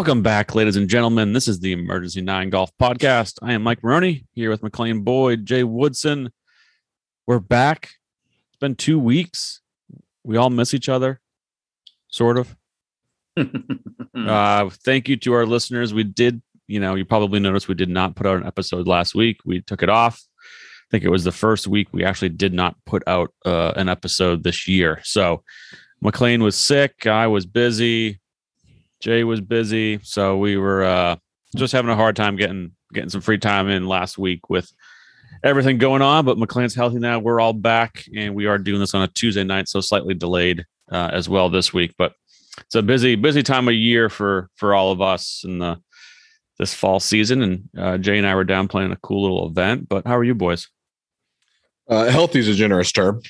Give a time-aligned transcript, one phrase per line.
[0.00, 1.34] Welcome back, ladies and gentlemen.
[1.34, 3.38] This is the Emergency Nine Golf Podcast.
[3.42, 6.30] I am Mike Maroney here with McLean Boyd, Jay Woodson.
[7.26, 7.90] We're back.
[8.48, 9.60] It's been two weeks.
[10.24, 11.20] We all miss each other,
[12.08, 12.56] sort of.
[14.16, 15.92] uh, thank you to our listeners.
[15.92, 19.14] We did, you know, you probably noticed we did not put out an episode last
[19.14, 19.36] week.
[19.44, 20.18] We took it off.
[20.42, 23.90] I think it was the first week we actually did not put out uh, an
[23.90, 25.00] episode this year.
[25.04, 25.44] So
[26.00, 27.06] McLean was sick.
[27.06, 28.18] I was busy.
[29.00, 31.16] Jay was busy, so we were uh,
[31.56, 34.70] just having a hard time getting getting some free time in last week with
[35.42, 36.24] everything going on.
[36.24, 37.18] But McLean's healthy now.
[37.18, 40.64] We're all back, and we are doing this on a Tuesday night, so slightly delayed
[40.92, 41.94] uh, as well this week.
[41.96, 42.12] But
[42.58, 45.80] it's a busy busy time of year for for all of us in the
[46.58, 47.42] this fall season.
[47.42, 49.88] And uh, Jay and I were down playing a cool little event.
[49.88, 50.68] But how are you boys?
[51.88, 53.22] Uh, healthy is a generous term.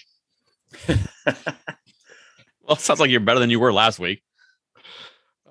[0.89, 0.97] well,
[2.71, 4.23] it sounds like you're better than you were last week.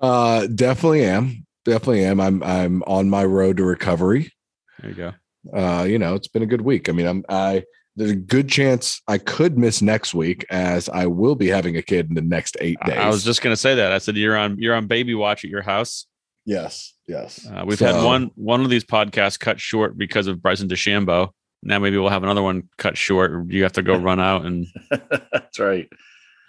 [0.00, 1.46] Uh, definitely am.
[1.64, 2.20] Definitely am.
[2.20, 4.32] I'm I'm on my road to recovery.
[4.80, 5.12] There you go.
[5.52, 6.88] Uh, you know, it's been a good week.
[6.88, 7.64] I mean, I'm I
[7.96, 11.82] there's a good chance I could miss next week as I will be having a
[11.82, 12.96] kid in the next eight days.
[12.96, 13.92] I was just gonna say that.
[13.92, 16.06] I said you're on you're on baby watch at your house.
[16.46, 17.46] Yes, yes.
[17.46, 21.30] Uh, we've so, had one one of these podcasts cut short because of Bryson DeChambeau.
[21.62, 23.50] Now maybe we'll have another one cut short.
[23.52, 24.66] You have to go run out and
[25.32, 25.88] that's right.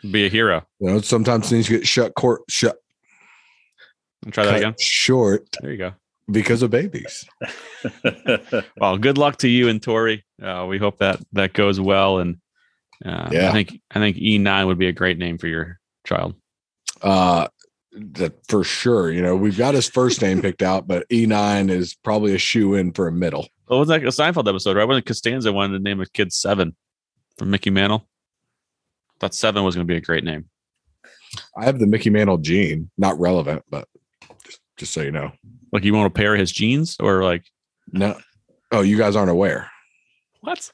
[0.09, 0.65] Be a hero.
[0.80, 2.77] You know, sometimes things get shut court shut
[4.23, 4.75] and try that again.
[4.80, 5.47] Short.
[5.61, 5.94] There you go.
[6.30, 7.27] Because of babies.
[8.77, 10.23] well, good luck to you and Tori.
[10.41, 12.19] Uh, we hope that that goes well.
[12.19, 12.38] And
[13.03, 15.80] uh, yeah, I think I think E nine would be a great name for your
[16.05, 16.36] child.
[17.02, 17.47] Uh,
[17.92, 19.11] that for sure.
[19.11, 22.38] You know, we've got his first name picked out, but E nine is probably a
[22.38, 23.47] shoe in for a middle.
[23.67, 24.88] Well, was that a Seinfeld episode, right?
[24.88, 26.75] Wasn't Costanza wanted to name a kid Seven
[27.38, 28.08] from Mickey Mantle?
[29.20, 30.49] Thought Seven was going to be a great name.
[31.55, 33.88] I have the Mickey Mantle gene, not relevant, but
[34.81, 35.31] just so you know.
[35.71, 37.45] Like you want to pair his jeans or like
[37.93, 38.19] no.
[38.71, 39.69] Oh, you guys aren't aware.
[40.42, 40.71] What?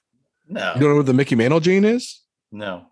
[0.47, 0.73] No.
[0.75, 2.21] You don't know what the Mickey Mantle gene is?
[2.49, 2.85] No.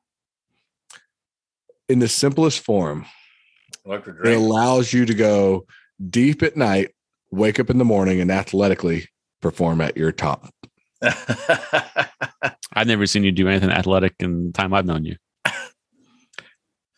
[1.88, 3.06] In the simplest form,
[3.86, 5.66] it allows you to go
[6.10, 6.94] deep at night,
[7.32, 9.08] wake up in the morning, and athletically
[9.42, 10.50] perform at your top.
[11.02, 15.16] I've never seen you do anything athletic in the time I've known you.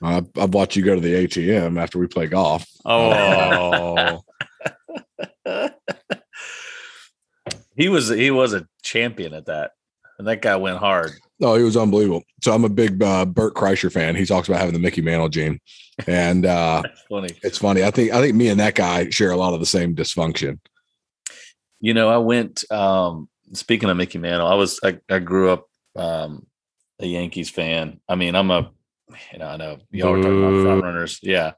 [0.02, 2.66] I've, I've watched you go to the ATM after we play golf.
[2.86, 4.22] Oh,
[7.76, 9.72] he was he was a champion at that,
[10.20, 11.12] and that guy went hard.
[11.42, 12.24] Oh, he was unbelievable.
[12.44, 14.16] So I'm a big uh, Bert Kreischer fan.
[14.16, 15.60] He talks about having the Mickey Mantle gene,
[16.06, 17.30] and uh, funny.
[17.44, 17.84] It's funny.
[17.84, 20.60] I think I think me and that guy share a lot of the same dysfunction.
[21.80, 22.70] You know, I went.
[22.72, 26.46] Um, speaking of Mickey Mantle, I was I, I grew up um,
[27.00, 28.00] a Yankees fan.
[28.08, 28.72] I mean, I'm a
[29.32, 31.20] you know, I know y'all were talking about front runners.
[31.22, 31.54] Yeah.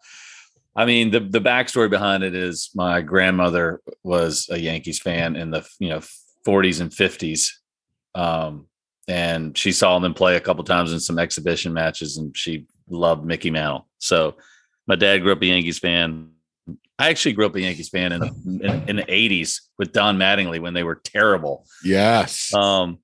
[0.75, 5.51] I mean, the the backstory behind it is my grandmother was a Yankees fan in
[5.51, 6.01] the you know
[6.47, 7.49] 40s and 50s,
[8.15, 8.67] um,
[9.07, 13.25] and she saw them play a couple times in some exhibition matches, and she loved
[13.25, 13.87] Mickey Mantle.
[13.97, 14.35] So,
[14.87, 16.29] my dad grew up a Yankees fan.
[16.97, 18.27] I actually grew up a Yankees fan in the
[18.63, 21.65] in, in the 80s with Don Mattingly when they were terrible.
[21.83, 22.53] Yes.
[22.53, 22.99] Um,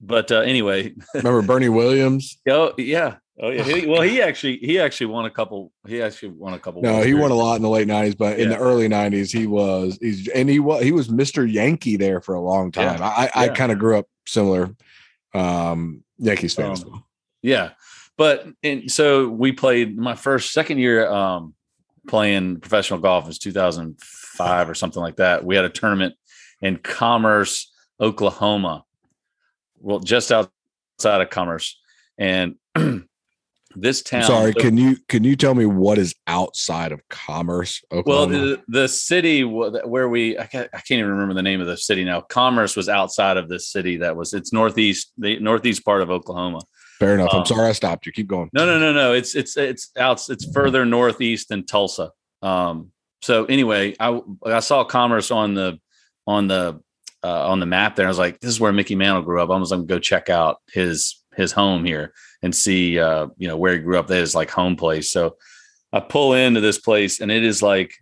[0.00, 2.38] but uh, anyway, remember Bernie Williams?
[2.48, 3.64] Oh yeah, Oh yeah.
[3.64, 5.72] He, well, he actually he actually won a couple.
[5.86, 6.82] He actually won a couple.
[6.82, 8.44] No, he won a lot in the late nineties, but yeah.
[8.44, 12.20] in the early nineties, he was he's and he was he was Mister Yankee there
[12.20, 12.98] for a long time.
[12.98, 13.06] Yeah.
[13.06, 14.74] I I kind of grew up similar,
[15.34, 16.84] um, Yankees fans.
[16.84, 17.04] Um,
[17.42, 17.70] yeah,
[18.16, 21.54] but and so we played my first second year um
[22.06, 25.44] playing professional golf was two thousand five or something like that.
[25.44, 26.14] We had a tournament
[26.62, 28.84] in Commerce, Oklahoma.
[29.80, 31.80] Well, just outside of Commerce,
[32.16, 32.54] and
[33.74, 34.24] this town.
[34.24, 37.82] Sorry, so, can you can you tell me what is outside of Commerce?
[37.92, 38.32] Oklahoma?
[38.32, 41.66] Well, the, the city where we I can't, I can't even remember the name of
[41.66, 42.20] the city now.
[42.20, 43.98] Commerce was outside of this city.
[43.98, 46.60] That was it's northeast the northeast part of Oklahoma.
[46.98, 47.32] Fair enough.
[47.32, 48.12] Um, I'm sorry I stopped you.
[48.12, 48.50] Keep going.
[48.52, 49.12] No, no, no, no.
[49.12, 50.22] It's it's it's out.
[50.28, 52.10] It's further northeast than Tulsa.
[52.42, 52.92] Um.
[53.22, 55.78] So anyway, I I saw Commerce on the
[56.26, 56.80] on the
[57.24, 58.06] uh, on the map there.
[58.06, 59.50] I was like, this is where Mickey Mantle grew up.
[59.50, 63.48] I was going to go check out his his home here and see uh, you
[63.48, 64.06] know where he grew up.
[64.08, 65.10] That is like home place.
[65.10, 65.36] So
[65.92, 67.94] I pull into this place and it is like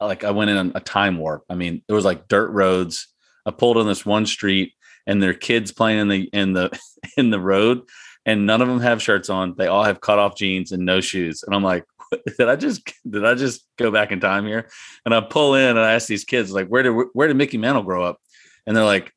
[0.00, 1.44] like I went in a time warp.
[1.48, 3.08] I mean, it was like dirt roads.
[3.46, 4.72] I pulled on this one street
[5.06, 6.78] and there are kids playing in the in the
[7.16, 7.82] in the road
[8.26, 9.54] and none of them have shirts on.
[9.56, 11.42] They all have cut off jeans and no shoes.
[11.42, 11.84] And I'm like,
[12.38, 14.68] did I just did I just go back in time here?
[15.04, 17.58] And I pull in and I ask these kids like, where did where did Mickey
[17.58, 18.20] Mantle grow up?
[18.66, 19.12] And they're like,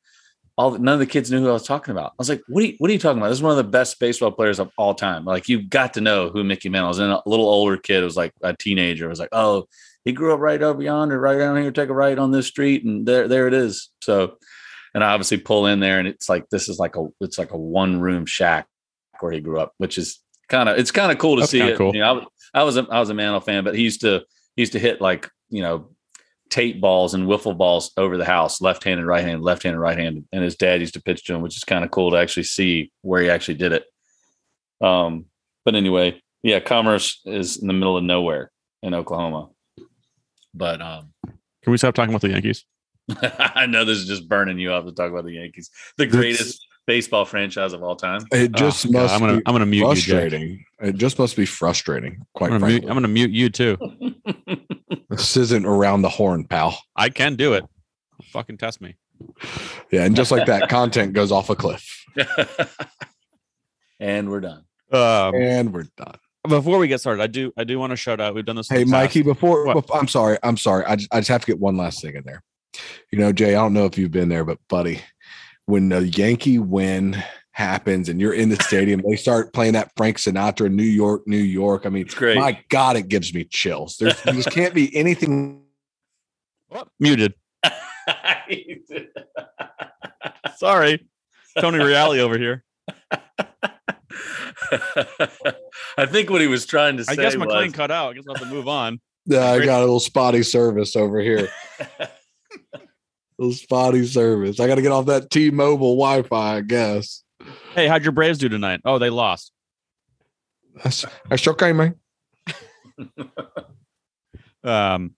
[0.56, 2.12] all none of the kids knew who I was talking about.
[2.12, 3.28] I was like, "What are you, what are you talking about?
[3.28, 5.24] This is one of the best baseball players of all time.
[5.24, 8.16] Like you got to know who Mickey Mantle is." And a little older kid was
[8.16, 9.66] like a teenager was like, "Oh,
[10.04, 11.72] he grew up right over yonder, right down here.
[11.72, 14.36] Take a right on this street, and there there it is." So,
[14.94, 17.50] and I obviously pull in there, and it's like this is like a it's like
[17.52, 18.68] a one room shack
[19.20, 21.60] where he grew up, which is kind of it's kind of cool to That's see
[21.60, 21.76] it.
[21.76, 21.94] cool.
[21.94, 24.24] You know, I, I was a I was a Mantle fan, but he used to
[24.54, 25.90] he used to hit like you know
[26.54, 29.98] tape balls and wiffle balls over the house, left handed, right handed, left handed, right
[29.98, 30.24] handed.
[30.32, 32.44] And his dad used to pitch to him, which is kind of cool to actually
[32.44, 33.84] see where he actually did it.
[34.80, 35.24] Um,
[35.64, 38.52] but anyway, yeah, Commerce is in the middle of nowhere
[38.84, 39.48] in Oklahoma.
[40.54, 41.12] But um,
[41.62, 42.64] Can we stop talking about the Yankees?
[43.20, 46.16] I know this is just burning you up to talk about the Yankees, the That's-
[46.20, 48.20] greatest baseball franchise of all time.
[48.30, 49.94] It just Oh, God, must I'm gonna be I'm gonna mute you.
[49.94, 50.04] Jake.
[50.04, 50.64] frustrating.
[50.82, 52.24] It just must be frustrating.
[52.34, 53.76] Quite I'm gonna, mute, I'm gonna mute you too.
[55.18, 56.78] this isn't around the horn, pal.
[56.96, 57.64] I can do it.
[58.30, 58.96] Fucking test me.
[59.90, 62.04] Yeah, and just like that, content goes off a cliff,
[64.00, 64.64] and we're done.
[64.92, 66.16] Um, and we're done.
[66.48, 68.34] before we get started, I do I do want to shout out.
[68.34, 68.68] We've done this.
[68.68, 68.92] Hey, the past.
[68.92, 69.88] Mikey, before, What?
[69.94, 70.84] I'm sorry, I'm sorry.
[70.84, 72.42] I just, I just have to get one last thing in there.
[73.12, 75.00] You know, Jay, I don't know if you've been there, but buddy,
[75.66, 77.22] when the Yankee win
[77.54, 81.36] happens and you're in the stadium, they start playing that Frank Sinatra, New York, New
[81.36, 81.86] York.
[81.86, 82.36] I mean, It's great.
[82.36, 83.96] my God, it gives me chills.
[83.96, 85.62] There's, there just can't be anything.
[86.70, 87.34] Oh, muted.
[90.56, 91.06] Sorry,
[91.58, 92.64] Tony Reali over here.
[95.96, 98.10] I think what he was trying to say I guess McLean was, cut out.
[98.10, 99.00] I guess I'll have to move on.
[99.26, 101.48] Yeah, I got a little spotty service over here.
[103.38, 104.60] little spotty service.
[104.60, 106.56] I got to get off that T-Mobile Wi-Fi.
[106.56, 107.23] I guess.
[107.74, 108.80] Hey, how'd your Braves do tonight?
[108.84, 109.52] Oh, they lost.
[110.82, 111.96] That's, that's okay, man.
[114.64, 115.14] Um,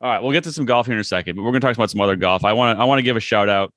[0.00, 1.66] all right, we'll get to some golf here in a second, but we're going to
[1.66, 2.44] talk about some other golf.
[2.44, 3.72] I want to I want to give a shout out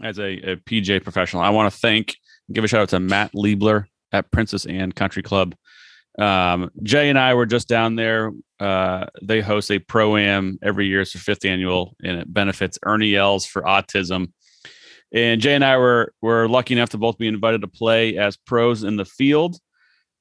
[0.00, 1.42] as a, a PGA professional.
[1.42, 2.16] I want to thank
[2.52, 5.56] give a shout out to Matt Liebler at Princess Anne Country Club.
[6.18, 8.30] Um, Jay and I were just down there.
[8.60, 11.00] Uh, they host a pro am every year.
[11.00, 14.32] It's their fifth annual, and it benefits Ernie Els for autism.
[15.14, 18.36] And Jay and I were were lucky enough to both be invited to play as
[18.36, 19.58] pros in the field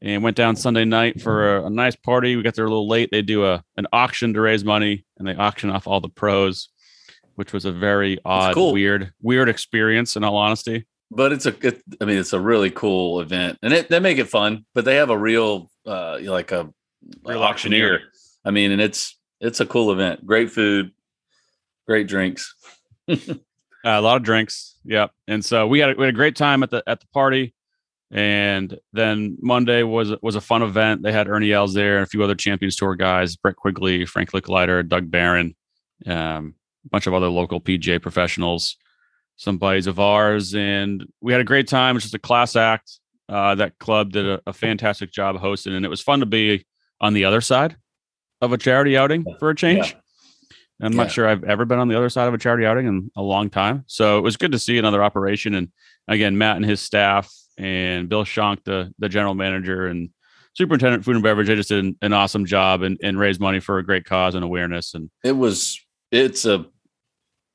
[0.02, 2.36] and went down Sunday night for a, a nice party.
[2.36, 3.10] We got there a little late.
[3.12, 6.70] They do a an auction to raise money, and they auction off all the pros,
[7.36, 8.74] which was a very odd, cool.
[8.74, 10.16] weird, weird experience.
[10.16, 13.74] In all honesty, but it's a it, I mean, it's a really cool event, and
[13.74, 14.66] it, they make it fun.
[14.74, 16.70] But they have a real, uh, like a
[17.24, 17.94] Real auctioneer.
[17.96, 18.12] auctioneer.
[18.46, 20.26] I mean, and it's it's a cool event.
[20.26, 20.92] Great food,
[21.88, 22.56] great drinks.
[23.86, 24.78] uh, a lot of drinks.
[24.86, 25.12] Yep.
[25.28, 27.54] And so we had a, we had a great time at the at the party.
[28.14, 31.02] And then Monday was was a fun event.
[31.02, 34.32] They had Ernie Els there and a few other Champions Tour guys, Brett Quigley, Frank
[34.32, 35.56] Lickliter, Doug Barron,
[36.06, 36.56] um,
[36.86, 38.76] a bunch of other local PGA professionals,
[39.38, 41.92] some buddies of ours, and we had a great time.
[41.92, 43.00] It was just a class act.
[43.30, 46.66] Uh, that club did a, a fantastic job hosting, and it was fun to be
[47.00, 47.78] on the other side
[48.42, 49.96] of a charity outing for a change.
[50.82, 50.98] I'm Yeah.
[51.04, 53.22] not sure I've ever been on the other side of a charity outing in a
[53.22, 53.84] long time.
[53.88, 55.54] So it was good to see another operation.
[55.54, 55.70] And
[56.08, 60.10] again, Matt and his staff and Bill Shank, the, the general manager and
[60.54, 63.40] superintendent of food and beverage, they just did an, an awesome job and, and raised
[63.40, 64.94] money for a great cause and awareness.
[64.94, 65.80] And It was
[66.12, 66.66] it's a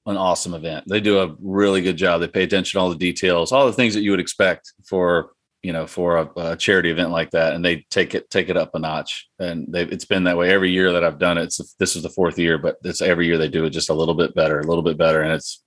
[0.06, 0.84] an awesome event.
[0.88, 2.20] They do a really good job.
[2.20, 5.32] They pay attention to all the details, all the things that you would expect for
[5.66, 8.56] you know for a, a charity event like that, and they take it take it
[8.56, 9.28] up a notch.
[9.40, 11.44] And they it's been that way every year that I've done it.
[11.44, 13.94] It's, this is the fourth year, but it's every year they do it just a
[13.94, 15.64] little bit better, a little bit better, and it's.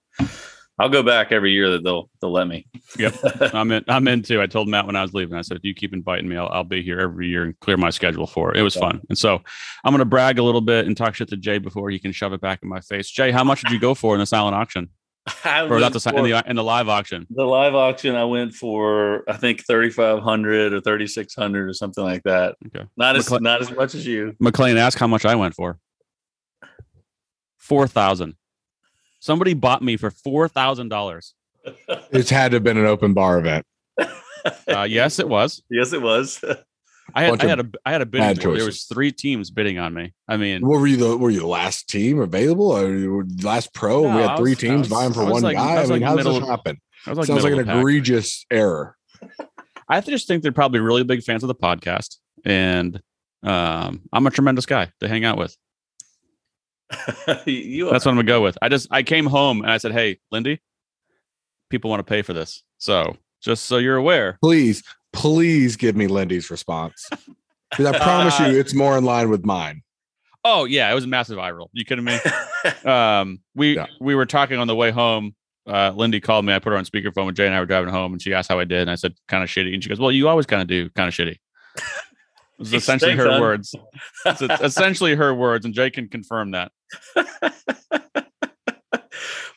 [0.82, 2.66] I'll go back every year that they'll they'll let me.
[2.98, 3.16] Yep.
[3.54, 5.66] I'm in, I'm in too I told Matt when I was leaving, I said, if
[5.66, 8.54] you keep inviting me, I'll, I'll be here every year and clear my schedule for
[8.54, 8.58] it.
[8.58, 9.02] It was fun.
[9.10, 9.42] And so
[9.84, 12.14] I'm going to brag a little bit and talk shit to Jay before he can
[12.14, 13.10] shove it back in my face.
[13.12, 14.88] Jay, how much did you go for in the silent auction
[15.46, 17.28] I or went not the, si- in the, in the live auction?
[17.30, 21.70] the live auction I went for I think thirty five hundred or thirty six hundred
[21.70, 22.56] or something like that.
[22.68, 22.86] Okay.
[22.98, 24.36] Not as McLe- not as much as you.
[24.40, 25.80] McLean, ask how much I went for.
[27.58, 28.36] Four thousand.
[29.20, 31.34] Somebody bought me for four thousand dollars.
[32.12, 33.66] It's had to have been an open bar event.
[34.68, 35.62] Uh, yes, it was.
[35.70, 36.44] yes, it was.
[37.16, 38.56] I had Bunch I had a I had a bidding war.
[38.58, 40.14] There was three teams bidding on me.
[40.28, 43.24] I mean, What were you the were you the last team available or you were
[43.26, 44.06] the last pro?
[44.06, 45.76] and we had three was- teams was- vying for one like- guy.
[45.76, 46.78] I, was mean, like how does this happen?
[47.06, 47.78] I was like Sounds like an pack.
[47.78, 48.96] egregious error.
[49.88, 53.02] I just think they're probably really big fans of the podcast, and
[53.44, 55.56] um, I'm a tremendous guy to hang out with.
[57.46, 58.58] you That's what I'm gonna go with.
[58.62, 60.60] I just I came home and I said, "Hey, Lindy,
[61.70, 66.08] people want to pay for this, so just so you're aware." Please, please give me
[66.08, 67.10] Lindy's response.
[67.72, 69.84] Because I promise Uh, you, it's more in line with mine.
[70.44, 71.70] Oh yeah, it was a massive eye roll.
[71.72, 72.18] You kidding me?
[72.84, 73.86] um, we Yeah.
[74.02, 75.36] we were talking on the way home
[75.68, 76.54] uh, Lindy called me.
[76.54, 78.50] I put her on speakerphone when Jay and I were driving home, and she asked
[78.50, 80.48] how I did, and I said kind of shitty, and she goes, "Well, you always
[80.48, 81.38] kind of do kind of shitty."
[81.76, 81.84] It
[82.58, 83.40] was essentially her hon.
[83.40, 83.76] words.
[84.26, 86.72] It's essentially her words, and Jay can confirm that.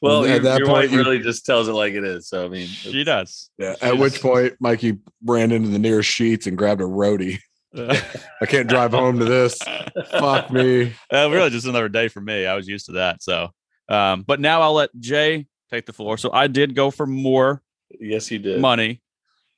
[0.02, 2.28] Well, At your, that your point, wife you- really just tells it like it is.
[2.28, 3.50] So I mean, She does.
[3.58, 3.76] Yeah.
[3.80, 7.38] At which point, Mikey ran into the nearest sheets and grabbed a roadie.
[7.74, 9.58] I can't drive home to this.
[10.10, 10.92] Fuck me.
[11.10, 12.44] Uh, really, just another day for me.
[12.44, 13.22] I was used to that.
[13.22, 13.48] So,
[13.88, 16.18] um, but now I'll let Jay take the floor.
[16.18, 17.62] So I did go for more
[17.98, 18.60] yes, you did.
[18.60, 19.00] money,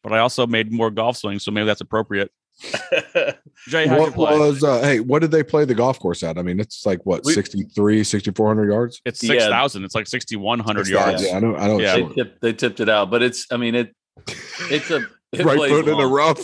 [0.05, 1.43] but I also made more golf swings.
[1.43, 2.31] So maybe that's appropriate.
[3.69, 6.39] Jay, What was, uh, hey, what did they play the golf course at?
[6.39, 9.01] I mean, it's like what, We- 63, 6,400 yards?
[9.05, 9.29] It's Yeah.
[9.33, 9.85] six thousand.
[9.85, 11.23] It's like sixty one hundred yards.
[11.27, 11.57] Yeah, I know.
[11.57, 11.81] I know.
[11.81, 11.97] Yeah.
[11.97, 13.47] they, tipped, they tipped it out, but it's.
[13.51, 13.95] I mean, it.
[14.71, 14.97] It's a
[15.33, 16.13] it right plays foot in the long.
[16.13, 16.41] rough.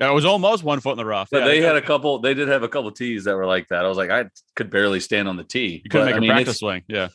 [0.00, 1.28] It was almost one foot in the rough.
[1.30, 2.20] But Yeah, they you had a couple.
[2.20, 3.84] They did have a couple tees that were like that.
[3.84, 5.82] I was like, I could barely stand on the tee.
[5.84, 6.82] You couldn't But, make I a mean, practice swing.
[6.88, 7.08] Yeah,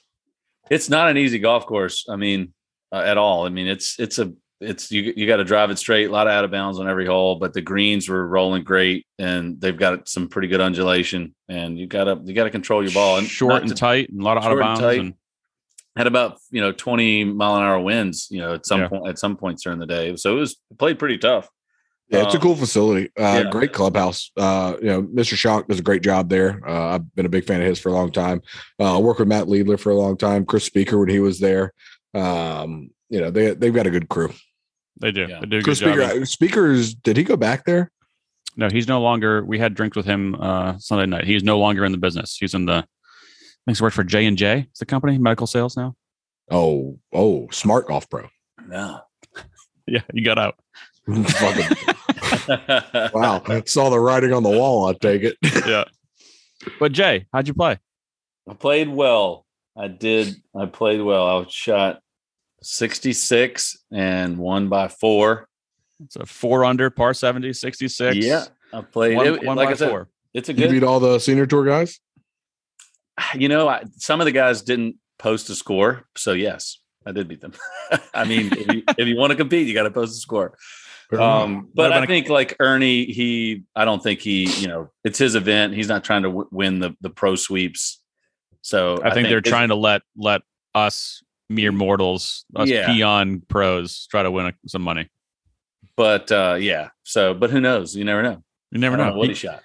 [0.70, 2.06] it's not an easy golf course.
[2.10, 2.54] I mean,
[2.92, 3.46] uh, at all.
[3.46, 4.34] I mean, it's it's a
[4.64, 6.06] it's you you got to drive it straight.
[6.10, 9.06] A lot of out of bounds on every hole, but the greens were rolling great,
[9.20, 11.36] and they've got some pretty good undulation.
[11.50, 14.10] And you got to you got to control your ball and short and to- tight,
[14.10, 14.98] and a lot of out of short and bounds.
[15.00, 15.14] And,
[15.96, 18.88] had about you know 20 mile an hour winds you know at some Yeah.
[18.88, 21.48] point at some points during the day so it was played pretty tough
[22.10, 23.12] Yeah, it's a Um, cool facility.
[23.16, 23.52] Uh, yeah.
[23.52, 24.32] Great clubhouse.
[24.36, 25.36] Uh, you know, Mr.
[25.36, 26.60] Schonk does a great job there.
[26.68, 28.42] Uh, I've been a big fan of his for a long time.
[28.80, 30.46] Uh, I worked with Matt Liebler for a long time.
[30.46, 31.74] Chris Speaker when he was there.
[32.16, 34.32] Um, you know, they they've got a good crew.
[35.04, 35.28] They do.
[35.30, 35.40] Yeah.
[35.42, 35.94] They do a good Chris job.
[35.94, 37.92] Speaker, Speakers, did he go back there?
[38.56, 39.44] No, he's no longer.
[39.44, 41.26] We had drinks with him uh, Sunday night.
[41.26, 42.38] He's no longer in the business.
[42.38, 42.74] He's in the.
[42.74, 44.68] I think he's worked for J and J.
[44.70, 45.96] It's the company, medical sales now.
[46.52, 48.28] Oh, oh, smart golf pro.
[48.70, 49.00] yeah
[49.88, 50.56] Yeah, you got out.
[51.08, 51.22] wow,
[53.46, 55.38] I Saw the writing on the wall, I take it.
[55.66, 55.84] Yeah.
[56.80, 57.78] But Jay, how'd you play?
[58.50, 59.46] i played well
[59.78, 62.02] i did i played well i shot
[62.64, 65.48] 66 and one by four
[66.04, 68.18] It's a four under, par 70, 66.
[68.18, 70.10] yeah i played One, it- one like by i said four.
[70.34, 70.62] it's a good.
[70.64, 72.00] You good beat all the senior tour guys?
[73.36, 77.28] you know I, some of the guys didn't post a score so yes i did
[77.28, 77.54] beat them
[78.14, 80.58] i mean if you, if you want to compete you got to post a score
[81.12, 84.68] Um, but What about I a- think like Ernie, he, I don't think he, you
[84.68, 85.76] know, it's his event.
[85.76, 88.02] He's not trying to w- win the the pro sweeps.
[88.62, 90.42] So I, think, they're trying to let let
[90.74, 92.88] us mere mortals, us Yeah.
[92.88, 95.10] peon pros, try to win a, some money.
[95.96, 96.90] But uh, yeah.
[97.04, 97.96] So, but who knows?
[97.96, 98.44] You never know.
[98.72, 99.18] You never don't know.
[99.18, 99.62] what He, he shot.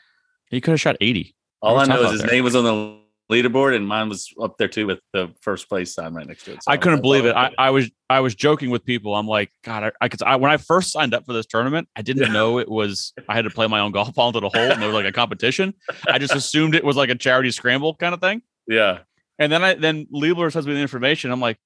[0.51, 1.35] he could have shot 80.
[1.63, 2.31] All I know is his there.
[2.31, 2.99] name was on the
[3.35, 6.53] leaderboard, and mine was up there too with the first place sign right next to
[6.53, 6.63] it.
[6.63, 7.35] So I couldn't believe it.
[7.35, 9.15] I, I was I was joking with people.
[9.15, 10.23] I'm like, God, I, I could.
[10.23, 12.33] I, when I first signed up for this tournament, I didn't Yeah.
[12.33, 13.13] know it was.
[13.29, 15.07] I had to play my own golf ball into the hole, and there was like
[15.07, 15.75] a competition.
[16.07, 18.43] I just assumed it was like a charity scramble kind of thing.
[18.67, 18.99] yeah.
[19.41, 21.31] And then I then Liebler sends me the information.
[21.31, 21.59] I'm like,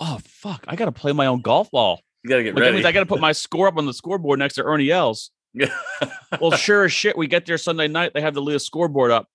[0.00, 2.00] oh fuck, I got to play my own golf ball.
[2.24, 2.74] You got to get Like, that ready.
[2.76, 5.30] means I got to put my score up on the scoreboard next to Ernie Els.
[5.54, 5.66] yeah.
[6.40, 8.12] Well, sure as shit, we get there Sunday night.
[8.14, 9.26] They have the Leah scoreboard up.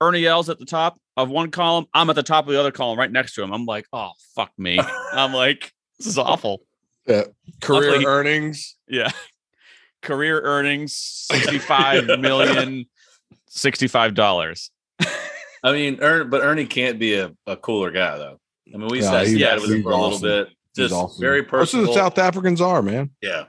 [0.00, 1.84] Ernie Els at the top of one column.
[1.94, 3.52] I'm at the top of the other column, right next to him.
[3.52, 4.80] I'm like, oh fuck me.
[5.12, 6.62] I'm like, this is awful.
[7.06, 7.24] Yeah.
[7.60, 8.76] Career Luckily- earnings.
[8.88, 9.10] Yeah.
[10.00, 10.94] Career earnings
[11.30, 12.86] 65 million,
[13.50, 14.70] $65.
[15.64, 18.40] I mean, Ern, but Ernie can't be a, a cooler guy though.
[18.74, 20.22] I mean, we Yeah, sat with him he's for a little awesome.
[20.22, 20.48] bit.
[20.74, 21.20] Just awesome.
[21.20, 21.86] very personal.
[21.86, 23.10] the South Africans are, man.
[23.20, 23.44] Yeah.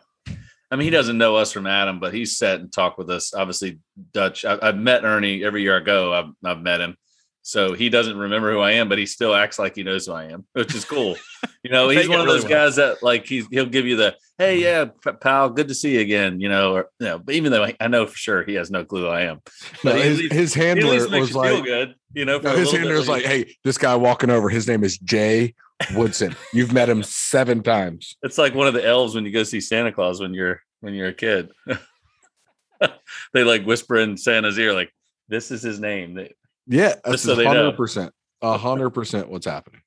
[0.72, 3.34] I mean, he doesn't know us from Adam, but he's sat and talked with us.
[3.34, 3.80] Obviously,
[4.12, 4.44] Dutch.
[4.44, 6.13] I, I've met Ernie every year I go.
[6.13, 6.98] I've, I've met him.
[7.46, 10.14] So he doesn't remember who I am, but he still acts like he knows who
[10.14, 11.16] I am, which is cool.
[11.66, 12.66] You know, he's one of really those well.
[12.66, 14.64] guys that like he's he'll give you the hey, mm-hmm.
[14.64, 16.42] yeah, p- pal, good to see you again.
[16.42, 18.70] You know, or you know, but even though I- I know for sure he has
[18.70, 19.40] no clue who I am,
[19.82, 21.96] But he his, least- his handler was like, good.
[22.14, 24.84] You know, for no, his handler was like, hey, this guy walking over, his name
[24.84, 25.54] is Jay
[25.94, 26.36] Woodson.
[26.52, 28.18] You've met him seven times.
[28.24, 30.94] It's like one of the elves when you go see Santa Claus when you're when
[30.94, 31.50] you're a kid.
[33.34, 34.92] they like whisper in Santa's ear, like,
[35.30, 36.28] "This is his name."
[36.67, 39.82] They- Yeah, that's so hundred percent, a hundred percent what's happening.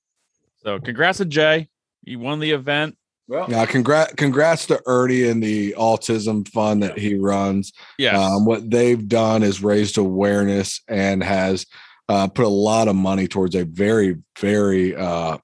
[0.57, 1.69] So congrats to Jay.
[2.03, 2.97] You won the event.
[3.29, 7.73] Well, yeah, congrats, congrats to Ernie and the autism fund that he runs.
[7.99, 11.67] Yeah, Um, what they've done is raised awareness and has
[12.09, 15.39] uh, put a lot of money towards a very, very uh,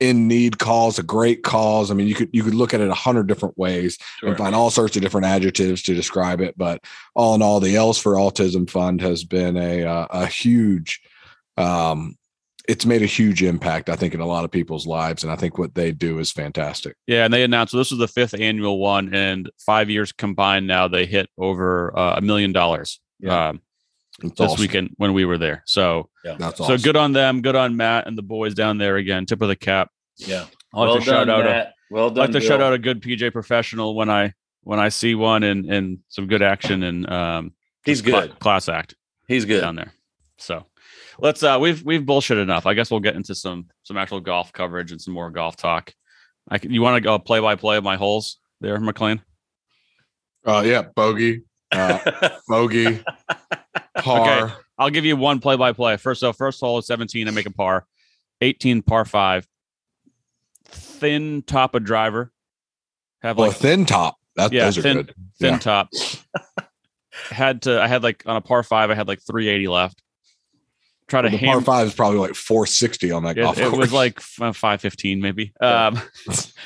[0.00, 1.90] in need cause, a great cause.
[1.90, 4.28] I mean, you could you could look at it a hundred different ways sure.
[4.30, 6.56] and find all sorts of different adjectives to describe it.
[6.56, 6.82] But
[7.14, 11.00] all in all, the Els for Autism Fund has been a uh, a huge.
[11.56, 12.16] Um,
[12.68, 15.36] it's made a huge impact, I think, in a lot of people's lives, and I
[15.36, 16.96] think what they do is fantastic.
[17.06, 17.24] yeah.
[17.24, 20.88] And they announced so this was the fifth annual one, and five years combined now
[20.88, 23.50] they hit over uh, a million dollars Yeah.
[23.50, 23.60] um,
[24.22, 24.60] It's this awesome.
[24.60, 25.62] weekend when we were there.
[25.66, 27.42] So, yeah, That's so good on them.
[27.42, 29.26] Good on Matt and the boys down there again.
[29.26, 29.90] Tip of the cap.
[30.16, 30.46] yeah.
[30.74, 31.72] I like well to shout done, out a, Matt.
[31.90, 32.16] Well I done.
[32.16, 35.70] like to shout out a good PGA professional when I when I see one and
[35.70, 37.52] and some good action and um
[37.84, 38.38] He's cla- good.
[38.40, 38.94] class act
[39.28, 39.60] He's good.
[39.60, 39.92] down there.
[40.38, 40.66] So
[41.18, 42.66] let's uh we've we've bullshit enough.
[42.66, 45.94] I guess we'll get into some some actual golf coverage and some more golf talk.
[46.48, 49.20] I can, you want to go play by play of my holes there, McLean?
[50.44, 51.42] Uh, yeah, bogey,
[51.76, 53.02] uh, bogey,
[53.98, 54.44] par.
[54.46, 54.54] Okay.
[54.78, 55.96] I'll give you one play by play.
[55.96, 57.26] First, so first hole is 17.
[57.28, 57.86] I make a par.
[58.42, 59.46] 18 par five.
[60.66, 62.32] Thin top of driver.
[63.22, 64.16] Have Well, like thin top.
[64.36, 65.14] That, Yeah, those are thin- good.
[65.40, 65.58] thin yeah.
[65.58, 65.88] top.
[67.30, 67.80] had to.
[67.80, 68.90] I had like on a par five.
[68.90, 70.02] I had like 380 left.
[71.08, 73.92] Try to Well, par five is probably like 460 on that It, golf it was
[73.92, 75.52] like 515 maybe.
[75.62, 75.86] Yeah.
[75.86, 75.96] Um,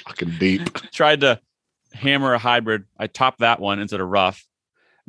[0.09, 0.73] fucking deep.
[0.93, 1.41] tried to
[1.93, 2.85] hammer a hybrid.
[2.99, 4.45] I topped that one into the rough.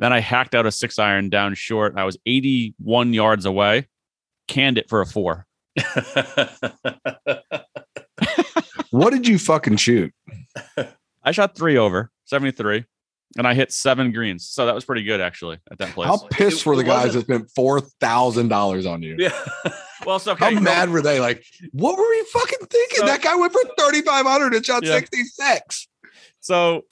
[0.02, 1.94] Then I hacked out a six iron down short.
[1.96, 3.86] I was 81 yards away,
[4.48, 5.46] canned it for a four.
[8.90, 10.12] What did you fucking shoot?
[11.22, 12.84] I shot three over 73
[13.38, 14.46] and I hit seven greens.
[14.46, 16.08] So that was pretty good actually at that place.
[16.08, 19.16] How pissed It- were the guys that spent four thousand dollars on you?
[19.18, 19.32] yeah.
[20.06, 21.20] well, so How okay, mad were they?
[21.20, 21.42] Like,
[21.72, 22.98] what were we fucking thinking?
[22.98, 24.96] So- that guy went for thirty five hundred and shot Yeah.
[24.96, 25.88] sixty six.
[26.40, 26.82] So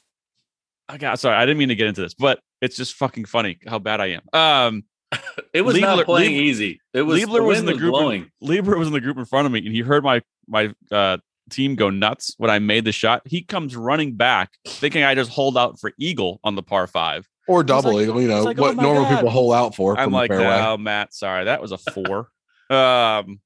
[0.88, 3.58] I got sorry, I didn't mean to get into this, but it's just fucking funny
[3.66, 4.22] how bad I am.
[4.32, 4.84] Um
[5.52, 6.80] It was Liebler- not playing Lieb- easy.
[6.94, 7.92] It was Liebler was in wind the group.
[7.92, 8.30] blowing.
[8.42, 11.18] Liebler was in the group in front of me, and he heard my my uh,
[11.50, 13.22] team go nuts when I made the shot.
[13.26, 17.26] He comes running back, thinking I just hold out for eagle on the par five.
[17.48, 19.16] Or double like- eagle, you know, like, oh what my normal God.
[19.16, 19.98] people hold out for.
[19.98, 22.28] I'm like, oh, Matt, sorry, that was a four.
[22.70, 23.40] um,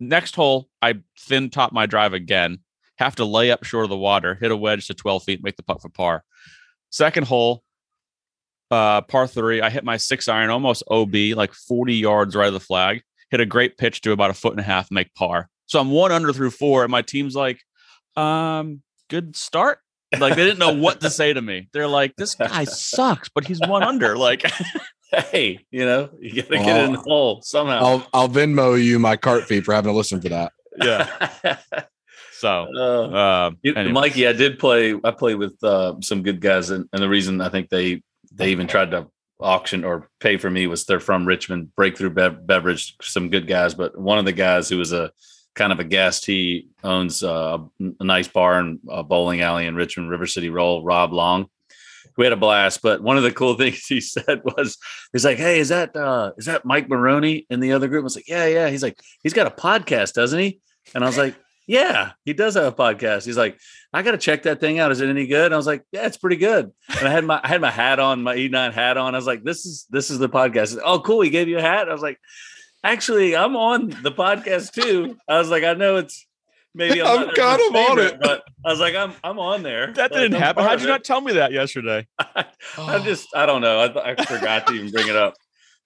[0.00, 2.60] next hole, I thin top my drive again.
[2.96, 5.56] Have to lay up short of the water, hit a wedge to 12 feet, make
[5.56, 6.24] the putt for par.
[6.90, 7.63] Second hole,
[8.74, 12.54] uh, par three, I hit my six iron almost OB, like 40 yards right of
[12.54, 13.02] the flag.
[13.30, 15.48] Hit a great pitch to about a foot and a half, make par.
[15.66, 17.60] So I'm one under through four, and my team's like,
[18.16, 19.78] um, good start.
[20.18, 21.68] Like they didn't know what to say to me.
[21.72, 24.16] They're like, this guy sucks, but he's one under.
[24.16, 24.44] Like,
[25.30, 27.78] Hey, you know, you gotta get it in the hole somehow.
[27.84, 30.52] I'll I'll Venmo you my cart fee for having to listen to that.
[30.80, 31.56] yeah.
[32.38, 33.16] So, Uh,
[33.48, 33.92] um, You- anyway.
[33.92, 34.94] Mikey, I did play.
[35.02, 38.02] I played with uh, some good guys, and, and the reason I think they
[38.34, 39.08] they even tried to
[39.40, 43.74] auction or pay for me was they're from Richmond, Breakthrough Bev- Beverage, some good guys.
[43.74, 45.10] But one of the guys who was a
[45.54, 47.58] kind of a guest, he owns uh,
[48.00, 50.84] a nice bar and a bowling alley in Richmond, River City Roll.
[50.84, 51.46] Rob Long.
[52.16, 54.78] We had a blast, but one of the cool things he said was,
[55.12, 58.04] "He's like, hey, is that uh, is that Mike Maroney in the other group?" I
[58.04, 60.60] was like, "Yeah, yeah." He's like, "He's got a podcast, doesn't he?"
[60.94, 61.34] And I was like,
[61.66, 63.58] "Yeah, he does have a podcast." He's like,
[63.92, 64.92] "I got to check that thing out.
[64.92, 67.24] Is it any good?" And I was like, "Yeah, it's pretty good." And I had
[67.24, 69.14] my I had my hat on, my E9 hat on.
[69.14, 71.20] I was like, "This is this is the podcast." He's like, oh, cool.
[71.20, 71.88] He gave you a hat.
[71.88, 72.18] I was like,
[72.82, 76.26] "Actually, I'm on the podcast too." I was like, "I know it's."
[76.76, 78.18] Maybe I'm, I'm not kind of on it.
[78.20, 79.92] but I was like, I'm I'm on there.
[79.92, 80.64] that didn't I'm happen.
[80.64, 82.06] How'd you not tell me that yesterday?
[82.18, 83.78] I just I don't know.
[83.78, 85.34] I, I forgot to even bring it up.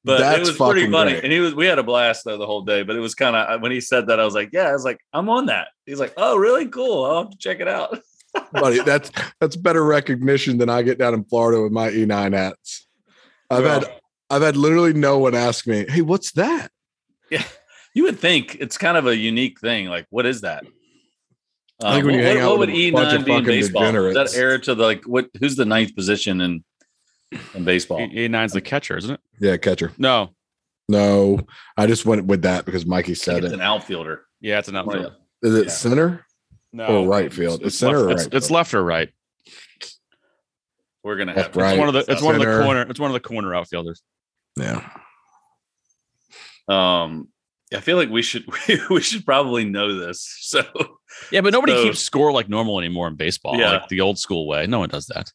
[0.04, 1.12] But That's it was pretty funny.
[1.12, 1.24] great.
[1.24, 2.82] And he was we had a blast though the whole day.
[2.82, 4.84] But it was kind of when he said that, I was like, Yeah, I was
[4.84, 5.68] like, I'm on that.
[5.86, 6.66] He's like, Oh, really?
[6.66, 7.04] Cool.
[7.04, 7.98] I'll have to check it out.
[8.52, 8.80] buddy.
[8.80, 12.86] That's that's better recognition than I get down in Florida with my E9 hats.
[13.50, 16.70] I've Well, had I've had literally no one ask me, "Hey, what's that?"
[17.30, 17.42] Yeah,
[17.94, 19.86] you would think it's kind of a unique thing.
[19.88, 20.64] Like, what is that?
[21.82, 23.84] I think Um, when you what, hang out what with would E9 be in baseball?
[24.06, 26.64] Is that air to the like what who's the ninth position in
[27.54, 27.98] in baseball?
[28.00, 29.20] A nine's the catcher, isn't it?
[29.40, 29.92] Yeah, catcher.
[29.98, 30.30] No.
[30.88, 31.40] No,
[31.76, 33.56] I just went with that because Mikey said it's it.
[33.56, 34.22] an outfielder.
[34.40, 35.12] Yeah, it's an outfield.
[35.42, 35.70] Is it yeah.
[35.70, 36.26] center
[36.72, 36.86] No.
[36.86, 37.60] or right field?
[37.62, 38.26] It's center or left, right.
[38.28, 39.10] it's, it's left or right.
[41.04, 41.72] We're gonna have right.
[41.72, 44.02] It's one of the it's one of the corner it's one of the corner outfielders.
[44.58, 44.88] Yeah.
[46.68, 47.28] Um,
[47.74, 48.44] I feel like we should
[48.90, 50.36] we should probably know this.
[50.40, 50.62] So
[51.30, 53.72] Yeah, but nobody So- keeps score like normal anymore in baseball, Yeah.
[53.72, 54.66] like the old school way.
[54.66, 55.30] No one does that.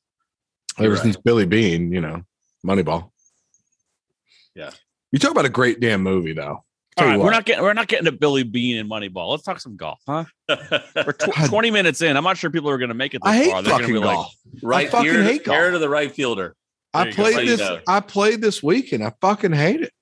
[0.78, 2.24] Ever You're since Billy Beane, you know,
[2.66, 3.12] Moneyball.
[4.56, 4.72] Yeah.
[5.12, 6.64] You talk about a great damn movie, though.
[6.96, 9.32] All Tell you right, we're not getting we're not getting to Billy Beane and Moneyball.
[9.32, 10.26] Let's talk some golf, huh?
[10.96, 12.16] We're tw- 20 minutes in.
[12.16, 13.64] I'm not sure people are going to make it this I hate far.
[13.64, 14.36] They're gonna fucking be like, golf.
[14.62, 15.56] right fucking here, hate golf.
[15.58, 16.56] hair to the right fielder.
[16.94, 17.24] I There you go.
[17.24, 17.82] played There you this.
[17.88, 19.04] I played this weekend.
[19.04, 19.94] I fucking hate it.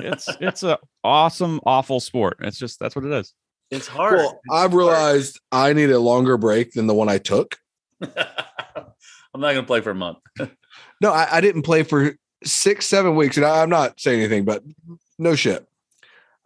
[0.00, 2.38] it's it's a awesome, awful sport.
[2.40, 3.34] It's just that's what it is.
[3.70, 4.16] It's hard.
[4.16, 7.56] Well, I've realized I need a longer break than the one I took.
[9.34, 10.18] I'm not gonna play for a month.
[11.00, 14.44] No, I, I didn't play for six, seven weeks, and I, I'm not saying anything,
[14.44, 14.64] but
[15.18, 15.66] no shit.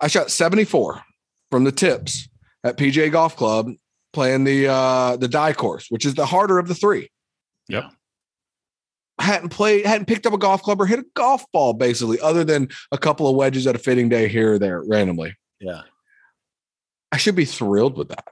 [0.01, 1.03] I shot 74
[1.51, 2.29] from the tips
[2.63, 3.71] at PGA Golf Club
[4.13, 7.11] playing the uh the Dye course, which is the harder of the three.
[7.69, 7.91] Yep.
[9.19, 12.21] I hadn't played, hadn't picked up a golf club or hit a golf ball basically,
[12.21, 15.35] other than a couple of wedges at a fitting day here or there randomly.
[15.59, 15.83] Yeah.
[17.11, 18.29] I should be thrilled with that.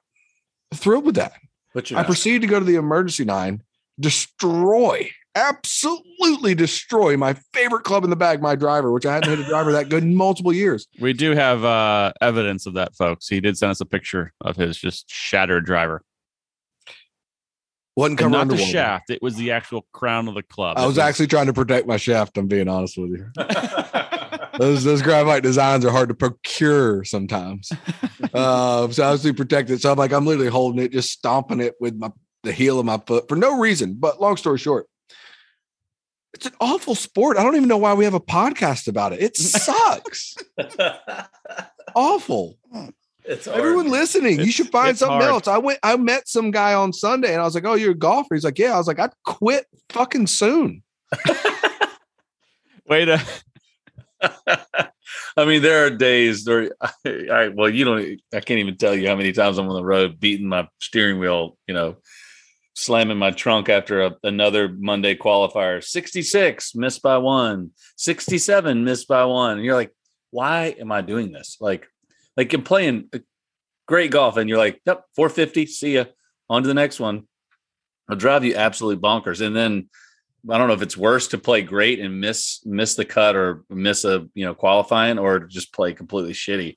[0.75, 1.33] thrilled with that.
[1.75, 3.62] But I proceeded to go to the emergency nine,
[3.98, 9.38] destroy, absolutely destroy my favorite club in the bag, my driver, which I hadn't hit
[9.40, 10.87] a driver that good in multiple years.
[11.00, 13.28] We do have uh, evidence of that, folks.
[13.28, 16.02] He did send us a picture of his just shattered driver.
[17.96, 20.76] Wasn't And covered not the shaft; it was the actual crown of the club.
[20.76, 22.37] I It was actually trying to protect my shaft.
[22.37, 23.30] I'm being honest with you.
[24.59, 27.70] Those those graphite designs are hard to procure sometimes.
[28.35, 29.80] uh, so I was to protect it.
[29.80, 32.11] So I'm like, I'm literally holding it, just stomping it with my
[32.46, 33.94] the heel of my foot for no reason.
[33.94, 34.87] But long story short,
[36.32, 37.37] it's an awful sport.
[37.37, 39.22] I don't even know why we have a podcast about it.
[39.22, 40.37] It sucks.
[41.94, 42.59] awful.
[43.24, 43.59] it's hard.
[43.59, 45.30] Everyone listening, you should find something hard.
[45.30, 45.48] else.
[45.48, 47.94] I went, I met some guy on Sunday and I was like, Oh, you're a
[47.94, 48.35] golfer.
[48.35, 48.74] He's like, Yeah.
[48.74, 50.82] I was like, I'd quit fucking soon.
[52.88, 53.20] Wait a.
[55.37, 56.70] I mean, there are days there.
[56.80, 56.90] I,
[57.30, 58.20] I well, you don't.
[58.32, 61.18] I can't even tell you how many times I'm on the road beating my steering
[61.18, 61.59] wheel.
[61.66, 61.96] You know,
[62.77, 65.83] slamming my trunk after a, another Monday qualifier.
[65.83, 67.71] 66 missed by one.
[67.97, 69.57] 67 missed by one.
[69.57, 69.93] And you're like,
[70.31, 71.57] why am I doing this?
[71.59, 71.89] Like,
[72.37, 73.19] like you're playing uh,
[73.89, 75.67] great golf, and you're like, yep, 450.
[75.67, 76.05] See ya.
[76.49, 77.27] On to the next one.
[78.09, 79.45] It'll drive you absolutely bonkers.
[79.45, 79.89] And then
[80.49, 83.65] I don't know if it's worse to play great and miss miss the cut or
[83.69, 86.77] miss a you know qualifying or just play completely shitty.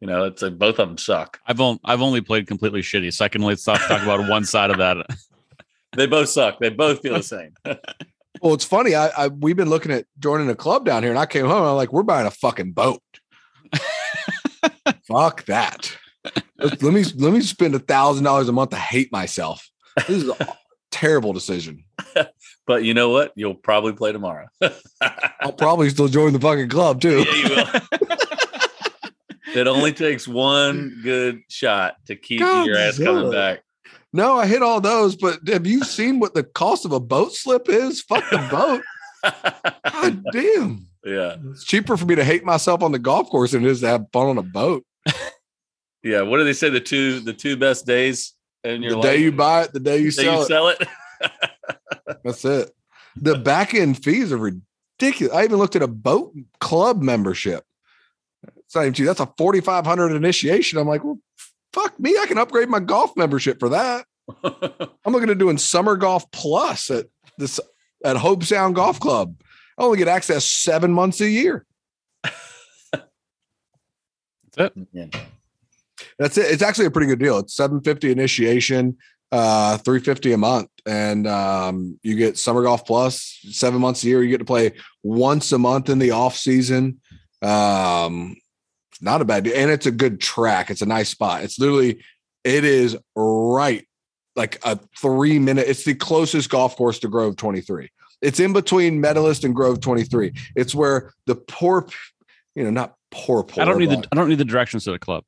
[0.00, 1.38] You know, it's like both of them suck.
[1.46, 3.12] I've only I've only played completely shitty.
[3.12, 5.06] So I can let's talk, talk about one side of that.
[5.96, 6.58] They both suck.
[6.58, 7.54] They both feel the same.
[8.40, 8.94] Well, it's funny.
[8.94, 11.64] I, I we've been looking at joining a club down here, and I came home.
[11.64, 13.02] I'm like, we're buying a fucking boat.
[15.08, 15.96] Fuck that.
[16.58, 19.68] Let let me let me spend a thousand dollars a month to hate myself.
[20.06, 20.56] This is a
[20.90, 21.84] terrible decision.
[22.66, 23.32] but you know what?
[23.36, 24.46] You'll probably play tomorrow.
[25.40, 27.24] I'll probably still join the fucking club too.
[27.24, 28.00] Yeah, you will.
[29.54, 33.62] it only takes one good shot to keep your ass coming back.
[34.14, 37.34] No, I hit all those, but have you seen what the cost of a boat
[37.34, 38.00] slip is?
[38.00, 38.82] Fuck the boat.
[39.90, 40.86] God damn.
[41.04, 41.36] yeah.
[41.50, 43.88] It's cheaper for me to hate myself on the golf course than it is to
[43.88, 44.84] have fun on a boat.
[46.02, 46.20] Yeah.
[46.20, 46.68] What do they say?
[46.68, 49.02] The two the two best days in your life.
[49.02, 49.16] the life?
[49.16, 50.46] day you buy it, the day you The day sell you it.
[50.46, 50.88] sell it.
[52.22, 52.70] That's it.
[53.16, 55.34] The back end fees are ridiculous.
[55.34, 57.64] I even looked at a boat club membership.
[58.58, 59.06] It's not even cheap.
[59.06, 60.78] That's a forty five hundred initiation.
[60.78, 61.18] I'm like, well,
[61.74, 62.16] fuck me.
[62.18, 64.06] I can upgrade my golf membership for that.
[64.44, 67.06] I'm looking at doing summer golf plus at
[67.36, 67.60] this
[68.04, 69.34] at Hobe Sound Golf Club.
[69.76, 71.66] I only get access seven months a year.
[74.56, 74.86] That's it.
[74.92, 75.06] Yeah.
[76.18, 76.46] That's it.
[76.52, 77.38] It's actually a pretty good deal.
[77.38, 78.96] It's 750 initiation,
[79.32, 80.70] uh, 350 a month.
[80.86, 84.22] And um, you get summer golf plus seven months a year.
[84.22, 87.00] You get to play once a month in the off season.
[87.42, 88.36] Um,
[88.94, 89.56] it's not a bad deal.
[89.56, 90.70] And it's a good track.
[90.70, 91.42] It's a nice spot.
[91.42, 92.04] It's literally,
[92.44, 93.84] it is right
[94.36, 97.90] like a three minute, it's the closest golf course to Grove 23.
[98.22, 100.32] It's in between Medalist and Grove 23.
[100.56, 101.88] It's where the poor,
[102.54, 103.62] you know, not poor, poor.
[103.62, 105.24] I don't need but- the I don't need the directions to the club.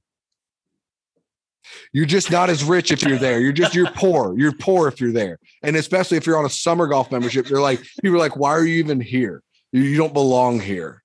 [1.92, 3.40] You're just not as rich if you're there.
[3.40, 4.38] You're just you're poor.
[4.38, 7.48] You're poor if you're there, and especially if you're on a summer golf membership.
[7.48, 9.42] You're like people are like, why are you even here?
[9.72, 11.02] You, you don't belong here.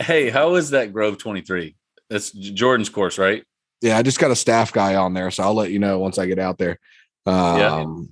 [0.00, 1.76] Hey, how is that Grove 23?
[2.10, 3.44] That's Jordan's course, right?
[3.80, 6.18] Yeah, I just got a staff guy on there, so I'll let you know once
[6.18, 6.78] I get out there.
[7.24, 8.10] Um,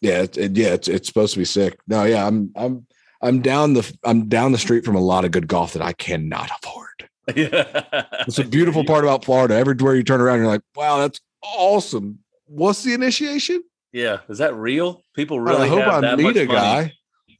[0.00, 1.78] yeah, it, it- yeah, it's it's supposed to be sick.
[1.88, 2.86] No, yeah, I'm I'm
[3.22, 5.92] I'm down the I'm down the street from a lot of good golf that I
[5.92, 6.86] cannot afford.
[7.36, 8.06] Yeah.
[8.26, 9.54] It's a beautiful part about Florida.
[9.54, 12.18] Everywhere you turn around, you're like, wow, that's awesome.
[12.46, 13.62] What's the initiation?
[13.92, 14.20] Yeah.
[14.28, 15.04] Is that real?
[15.14, 15.62] People really.
[15.62, 16.46] I hope I meet a money.
[16.46, 16.92] guy.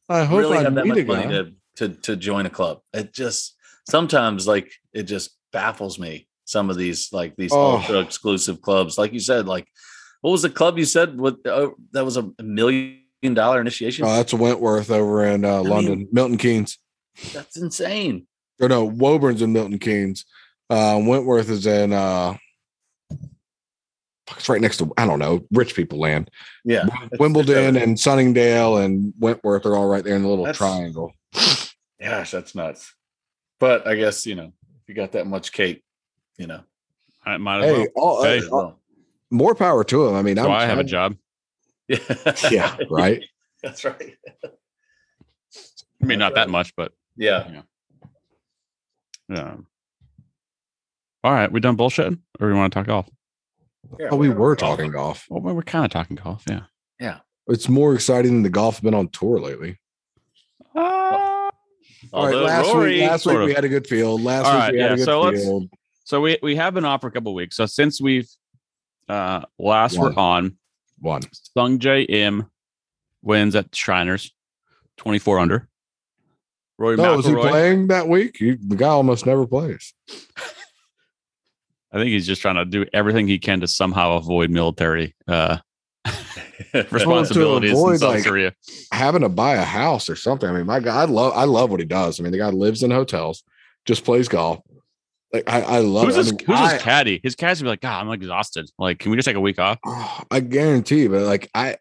[0.09, 1.27] I hope really I meet a guy.
[1.27, 2.81] to, to to join a club.
[2.93, 3.57] It just
[3.89, 6.27] sometimes like it just baffles me.
[6.45, 7.77] Some of these like these Oh.
[7.77, 9.67] ultra exclusive clubs, like you said, like
[10.21, 11.19] what was the club you said?
[11.19, 12.99] What uh, that was a million
[13.35, 14.05] dollar initiation?
[14.05, 16.79] Oh, that's Wentworth over in uh, mean- London, Milton Keynes.
[17.33, 18.27] That's insane.
[18.61, 20.25] Or no, Woburn's in Milton Keynes.
[20.69, 22.35] Uh, Wentworth is in uh,
[24.37, 26.31] it's right next to I don't know, rich people land.
[26.65, 26.85] Yeah,
[27.19, 31.13] Wimbledon and Sunningdale and Wentworth are all right there in the little That's- triangle.
[32.01, 32.95] Gosh, that's nuts.
[33.59, 34.53] But I guess you know
[34.91, 35.85] you got that much cake,
[36.37, 36.63] you know.
[37.25, 37.87] I might as Hey, well.
[37.97, 38.41] all, Hey.
[38.41, 38.81] uh, all-
[39.31, 40.15] more power to him.
[40.17, 41.17] I mean, So I'm I have a job.
[41.87, 41.99] Yeah,
[42.51, 43.23] Yeah, right.
[43.63, 44.17] That's right.
[46.03, 47.63] I mean, not that much, but Yeah.
[49.29, 49.57] yeah.
[51.23, 53.09] All right, we done bullshitting, or we want to talk golf?
[54.11, 55.27] Oh, we were talking golf.
[55.29, 56.63] Well, we're kind of talking golf, yeah.
[56.99, 57.19] yeah.
[57.47, 59.79] It's more exciting than the golf been on tour lately.
[60.75, 61.30] Uh,
[62.13, 64.23] All right, last Rory, week, last week we had a good field.
[64.23, 65.69] Last week right, we had yeah, a good so let's- field.
[66.05, 67.57] so we we have been off for a couple weeks.
[67.57, 68.29] So since we've
[69.09, 70.15] Uh, last One.
[70.15, 70.57] we're on,
[71.01, 71.23] One.
[71.57, 72.49] Sungjae Im
[73.23, 74.33] wins at Shriners,
[74.99, 75.69] 24 under.
[76.79, 78.37] Roy No, is he playing that week?
[78.39, 79.93] He, the guy almost never plays.
[81.93, 85.59] I think he's just trying to do everything he can to somehow avoid military uh,
[86.91, 88.53] responsibilities in South like- Korea.
[88.93, 90.49] Having to buy a house or something.
[90.49, 92.21] I mean, my God, I love I love what he does.
[92.21, 93.43] I mean, the guy lives in hotels,
[93.87, 94.61] just plays golf.
[95.33, 96.19] Like I, I love Who's it.
[96.19, 97.21] I his, mean, who's I- his caddy?
[97.23, 98.69] His caddy's be like, God, I'm exhausted.
[98.79, 99.79] Like, can we just take a week off?
[99.87, 101.77] Oh, I guarantee, but like I,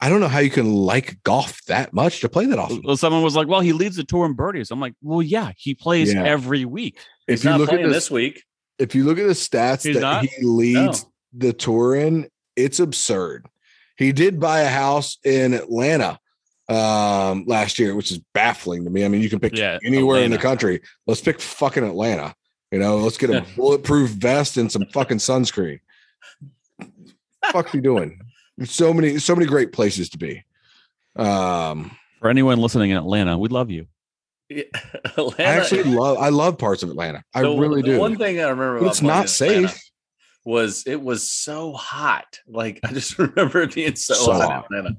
[0.00, 2.82] I don't know how you can like golf that much to play that often.
[2.84, 4.70] Well, someone was like, Well, he leads the tour in birdies.
[4.70, 6.24] I'm like, Well, yeah, he plays Yeah.
[6.24, 6.98] every week.
[7.26, 8.42] He's If you not look at playing this, this week.
[8.78, 10.24] if you look at the stats He's that not?
[10.24, 11.04] he leads
[11.36, 13.46] the tour in, it's absurd.
[13.96, 16.18] He did buy a house in Atlanta
[16.68, 19.04] um last year, which is baffling to me.
[19.04, 20.80] I mean, you can pick Yeah, anywhere in the country.
[21.06, 22.34] Let's pick fucking Atlanta.
[22.72, 25.78] You know, let's get a bulletproof vest and some fucking sunscreen.
[27.52, 28.20] Fuck you doing?
[28.64, 30.44] So many, so many great places to be.
[31.14, 33.86] Um, For anyone listening in Atlanta, we love you.
[34.48, 34.62] Yeah,
[35.16, 37.22] I actually love, I love parts of Atlanta.
[37.34, 37.98] I the- really the do.
[37.98, 39.85] One thing I remember, about it's not in Atlanta safe.
[40.46, 42.38] Was it was so hot?
[42.46, 44.64] Like I just remember it being so, So hot, hot.
[44.66, 44.96] Atlanta.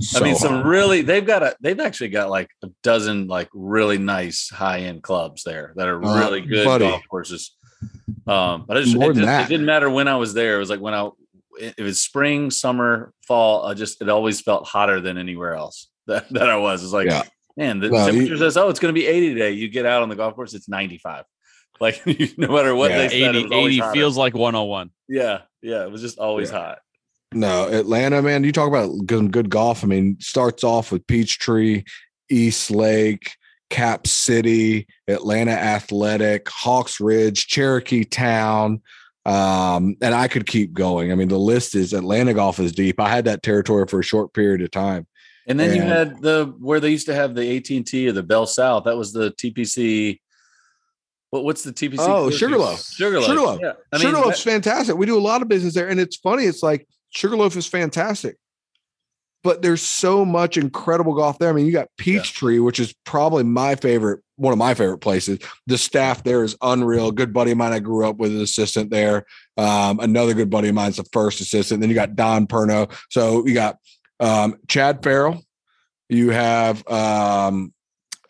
[0.00, 0.64] So I mean, some hot.
[0.64, 5.02] really they've got a they've actually got like a dozen like really nice high end
[5.02, 6.86] clubs there that are Uh, really good buddy.
[6.88, 7.54] golf courses.
[8.26, 9.44] Um, but I just, More it, than just- that.
[9.44, 10.56] it didn't matter when I was there.
[10.56, 11.10] It was like when I
[11.60, 13.66] it, it was spring, summer, fall.
[13.66, 16.82] I just it always felt hotter than anywhere else that, that I was.
[16.82, 17.22] It's like Yeah.
[17.54, 19.50] man, the you- temperature says, oh, it's going to be 80 today.
[19.52, 21.24] You get out on the golf course, it's 95.
[21.80, 22.00] Like
[22.38, 23.08] no matter what Yeah.
[23.08, 23.92] they said, it 80, was always 80 hotter.
[23.92, 24.90] feels like 101.
[25.08, 26.58] yeah, yeah, it was just always Yeah.
[26.58, 26.78] hot.
[27.32, 28.44] No, Atlanta, man.
[28.44, 29.82] You talk about good, good golf.
[29.82, 31.82] I mean, starts off with Peachtree,
[32.30, 33.32] East Lake,
[33.68, 38.80] Cap City, Atlanta Athletic, Hawks Ridge, Cherokee Town.
[39.26, 41.10] Um, and I could keep going.
[41.10, 43.00] I mean, the list is Atlanta golf is deep.
[43.00, 45.06] I had that territory for a short period of time.
[45.48, 48.12] And then you had the where they used to have the AT and T or
[48.12, 48.84] the Bell South.
[48.84, 50.20] That was the TPC.
[51.30, 51.96] What, what's the TPC?
[51.98, 52.30] Oh?
[52.30, 52.80] Sugarloaf.
[52.80, 53.26] Sugarloaf.
[53.26, 53.60] Sugarloaf.
[53.62, 53.72] Yeah.
[53.92, 54.96] I mean, Sugarloaf's fantastic.
[54.96, 56.44] We do a lot of business there, and it's funny.
[56.44, 58.36] It's like Sugarloaf is fantastic,
[59.42, 61.48] but there's so much incredible golf there.
[61.48, 65.40] I mean, you got Peachtree, which is probably my favorite, one of my favorite places.
[65.66, 67.10] The staff there is unreal.
[67.10, 69.24] Good buddy of mine, I grew up with an assistant there.
[69.56, 71.80] Um, another good buddy of mine's the first assistant.
[71.80, 72.92] Then you got Don Perno.
[73.10, 73.78] So you got
[74.20, 75.42] um, Chad Farrell.
[76.08, 77.72] You have um,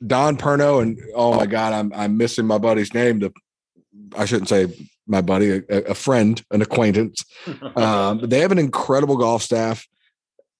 [0.04, 3.20] Don Perno, and oh my God, I'm I'm missing my buddy's name.
[3.20, 3.32] The
[4.16, 4.66] I shouldn't say
[5.06, 7.24] my buddy, a, a friend, an acquaintance.
[7.76, 9.86] Um, but they have an incredible golf staff,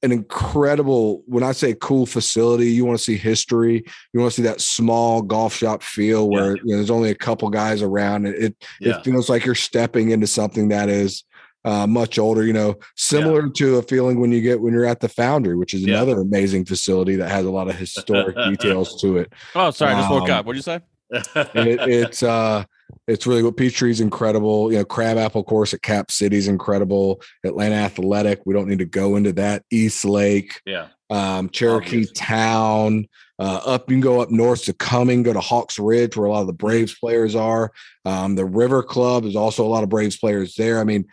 [0.02, 1.22] an incredible.
[1.26, 3.84] When I say cool facility, you want to see history.
[4.12, 7.14] You want to see that small golf shop feel where you know, there's only a
[7.14, 8.26] couple guys around.
[8.26, 8.98] It it, yeah.
[8.98, 11.24] it feels like you're stepping into something that is.
[11.66, 15.00] Uh, much older, you know, similar to a feeling when you get when you're at
[15.00, 15.96] the Foundry, which is Yeah.
[15.96, 19.92] another amazing facility that has a lot of historic details to it Oh, sorry.
[19.94, 20.46] I just woke Um, up.
[20.46, 20.80] What'd you say?
[21.10, 22.62] it, it's uh
[23.08, 24.70] it's really what Peachtree's incredible.
[24.70, 27.20] You know, Crabapple course at Cap City's incredible.
[27.44, 29.64] Atlanta Athletic, we don't need to go into that.
[29.72, 30.86] East Lake, yeah.
[31.10, 32.12] um, Cherokee Obvious.
[32.12, 33.08] Town,
[33.40, 36.30] uh, up you can go up north to Cumming, go to Hawks Ridge, where a
[36.30, 37.72] lot of the Braves players are.
[38.04, 40.78] Um, the River Club is also a lot of Braves players there.
[40.80, 41.06] I mean,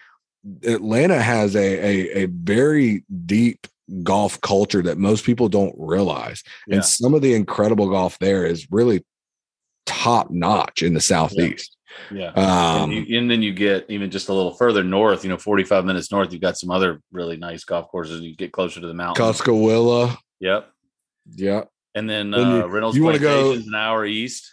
[0.63, 3.67] Atlanta has a a, a very deep
[4.03, 6.43] golf culture that most people don't realize.
[6.67, 6.75] Yeah.
[6.75, 9.05] And some of the incredible golf there is really
[9.85, 11.75] top notch in the southeast.
[12.11, 12.29] Yeah.
[12.29, 15.37] Um, and, you, and then you get even just a little further north, you know,
[15.37, 18.21] 45 minutes north, you've got some other really nice golf courses.
[18.21, 19.39] You get closer to the mountains.
[19.41, 20.71] Cuscowilla, Yep.
[21.35, 24.49] yeah, And then you- uh, Reynolds you wanna go- an hour east.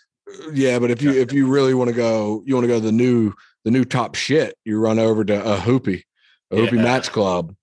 [0.53, 0.79] yeah.
[0.79, 2.93] But if you if you really want to go, you want to go to the
[2.93, 3.33] new
[3.65, 4.57] the new top shit.
[4.65, 6.03] You run over to Ohoopee,
[6.51, 6.83] a Hoopy Yeah.
[6.83, 7.55] Match Club.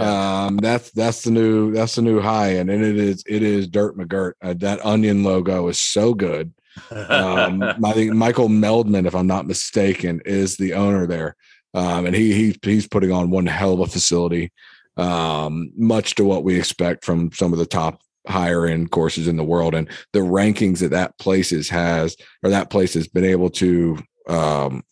[0.00, 3.66] Um, that's that's the new that's the new high end, and it is it is
[3.66, 4.34] Dirt McGirt.
[4.40, 6.52] Uh, that onion logo is so good.
[6.92, 11.34] um, I think Michael Meldman, if I'm not mistaken, is the owner there,
[11.74, 14.52] um, and he he he's putting on one hell of a facility,
[14.96, 19.36] um, much to what we expect from some of the top higher end courses in
[19.36, 23.50] the world, and the rankings that that places has or that place has been able
[23.50, 24.84] to um,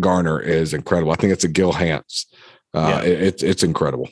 [0.00, 1.12] garner is incredible.
[1.12, 2.26] I think it's a Gil Hanse.
[2.74, 3.10] Uh, Yeah.
[3.10, 4.08] it- it's it's incredible.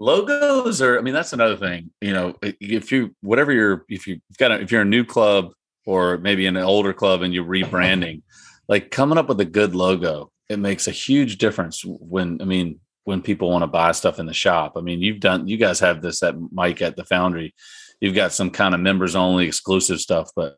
[0.00, 4.20] logos are i mean that's another thing you know if you whatever you're if you've
[4.38, 5.52] got a, if you're a new club
[5.86, 8.20] or maybe an older club and you're rebranding
[8.68, 12.80] like coming up with a good logo it makes a huge difference when i mean
[13.04, 15.78] when people want to buy stuff in the shop i mean you've done you guys
[15.78, 17.54] have this at mike at the foundry
[18.00, 20.56] you've got some kind of members only exclusive stuff but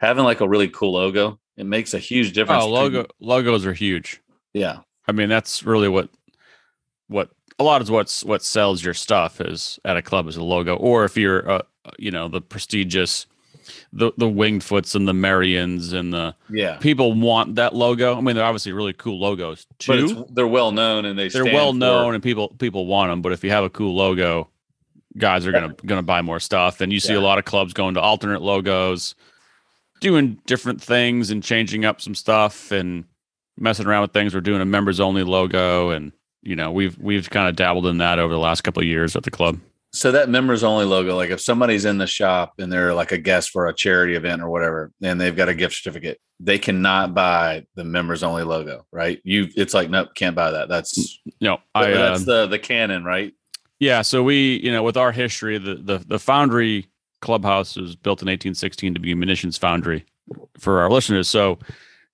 [0.00, 3.72] having like a really cool logo it makes a huge difference Oh, logo logos are
[3.72, 4.20] huge.
[4.52, 6.08] yeah I mean, that's really what
[7.08, 10.42] what a lot of what's what sells your stuff is at a club is a
[10.44, 11.62] logo, or if you're uh,
[11.98, 13.26] you know the prestigious
[13.92, 16.76] the the winged foots and the Merions and the Yeah.
[16.78, 18.16] people want that logo.
[18.16, 20.26] I mean, they're obviously really cool logos But too.
[20.32, 23.22] they're well known and they They're well known and people people want them.
[23.22, 24.48] But if you have a cool logo,
[25.18, 26.80] guys are gonna gonna buy more stuff.
[26.80, 29.14] And you see a lot of clubs going to alternate logos,
[30.02, 33.04] doing different things and changing up some stuff and
[33.56, 34.34] messing around with things.
[34.34, 36.12] We're doing a members only logo, and
[36.42, 39.16] you know we've we've kind of dabbled in that over the last couple of years
[39.16, 39.58] at the club.
[39.94, 43.18] So that members only logo, like if somebody's in the shop and they're like a
[43.18, 47.12] guest for a charity event or whatever, and they've got a gift certificate, they cannot
[47.12, 49.20] buy the members only logo, right?
[49.22, 50.68] You, it's like nope, can't buy that.
[50.68, 53.32] That's know, I that's uh, the the cannon, right?
[53.80, 56.86] Yeah, so we, you know, with our history, the the the Foundry
[57.22, 60.04] Clubhouse was built in 1816 to be a munitions foundry
[60.58, 61.28] for our listeners.
[61.28, 61.58] So,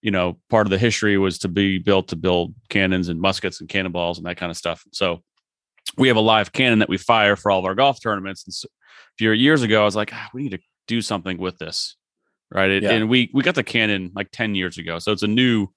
[0.02, 3.60] you know, part of the history was to be built to build cannons and muskets
[3.60, 4.84] and cannonballs and that kind of stuff.
[4.92, 5.22] So,
[5.96, 8.44] we have a live cannon that we fire for all of our golf tournaments.
[8.44, 11.38] And so, a few years ago, I was like, ah, we need to do something
[11.38, 11.96] with this,
[12.52, 12.70] right?
[12.70, 12.92] It, Yeah.
[12.92, 15.68] And we we got the cannon like 10 years ago, so it's a new.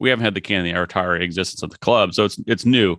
[0.00, 2.96] We haven't had the cannon the entire existence of the club, so it's it's new.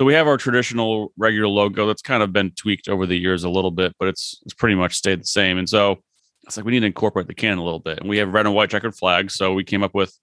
[0.00, 3.44] So we have our traditional regular logo that's kind of been tweaked over the years
[3.44, 5.58] a little bit, but it's it's pretty much stayed the same.
[5.58, 5.98] And so
[6.44, 7.98] it's like we need to incorporate the cannon a little bit.
[7.98, 9.34] And we have red and white checkered flags.
[9.34, 10.18] So we came up with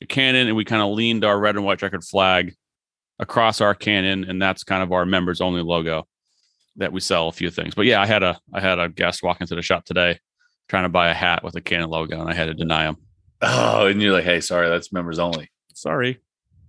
[0.00, 2.54] a cannon and we kind of leaned our red and white checkered flag
[3.18, 6.08] across our cannon, and that's kind of our members only logo
[6.76, 7.74] that we sell a few things.
[7.74, 10.18] But yeah, I had a I had a guest walk into the shop today
[10.70, 12.96] trying to buy a hat with a cannon logo, and I had to deny him.
[13.42, 15.50] Oh, and you're like, hey, sorry, that's members only.
[15.74, 16.22] Sorry.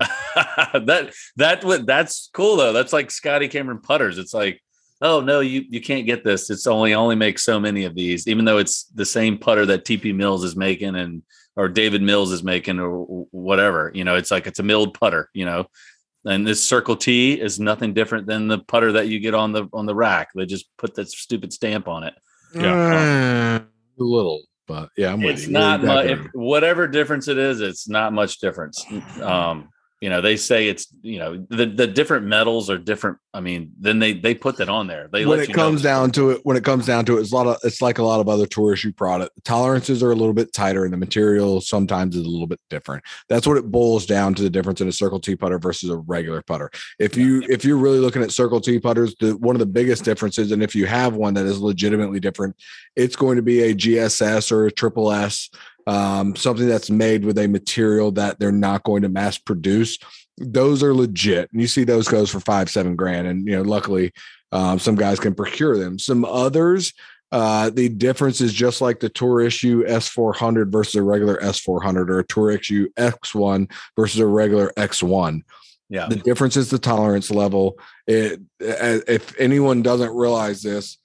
[0.74, 2.74] that that what that's cool though.
[2.74, 4.18] That's like Scotty Cameron putters.
[4.18, 4.62] It's like,
[5.02, 6.50] oh no, you you can't get this.
[6.50, 9.86] It's only only make so many of these, even though it's the same putter that
[9.86, 11.24] TP Mills is making and
[11.56, 13.92] or David Mills is making or whatever.
[13.94, 15.30] You know, it's like it's a milled putter.
[15.34, 15.66] You know,
[16.26, 19.68] and this Circle T is nothing different than the putter that you get on the
[19.74, 20.30] on the rack.
[20.34, 22.14] They just put that stupid stamp on it.
[22.56, 23.60] Uh,
[24.00, 25.54] a little, but yeah, I'm with it's you.
[25.54, 26.36] not You're much exactly right.
[26.36, 28.86] whatever difference it is it's not much difference
[29.22, 29.70] um
[30.02, 33.72] you know they say it's you know the the different metals are different i mean
[33.80, 36.12] then they they put that on there they when let it you know- comes down
[36.12, 38.04] to it, when it comes down to it, it's a lot of it's like a
[38.04, 39.36] lot of other tour issue product.
[39.36, 42.60] The tolerances are a little bit tighter, and the material sometimes is a little bit
[42.70, 43.04] different.
[43.30, 45.98] That's what it boils down to the difference in a Circle T putter versus a
[45.98, 46.72] regular putter.
[47.00, 50.04] If you if you're really looking at Circle T putters, the one of the biggest
[50.04, 52.56] differences, and if you have one that is legitimately different,
[52.96, 55.50] it's going to be a GSS or a Triple S,
[55.92, 60.00] um, something that's made with a material that they're not going to mass produce.
[60.38, 63.62] Those are legit, and you see those goes for five seven grand, and you know
[63.62, 64.14] luckily
[64.54, 66.00] um, some guys can procure them.
[66.00, 66.94] Some others,
[67.34, 72.20] uh, the difference is just like the Tour Issue S400 versus a regular S400 or
[72.20, 75.42] a Tour Issue X1 versus a regular X1.
[75.90, 77.78] yeah The difference is the tolerance level.
[78.08, 80.98] It, if anyone doesn't realize this,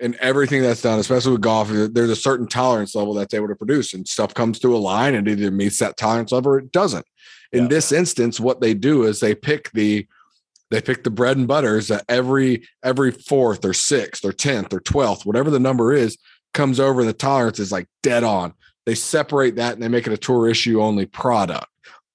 [0.00, 3.54] and everything that's done, especially with golf, there's a certain tolerance level that's able to
[3.56, 6.72] produce, and stuff comes through a line and either meets that tolerance level or it
[6.72, 7.06] doesn't.
[7.52, 7.68] In Yeah.
[7.68, 10.06] this instance, what they do is they pick the
[10.70, 14.78] they pick the bread and butters that every every fourth or sixth or tenth or
[14.80, 16.16] twelfth, whatever the number is,
[16.54, 18.52] comes over and the tolerance is like dead on.
[18.86, 21.66] They separate that and they make it a tour issue only product.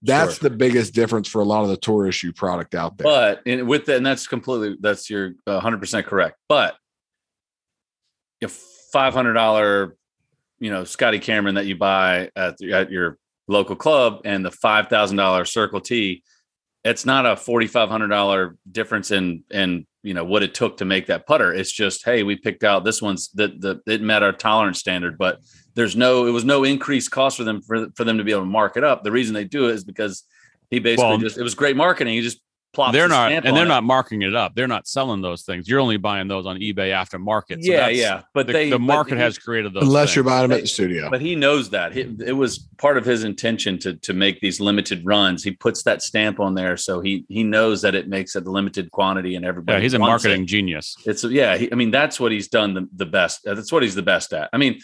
[0.02, 0.50] That's Sure.
[0.50, 3.06] the biggest difference for a lot of the tour issue product out there.
[3.06, 6.76] but and with that and that's completely that's your uh, 100% correct but
[8.44, 9.92] a $500
[10.60, 13.18] you know scotty cameron that you buy at, the, at your
[13.48, 16.24] local club and the $5000 circle t
[16.84, 21.26] it's not a $4500 difference in in you know what it took to make that
[21.26, 21.52] putter.
[21.52, 25.18] It's just hey we picked out this one's that the it met our tolerance standard
[25.18, 25.40] but
[25.74, 28.44] there's no it was no increased cost for them for, for them to be able
[28.44, 29.04] to mark it up.
[29.04, 30.24] The reason they do it is because
[30.70, 32.14] he basically Well, just it was great marketing.
[32.14, 32.40] He just
[32.76, 33.70] plopped they're not, stamp and on they're it.
[33.70, 34.54] not marking it up.
[34.54, 35.68] They're not selling those things.
[35.68, 37.64] You're only buying those on eBay after market.
[37.64, 39.84] So yeah yeah but the, they the but market he- has created those.
[39.84, 41.10] Unless you're buying them at the studio.
[41.10, 44.60] but he knows that He- it was part of his intention to to make these
[44.60, 48.36] limited runs he puts that stamp on there so he he knows that it makes
[48.36, 50.28] it a limited quantity and everybody Yeah, he's a wants it.
[50.28, 50.96] marketing genius.
[51.06, 51.56] It's yeah.
[51.58, 53.42] He, I mean, that's what he's done the, the best.
[53.46, 54.50] That's what he's the best at.
[54.54, 54.80] I mean,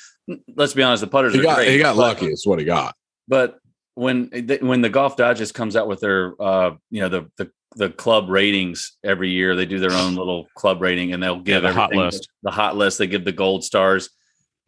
[0.56, 1.02] let's be honest.
[1.02, 1.70] The putters he are got great.
[1.72, 2.28] he got but- lucky.
[2.28, 2.96] It's what he got.
[3.28, 3.58] But
[3.96, 4.30] when
[4.62, 8.30] when the Golf Digest comes out with their uh you know the the the club
[8.30, 11.94] ratings every year, they do their own little club rating, and they'll give the hot
[11.94, 12.30] list.
[12.44, 12.98] The hot list.
[12.98, 14.10] They give the gold stars.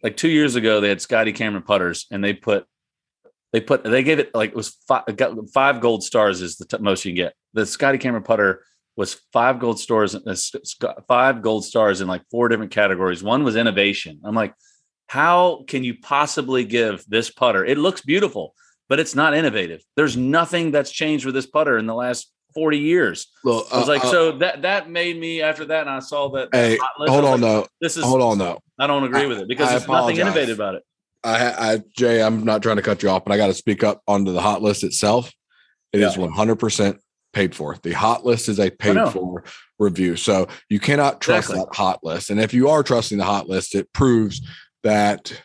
[0.02, 2.66] Like two years ago, they had Scotty Cameron putters, and they put
[3.52, 6.66] they put they gave it like it was five, got five gold stars is the
[6.66, 7.34] t- most you can get.
[7.54, 8.64] The Scotty Cameron putter
[8.96, 10.36] was five gold stars, uh,
[11.08, 13.24] five gold stars in like four different categories.
[13.24, 14.20] One was innovation.
[14.24, 14.54] I'm like,
[15.08, 17.66] how can you possibly give this putter?
[17.66, 18.56] It looks beautiful,
[18.90, 19.82] but it's not innovative.
[19.96, 23.28] There's nothing that's changed with this putter in the last 40 years.
[23.44, 26.00] Well, I was uh, like, uh, so that that made me after that, and I
[26.00, 26.50] saw that.
[26.52, 27.68] hey, hot list, hold on, like, though.
[27.82, 28.60] This is Hold on, though.
[28.80, 30.20] I don't agree I- with it because I there's nothing apologize.
[30.20, 30.84] innovative about it.
[31.26, 33.84] I, I, Jay, I'm not trying to cut you off, but I got to speak
[33.84, 35.32] up onto the hot list itself.
[35.94, 36.28] It is Yeah.
[36.28, 37.00] 100%
[37.32, 37.78] paid for.
[37.82, 39.44] The hot list is a paid for
[39.80, 40.18] review.
[40.18, 41.66] So you cannot trust Exactly.
[41.72, 42.30] that hot list.
[42.30, 44.42] And if you are trusting the hot list, it proves
[44.84, 45.42] that,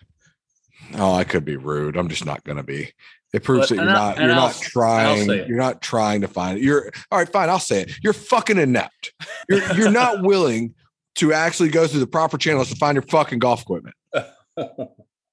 [0.96, 1.96] oh, I could be rude.
[1.96, 2.92] I'm just not going to be.
[3.34, 5.48] It proves But- that you're and I- not, you're I'll- not trying, say it.
[5.48, 6.64] you're not trying to find it.
[6.64, 7.48] You're all right, fine.
[7.50, 7.92] I'll say it.
[8.02, 9.12] You're fucking inept.
[9.48, 10.74] You're, you're not willing
[11.16, 13.94] to actually go through the proper channels to find your fucking golf equipment.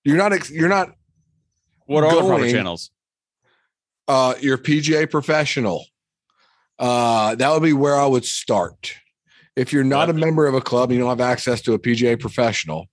[0.03, 0.91] You're not, you're not
[1.87, 2.91] What are the proper channels?
[4.07, 5.83] uh your PGA professional.
[6.77, 8.93] Uh that would be where I would start.
[9.55, 12.19] If you're not a member of a club, you don't have access to a PGA
[12.19, 12.85] professional.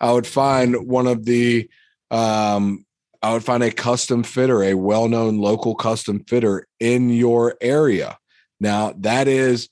[0.00, 1.68] I would find one of the
[2.12, 2.83] um
[3.24, 8.18] I would find a custom fitter, a well-known local custom fitter in your area.
[8.60, 9.70] Now, that is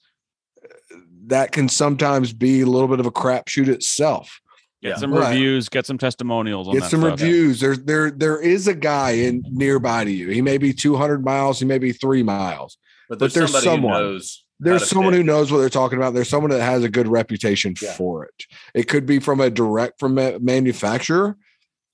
[1.26, 4.40] that can sometimes be a little bit of a crapshoot itself
[4.82, 4.96] Get Yeah.
[4.96, 5.28] some Right.
[5.28, 7.20] reviews, get some testimonials on get that some stuff.
[7.20, 7.60] reviews.
[7.60, 10.30] There's there there is a guy in nearby to you.
[10.30, 11.60] He may be 200 miles.
[11.60, 12.78] He may be three miles.
[13.08, 13.92] But But there's, there's somebody someone.
[14.02, 14.44] who knows.
[14.58, 15.18] There's someone fit.
[15.18, 16.14] who knows what they're talking about.
[16.14, 17.92] There's someone that has a good reputation Yeah.
[17.92, 18.34] for it.
[18.74, 21.36] It could be from a direct from a manufacturer,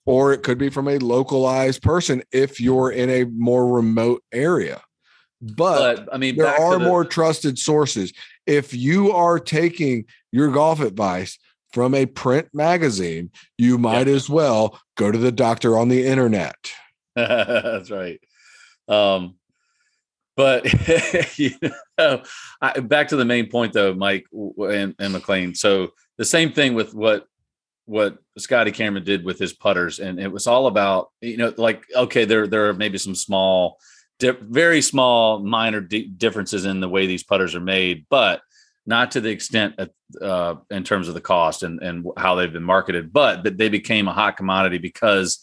[0.09, 4.81] or it could be from a localized person if you're in a more remote area.
[5.43, 8.15] But, But I mean, there are the- more trusted sources.
[8.47, 11.39] If you are taking your golf advice
[11.75, 16.57] from a print magazine, you might as well go to the doctor on the internet.
[17.15, 18.19] That's right.
[18.89, 19.37] Um,
[20.39, 20.65] but
[21.39, 21.51] you
[21.99, 22.23] know,
[22.63, 25.55] I, back to the main point though, Mike and, and McLean.
[25.55, 27.27] So the same thing with what
[27.89, 31.85] what Scotty Cameron did with his putters, and it was all about you know, like
[31.95, 33.79] okay, there there are maybe some small,
[34.21, 38.43] very small, minor di- differences in the way these putters are made, but
[38.85, 39.75] not to the extent
[40.21, 43.71] uh, in terms of the cost and and how they've been marketed, but that they
[43.71, 45.43] became a hot commodity because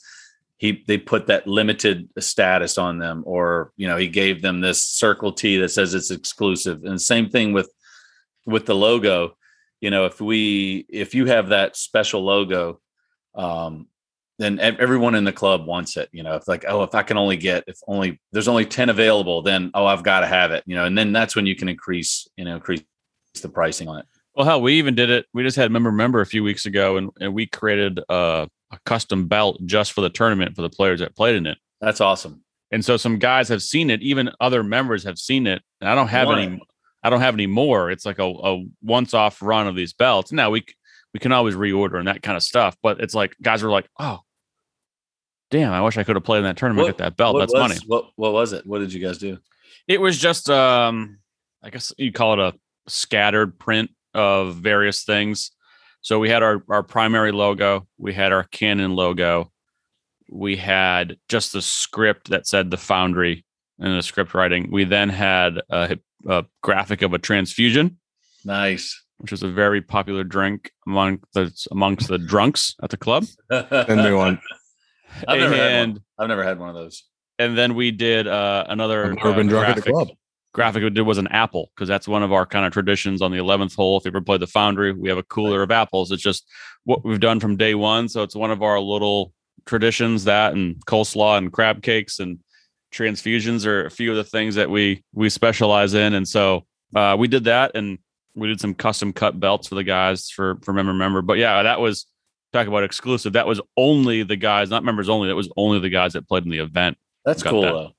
[0.57, 4.83] he they put that limited status on them or you know he gave them this
[4.83, 6.83] circle t that says it's exclusive.
[6.83, 7.69] And same thing with
[8.45, 9.35] with the logo
[9.81, 12.79] you know if we if you have that special logo
[13.35, 13.87] um
[14.37, 17.17] then everyone in the club wants it you know if like oh if i can
[17.17, 20.63] only get if only there's only 10 available then oh i've got to have it
[20.65, 22.83] you know and then that's when you can increase you know increase
[23.41, 24.05] the pricing on it
[24.35, 25.25] Well, hell, we even did it.
[25.33, 28.79] We just had member member a few weeks ago, and, and we created uh, a
[28.85, 31.57] custom belt just for the tournament for the players that played in it.
[31.79, 34.01] that's awesome And so some guys have seen it.
[34.01, 35.61] Even other members have seen it.
[35.79, 36.59] And I don't have any.
[37.05, 37.91] I don't have any more.
[37.91, 40.31] It's like a, a once off run of these belts.
[40.31, 40.65] Now we
[41.13, 42.75] we can always reorder and that kind of stuff.
[42.81, 44.21] But it's like guys were like, oh,
[45.51, 45.71] damn!
[45.71, 46.85] I wish I could have played in that tournament.
[46.87, 47.37] What- Get that belt.
[47.37, 47.79] That's was, money.
[47.85, 49.37] what what was it what did you guys do
[49.87, 51.19] It was just um
[51.61, 52.53] I guess you call it a
[52.89, 55.51] scattered print of various things.
[56.01, 59.51] So we had our our primary logo, we had our cannon logo,
[60.27, 63.45] we had just the script that said the Foundry
[63.77, 64.71] and the script writing.
[64.71, 65.97] We then had a,
[66.27, 67.97] a graphic of a transfusion,
[68.43, 73.25] nice which is a very popular drink among the amongst the drunks at the club.
[73.49, 74.39] And new one.
[75.27, 76.01] I've never had and one.
[76.19, 77.03] I've never had one of those.
[77.39, 79.93] and then we did uh, another I've uh, been drunk at the graphic.
[79.93, 80.17] club.
[80.53, 83.31] graphic we did was an apple because that's one of our kind of traditions on
[83.31, 83.97] the 11th hole.
[83.97, 86.11] If you ever played the Foundry, we have a cooler of apples.
[86.11, 86.45] It's just
[86.83, 88.09] what we've done from day one.
[88.09, 89.33] So it's one of our little
[89.65, 92.39] traditions that and coleslaw and crab cakes and
[92.93, 96.13] transfusions are a few of the things that we we specialize in.
[96.13, 96.65] And so
[96.95, 97.97] uh, we did that and
[98.35, 101.21] we did some custom cut belts for the guys for for member member.
[101.21, 102.05] But yeah, that was
[102.53, 103.33] talk about exclusive.
[103.33, 105.27] That was only the guys, not members only.
[105.27, 106.97] That was only the guys that played in the event.
[107.23, 107.71] That's cool that.
[107.71, 107.91] though.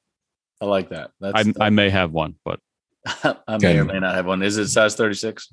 [0.61, 1.11] I like that.
[1.21, 2.61] That's, I, I may have one, but
[3.07, 4.43] I may or may not have one.
[4.43, 5.53] Is it size 36?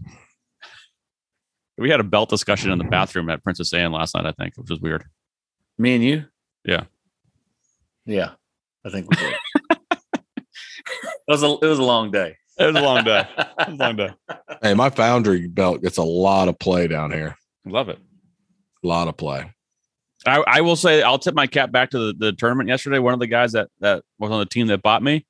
[1.78, 4.56] We had a belt discussion in the bathroom at Princess Anne last night, I think,
[4.56, 5.04] which was weird.
[5.78, 6.26] Me and you?
[6.64, 6.84] Yeah.
[8.06, 8.32] Yeah.
[8.86, 9.34] I think we did.
[9.72, 10.00] it
[11.28, 12.36] was a it was a long day.
[12.60, 13.28] It was a long day.
[13.38, 14.10] It was a long day.
[14.62, 17.38] Hey, my Foundry belt gets a lot of play down here.
[17.66, 17.98] Love it.
[18.84, 19.52] A lot of play.
[20.26, 23.00] I, I will say I'll tip my cap back to the, the tournament yesterday.
[23.00, 25.26] One of the guys that that was on the team that bought me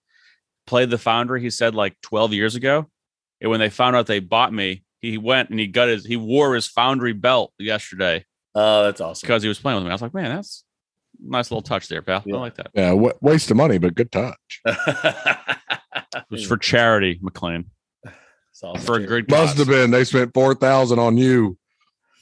[0.68, 1.42] played the Foundry.
[1.42, 2.88] He said like 12 years ago.
[3.42, 6.16] And when they found out they bought me, he went and he got his he
[6.16, 8.26] wore his Foundry belt yesterday
[8.56, 9.26] Oh, that's awesome.
[9.28, 9.90] because he was playing with me.
[9.90, 10.73] I was like, man, that's a
[11.24, 12.22] nice little touch there, pal.
[12.26, 12.36] Yeah.
[12.36, 12.72] I like that.
[12.74, 14.62] Yeah, w- waste of money, but good touch.
[16.16, 17.66] It was for charity, McLean,
[18.06, 18.82] It's awesome.
[18.86, 19.90] for a good Must have been.
[19.92, 21.58] They spent four thousand on you.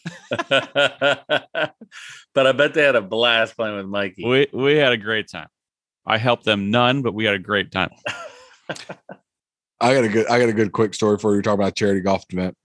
[0.40, 0.68] but
[2.36, 4.26] I bet they had a blast playing with Mikey.
[4.26, 5.48] We we had a great time.
[6.06, 7.92] I helped them none, but we had a great time.
[9.82, 11.42] I got a good I got a good quick story for you.
[11.42, 12.56] Talking about charity golf event.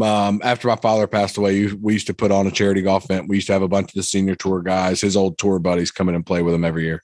[0.00, 3.28] Um, after my father passed away, we used to put on a charity golf event.
[3.28, 5.90] We used to have a bunch of the senior tour guys, his old tour buddies,
[5.90, 7.02] come in and play with him every year.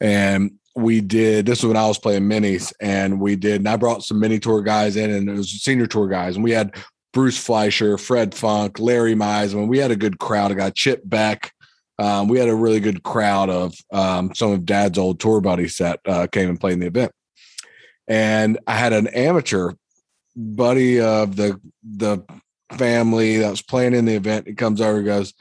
[0.00, 3.56] And we did this was when I was playing minis, and we did.
[3.56, 6.44] And I brought some mini tour guys in, and it was senior tour guys, and
[6.44, 6.74] we had
[7.12, 9.68] Bruce Fleisher, Fred Funk, Larry Meisman.
[9.68, 10.50] We had a good crowd.
[10.50, 11.52] I got Chip Beck.
[11.98, 15.78] Um, we had a really good crowd of um, some of Dad's old tour buddies
[15.78, 17.12] that uh, came and played in the event.
[18.08, 19.72] And I had an amateur
[20.36, 22.22] buddy of the the
[22.72, 24.46] family that was playing in the event.
[24.46, 25.34] He comes over and goes,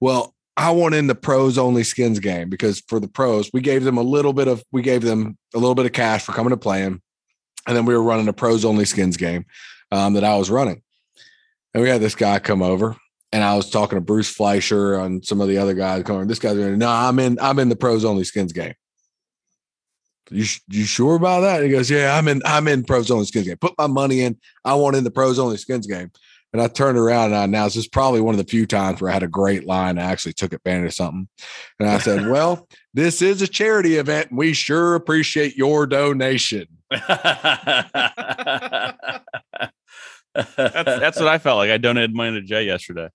[0.00, 3.84] "Well, I want in the pros only skins game because for the pros, we gave
[3.84, 6.50] them a little bit of we gave them a little bit of cash for coming
[6.50, 7.02] to play him,
[7.66, 9.44] and then we were running a pros only skins game
[9.92, 10.82] um, that I was running."
[11.74, 12.96] And we had this guy come over,
[13.32, 16.28] and I was talking to Bruce Fleisher and some of the other guys going.
[16.28, 17.38] This guy's going, no, I'm in.
[17.40, 18.74] I'm in the pros only skins game.
[20.30, 21.56] You you sure about that?
[21.56, 22.42] And he goes, yeah, I'm in.
[22.44, 23.56] I'm in pros only skins game.
[23.56, 24.38] Put my money in.
[24.64, 26.10] I want in the pros only skins game.
[26.52, 29.00] And I turned around and I announced this is probably one of the few times
[29.00, 29.98] where I had a great line.
[29.98, 31.28] I actually took advantage of something.
[31.78, 34.30] And I said, Well, this is a charity event.
[34.30, 36.66] And we sure appreciate your donation.
[36.90, 37.06] that's,
[40.34, 41.70] that's what I felt like.
[41.70, 43.10] I donated money to Jay yesterday.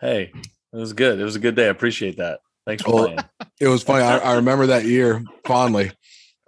[0.00, 0.32] Hey,
[0.72, 1.18] it was good.
[1.18, 1.66] It was a good day.
[1.66, 2.40] I appreciate that.
[2.66, 3.18] Thanks for well, playing.
[3.60, 4.04] It was funny.
[4.04, 5.90] I, I remember that year fondly.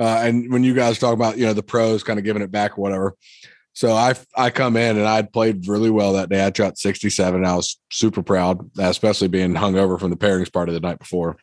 [0.03, 2.51] Uh, and when you guys talk about, you know, the pros kind of giving it
[2.51, 3.15] back or whatever.
[3.73, 6.45] So I I come in and I'd played really well that day.
[6.45, 7.45] I shot 67.
[7.45, 11.37] I was super proud, especially being hung over from the pairings party the night before.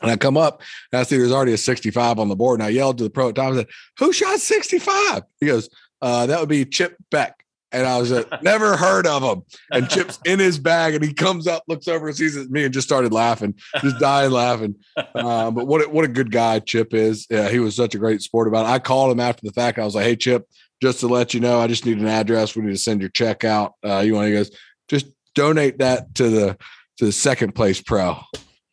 [0.00, 0.62] And I come up
[0.92, 2.60] and I see there's already a 65 on the board.
[2.60, 3.68] And I yelled to the pro at time, I said,
[3.98, 5.22] Who shot 65?
[5.40, 5.68] He goes,
[6.00, 7.44] uh, that would be Chip Beck.
[7.72, 9.42] And I was like, never heard of him.
[9.70, 12.74] And Chip's in his bag, and he comes up, looks over, and sees me, and
[12.74, 14.74] just started laughing, just dying laughing.
[14.96, 17.26] Uh, but what a, what a good guy Chip is.
[17.30, 18.70] Yeah, he was such a great sport about it.
[18.70, 19.78] I called him after the fact.
[19.78, 20.46] I was like, hey Chip,
[20.82, 22.56] just to let you know, I just need an address.
[22.56, 23.74] We need to send your check out.
[23.84, 24.28] Uh, you want?
[24.28, 24.50] He goes,
[24.88, 26.58] just donate that to the
[26.98, 28.18] to the second place pro.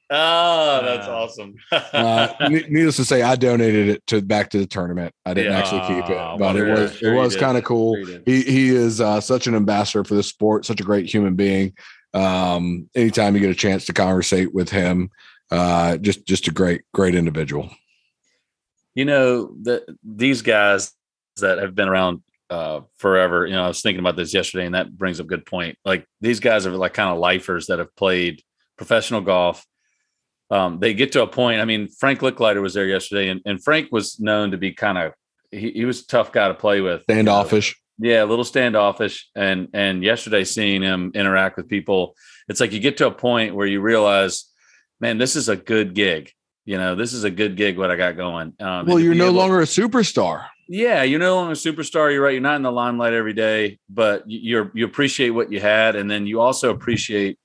[0.09, 1.55] Oh, that's uh, awesome.
[1.71, 5.13] uh, needless to say, I donated it to back to the tournament.
[5.25, 7.95] I didn't yeah, actually keep it, but it was sure it was kind of cool.
[8.25, 11.73] he he is uh, such an ambassador for the sport, such a great human being.
[12.13, 15.09] Um, anytime you get a chance to conversate with him,
[15.51, 17.69] uh, just just a great great individual.
[18.95, 20.93] You know the these guys
[21.37, 23.45] that have been around uh, forever.
[23.45, 25.77] You know, I was thinking about this yesterday, and that brings up a good point.
[25.83, 28.41] Like these guys are like kind of lifers that have played
[28.77, 29.65] professional golf
[30.49, 31.59] um, they get to a point.
[31.59, 34.97] I mean, Frank Lickliter was there yesterday, and, and Frank was known to be kind
[34.97, 35.13] of
[35.51, 37.75] he, he, was a tough guy to play with, standoffish.
[37.97, 38.13] You know?
[38.13, 39.29] Yeah, a little standoffish.
[39.35, 42.15] And and yesterday, seeing him interact with people,
[42.47, 44.45] it's like you get to a point where you realize,
[44.99, 46.31] man, this is a good gig.
[46.65, 47.77] You know, this is a good gig.
[47.77, 48.53] What I got going.
[48.59, 50.47] Um, well, you're no able, longer a superstar.
[50.69, 52.11] Yeah, you're no longer a superstar.
[52.11, 52.33] You're right.
[52.33, 56.11] You're not in the limelight every day, but you're you appreciate what you had, and
[56.11, 57.39] then you also appreciate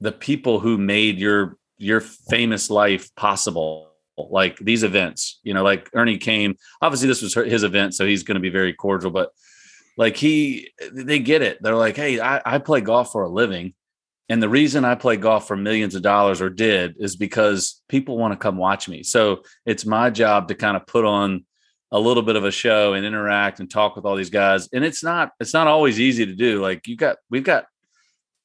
[0.00, 3.88] the people who made your your famous life possible.
[4.16, 8.22] Like these events you know like ernie came obviously this was his event so he's
[8.22, 9.30] going to be very cordial but
[9.96, 11.58] like he they get it.
[11.62, 13.74] They're like hey I, I play golf for a living
[14.28, 18.16] and the reason i play golf for millions of dollars or did is because people
[18.16, 19.02] want to come watch me.
[19.02, 21.44] So it's my job to kind of put on
[21.92, 24.84] a little bit of a show and interact and talk with all these guys and
[24.84, 26.60] it's not it's not always easy to do.
[26.60, 27.66] Like you got we've got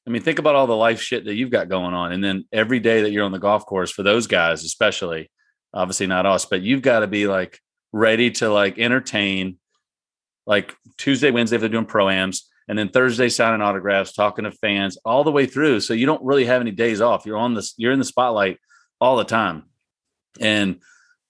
[0.06, 2.12] I mean, think about all the life shit that you've got going on.
[2.12, 5.30] And then every day that you're on the golf course for those guys, especially,
[5.74, 7.60] obviously not us, but you've got to be like
[7.92, 9.58] ready to like entertain
[10.46, 14.96] like Tuesday, Wednesday, if they're doing proams, and then Thursday signing autographs, talking to fans
[15.04, 15.80] all the way through.
[15.80, 17.26] So you don't really have any days off.
[17.26, 18.58] You're on this, you're in the spotlight
[19.00, 19.64] all the time.
[20.40, 20.80] And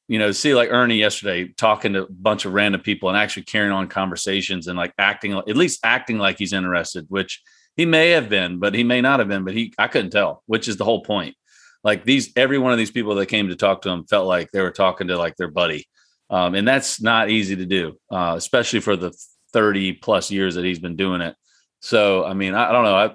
[0.09, 3.43] you know, see like Ernie yesterday talking to a bunch of random people and actually
[3.43, 7.43] carrying on conversations and like acting, at least acting like he's interested, which
[7.77, 9.45] he may have been, but he may not have been.
[9.45, 11.37] But he, I couldn't tell, which is the whole point.
[11.85, 14.51] Like these, every one of these people that came to talk to him felt like
[14.51, 15.87] they were talking to like their buddy,
[16.31, 19.13] um, and that's not easy to do, uh, especially for the
[19.53, 21.37] thirty plus years that he's been doing it.
[21.81, 22.97] So, I mean, I, I don't know.
[22.97, 23.15] I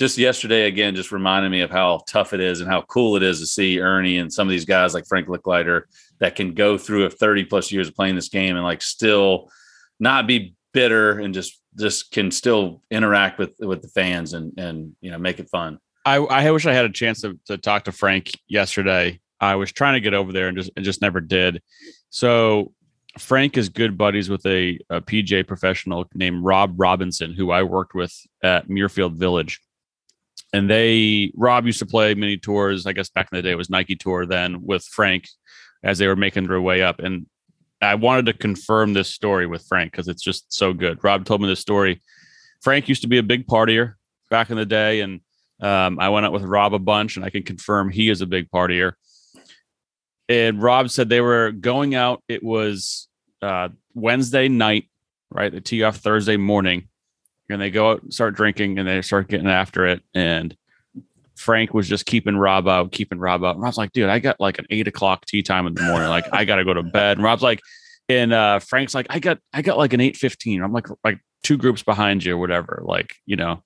[0.00, 3.22] just yesterday again just reminded me of how tough it is and how cool it
[3.22, 5.82] is to see Ernie and some of these guys like Frank Lickliter
[6.20, 9.50] that can go through a 30 plus years of playing this game and like still
[9.98, 14.94] not be bitter and just just can still interact with with the fans and and
[15.00, 15.78] you know make it fun.
[16.04, 19.20] I, I wish I had a chance to, to talk to Frank yesterday.
[19.38, 21.62] I was trying to get over there and just and just never did.
[22.10, 22.72] So
[23.18, 27.94] Frank is good buddies with a, a PGA professional named Rob Robinson, who I worked
[27.94, 29.60] with at Muirfield Village.
[30.52, 32.86] And they Rob used to play mini tours.
[32.86, 35.26] I guess back in the day it was Nike Tour then with Frank
[35.82, 36.98] as they were making their way up.
[36.98, 37.26] And
[37.80, 41.02] I wanted to confirm this story with Frank because it's just so good.
[41.02, 42.02] Rob told me this story.
[42.62, 43.94] Frank used to be a big partier
[44.28, 45.20] back in the day, and
[45.60, 48.26] um, I went out with Rob a bunch, and I can confirm he is a
[48.26, 48.92] big partier.
[50.28, 52.22] And Rob said they were going out.
[52.28, 53.08] It was
[53.42, 54.88] uh, Wednesday night,
[55.30, 55.50] right?
[55.50, 56.88] They tee off Thursday morning,
[57.48, 60.02] and they go out and start drinking, and they start getting after it.
[60.14, 60.54] And
[61.40, 63.54] Frank was just keeping Rob out, keeping Rob out.
[63.54, 66.08] And Rob's like, dude, I got like an eight o'clock tea time in the morning.
[66.08, 67.16] Like, I gotta go to bed.
[67.16, 67.60] And Rob's like,
[68.08, 70.62] and uh, Frank's like, I got, I got like an eight fifteen.
[70.62, 72.82] I'm like, like two groups behind you, or whatever.
[72.84, 73.62] Like, you know.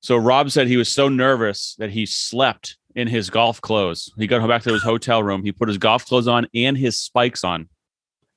[0.00, 4.12] So Rob said he was so nervous that he slept in his golf clothes.
[4.18, 5.44] He got back to his hotel room.
[5.44, 7.68] He put his golf clothes on and his spikes on,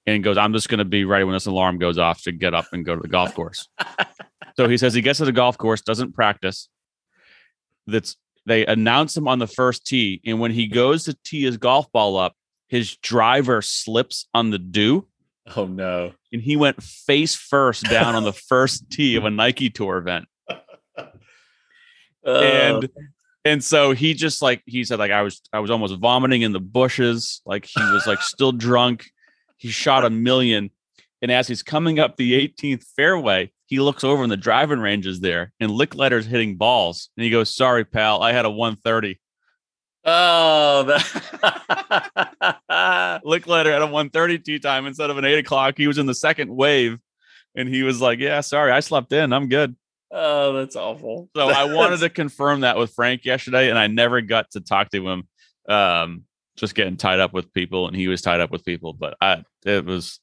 [0.06, 2.54] and goes, "I'm just going to be ready when this alarm goes off to get
[2.54, 3.68] up and go to the golf course."
[4.56, 6.70] so he says he gets to the golf course, doesn't practice.
[7.88, 8.16] That's
[8.46, 11.92] they announce him on the first tee, and when he goes to tee his golf
[11.92, 12.34] ball up,
[12.68, 15.08] his driver slips on the dew,
[15.56, 16.14] Oh no.
[16.32, 20.26] and he went face first down on the first tee of a Nike Tour event.
[22.26, 22.90] Uh, and
[23.44, 26.52] and so he just like he said like I was I was almost vomiting in
[26.52, 29.06] the bushes like he was like still drunk
[29.58, 30.70] he shot a million
[31.24, 35.08] and as he's coming up the 18th fairway he looks over and the driving range
[35.08, 39.20] is there and Lickliter's hitting balls and he goes sorry pal I had a 130
[40.06, 41.02] oh, that-
[43.26, 46.56] Lickliter had a 130 time instead of an 8 o'clock he was in the second
[46.56, 47.00] wave
[47.56, 49.76] and he was like yeah sorry I slept in I'm good
[50.12, 51.30] oh, that's awful.
[51.36, 54.90] So I wanted to confirm that with Frank yesterday, and I never got to talk
[54.92, 55.28] to him.
[55.68, 56.26] Um,
[56.58, 58.94] just getting tied up with people, and he was tied up with people.
[58.94, 60.20] But I, it was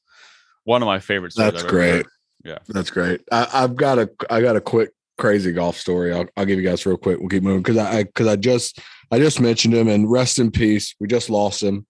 [0.63, 1.33] one of my favorite.
[1.33, 1.91] stories That's ever great.
[1.91, 2.05] heard.
[2.43, 2.59] Yeah.
[2.67, 3.21] That's great.
[3.31, 6.13] I, I've got a I got a quick crazy golf story.
[6.13, 7.19] I'll, I'll give you guys real quick.
[7.19, 8.79] We'll keep moving because I because I, just
[9.11, 10.95] I just mentioned him and rest in peace.
[10.99, 11.85] We just lost him.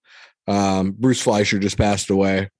[0.48, 2.50] Um, Bruce Fleisher just passed away,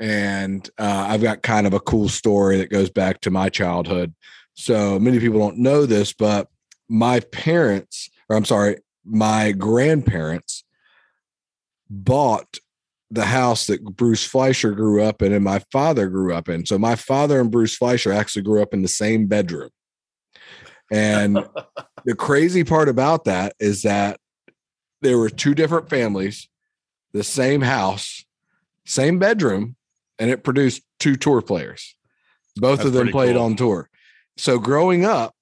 [0.00, 4.14] and uh, I've got kind of a cool story that goes back to my childhood.
[4.54, 6.48] So many people don't know this, but
[6.88, 10.64] my parents, or I'm sorry, my grandparents
[11.88, 12.58] bought
[13.14, 16.66] the house that Bruce Fleisher grew up in and my father grew up in.
[16.66, 19.70] So my father and Bruce Fleisher actually grew up in the same bedroom.
[20.90, 21.38] And
[22.04, 24.18] the crazy part about that is that
[25.00, 26.48] there were two different families,
[27.12, 28.24] the same house,
[28.84, 29.76] same bedroom,
[30.18, 31.94] and it produced two tour players.
[32.56, 33.44] Both That's of them played cool.
[33.44, 33.88] on tour.
[34.36, 35.34] So growing up,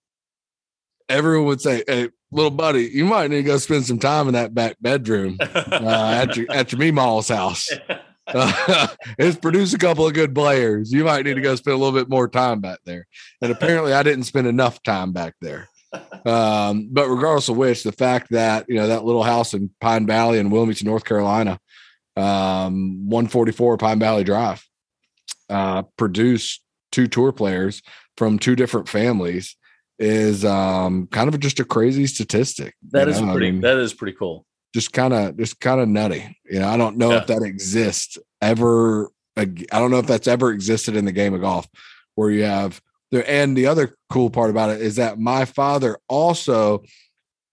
[1.08, 4.35] everyone would say, Hey, little buddy, you might need to go spend some time in
[4.35, 5.47] that back bedroom uh,
[6.22, 7.68] at your at your Meemaw's house.
[8.26, 10.93] Uh, it's produced a couple of good players.
[10.93, 13.07] You might need to go spend a little bit more time back there.
[13.41, 15.68] And apparently, I didn't spend enough time back there.
[16.24, 20.07] Um, but regardless of which, the fact that you know that little house in Pine
[20.07, 21.61] Valley in Wilmington, North Carolina,
[22.16, 24.64] um, 144 Pine Valley Drive,
[25.51, 27.83] uh, produced two tour players
[28.16, 29.57] from two different families
[30.03, 32.74] is um, kind of just a crazy statistic.
[32.90, 33.30] That is know?
[33.30, 33.53] I pretty.
[33.53, 34.44] mean, that is pretty cool.
[34.74, 36.36] just kind of just kind of nutty.
[36.44, 39.11] You know, I don't know if that exists ever.
[39.36, 41.66] I don't know if that's ever existed in the game of golf
[42.16, 43.28] where you have there.
[43.28, 46.82] And the other cool part about it is that my father also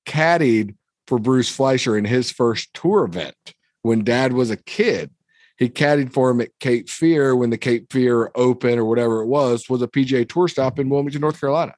[0.06, 0.76] caddied
[1.08, 5.12] for Bruce Fleisher in his first tour event when dad was a kid.
[5.58, 9.28] He caddied for him at Cape Fear when the Cape Fear Open or whatever it
[9.28, 11.74] was was a PGA Tour stop in Wilmington, North Carolina.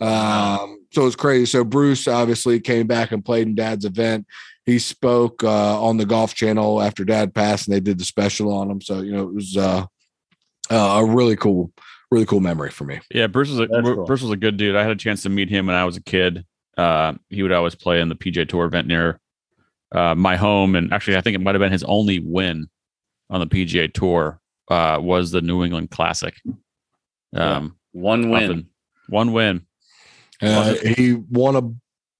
[0.00, 1.46] Um, so it's crazy.
[1.46, 4.26] So Bruce obviously came back and played in Dad's event.
[4.66, 8.52] He spoke uh, on the Golf Channel after Dad passed, and they did the special
[8.52, 8.80] on him.
[8.80, 9.84] So you know it was uh,
[10.70, 11.72] uh, a really cool,
[12.10, 13.00] really cool memory for me.
[13.10, 14.04] Yeah, Bruce was a cool.
[14.04, 14.76] Bruce was a good dude.
[14.76, 16.44] I had a chance to meet him when I was a kid.
[16.76, 19.20] Uh, he would always play in the PGA Tour event near
[19.92, 22.68] uh, my home, and actually, I think it might have been his only win
[23.28, 24.40] on the PGA Tour.
[24.68, 26.32] Uh, was the New England Classic.
[27.34, 28.50] Um, One win.
[28.50, 28.66] in-
[29.08, 29.66] one win.
[30.42, 31.62] Uh, he won a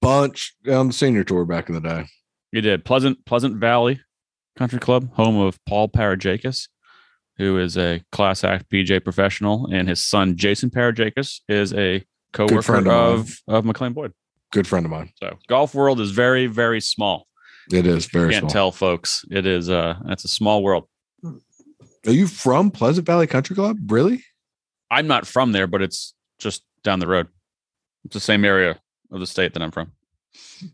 [0.01, 2.05] bunch on the senior tour back in the day.
[2.51, 3.99] He did Pleasant Pleasant Valley
[4.57, 6.67] Country Club, home of Paul Parajeckas,
[7.37, 12.03] who is a class act PGA professional, and his son Jason Parajeckas is a
[12.33, 14.13] co-worker of of of McLean Boyd.
[14.51, 15.11] Good friend of mine.
[15.15, 17.27] So golf world is very very small.
[17.71, 18.51] It is very You Can't small.
[18.51, 19.23] tell folks.
[19.31, 20.87] It is uh it's a small world.
[21.23, 23.77] Are you from Pleasant Valley Country Club?
[23.89, 24.23] Really?
[24.89, 27.27] I'm not from there, but it's just down the road.
[28.05, 28.79] It's the same area
[29.11, 29.91] of the state that I'm from.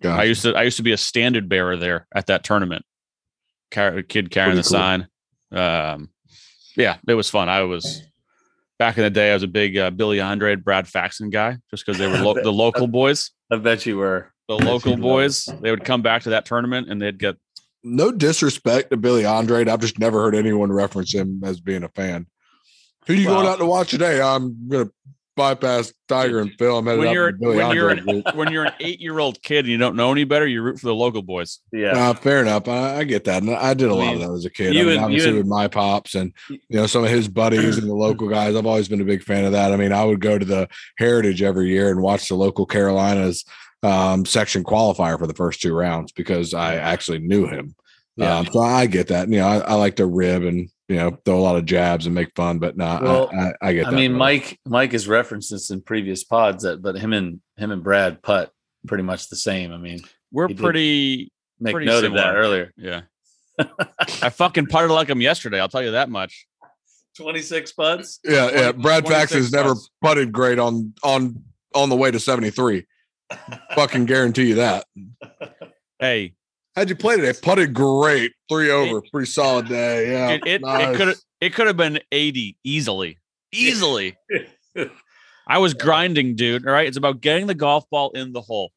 [0.02, 0.20] Gosh.
[0.20, 2.86] I used to I used to be a standard bearer there at that tournament.
[3.72, 4.78] Car- kid carrying Pretty the cool.
[4.80, 5.08] sign.
[5.52, 6.10] Um,
[6.76, 7.50] yeah, it was fun.
[7.50, 8.02] I was
[8.80, 9.32] back in the day.
[9.32, 12.42] I was a big uh, Billy Andrade, Brad Faxon guy, just because they were lo-
[12.42, 13.32] the local boys.
[13.52, 14.32] I bet you were.
[14.48, 15.02] The bet local you were.
[15.02, 15.46] boys.
[15.62, 17.36] They would come back to that tournament and they'd get
[17.84, 19.68] no disrespect to Billy Andrade.
[19.70, 22.28] I've just never heard anyone reference him as being a fan.
[23.08, 24.22] Who you going out to watch today?
[24.22, 24.90] I'm gonna
[25.38, 26.78] bypass Tiger and Phil.
[26.78, 29.60] I'm headed When you're Billy when you're an, when you're an eight year old kid
[29.60, 31.60] and you don't know any better, you root for the local boys.
[31.72, 31.92] Yeah.
[32.10, 32.68] Uh, fair enough.
[32.68, 33.42] I, I get that.
[33.44, 34.74] And I did a I lot mean, of that as a kid.
[34.74, 37.10] you I mean, and- obviously you and- with my pops and you know some of
[37.10, 38.56] his buddies and the local guys.
[38.58, 39.72] I've always been a big fan of that.
[39.72, 40.68] I mean, I would go to the
[40.98, 43.46] Heritage every year and watch the local Carolinas
[43.84, 47.76] um, section qualifier for the first two rounds because I actually knew him.
[48.18, 48.38] Yeah.
[48.40, 49.30] Um, so I get that.
[49.30, 52.06] You know, I, I like to rib and you know throw a lot of jabs
[52.08, 53.96] and make fun, but no, Well, I, I, I get I that.
[53.96, 54.20] mean, brother.
[54.20, 58.22] Mike Mike has referenced this in previous pods that but him and him and Brad
[58.24, 58.52] putt
[58.88, 59.72] pretty much the same.
[59.72, 60.00] I mean,
[60.32, 62.74] We're pretty make Pretty note of that earlier.
[62.78, 63.02] yeah.
[64.22, 65.60] I fucking putted like him yesterday.
[65.60, 66.48] I'll tell you that much.
[67.18, 68.20] 26 putts.
[68.24, 68.72] yeah, yeah.
[68.72, 69.90] Brad Fax has never putts.
[70.02, 71.44] putted great on on
[71.74, 72.86] on the way to seventy three.
[73.76, 74.86] Fucking guarantee you that.
[76.00, 76.36] Hey,
[76.78, 77.34] How'd you play today?
[77.42, 80.12] Putted great, three over, pretty solid day.
[80.12, 80.94] Yeah, it it, nice.
[80.94, 83.18] it could it could have been 80 easily.
[83.52, 84.16] Easily.
[85.48, 86.68] I was grinding, dude.
[86.68, 86.88] All right.
[86.88, 88.72] It's about getting the golf ball in the hole.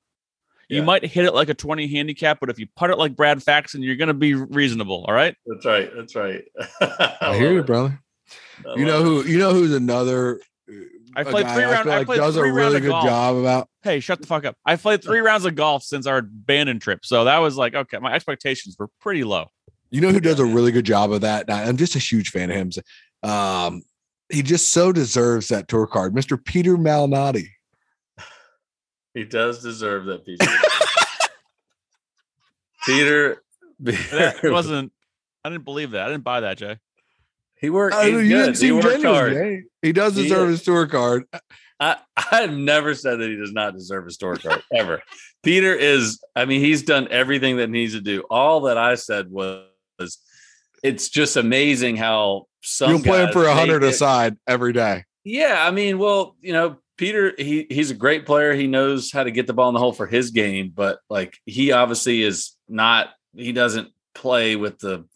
[0.70, 0.84] You Yeah.
[0.84, 3.82] might hit it like a 20 handicap, but if you put it like Brad Faxon,
[3.82, 5.04] you're gonna be reasonable.
[5.06, 5.36] All right.
[5.44, 5.90] That's right.
[5.94, 6.42] That's right.
[7.20, 8.00] I hear you, brother.
[8.76, 9.26] You know who?
[9.26, 10.40] You know who's another.
[10.70, 10.74] Uh,
[11.16, 12.82] I a played guy three I round- feel I played does three rounds really of
[12.82, 13.04] good golf.
[13.04, 13.68] job about.
[13.82, 14.56] Hey, shut the fuck up.
[14.64, 17.04] I played three rounds of golf since our Bandon trip.
[17.04, 19.46] So that was like, okay, my expectations were pretty low.
[19.90, 21.50] You know who does a really good job of that?
[21.50, 22.70] I- I'm just a huge fan of him.
[23.28, 23.82] Um,
[24.28, 26.42] he just so deserves that tour card, Mr.
[26.42, 27.46] Peter Malnati.
[29.14, 30.38] He does deserve that piece.
[32.86, 33.42] Peter,
[33.80, 34.92] That wasn't
[35.44, 36.06] I didn't believe that.
[36.06, 36.78] I didn't buy that, Jay.
[37.60, 37.94] He worked.
[37.94, 38.54] I mean, you good.
[38.54, 39.34] didn't He worked genuine.
[39.34, 39.64] hard.
[39.82, 40.58] He does deserve is.
[40.58, 41.24] his tour card.
[41.78, 45.02] I, I've never said that he does not deserve a store card ever.
[45.42, 48.22] Peter is, I mean, he's done everything that needs to do.
[48.30, 49.64] All that I said was,
[50.82, 55.04] it's just amazing how some You'll play him for a hundred aside every day.
[55.24, 58.54] Yeah, I mean, well, you know, Peter, he he's a great player.
[58.54, 61.38] He knows how to get the ball in the hole for his game, but like
[61.46, 63.08] he obviously is not.
[63.34, 65.06] He doesn't play with the.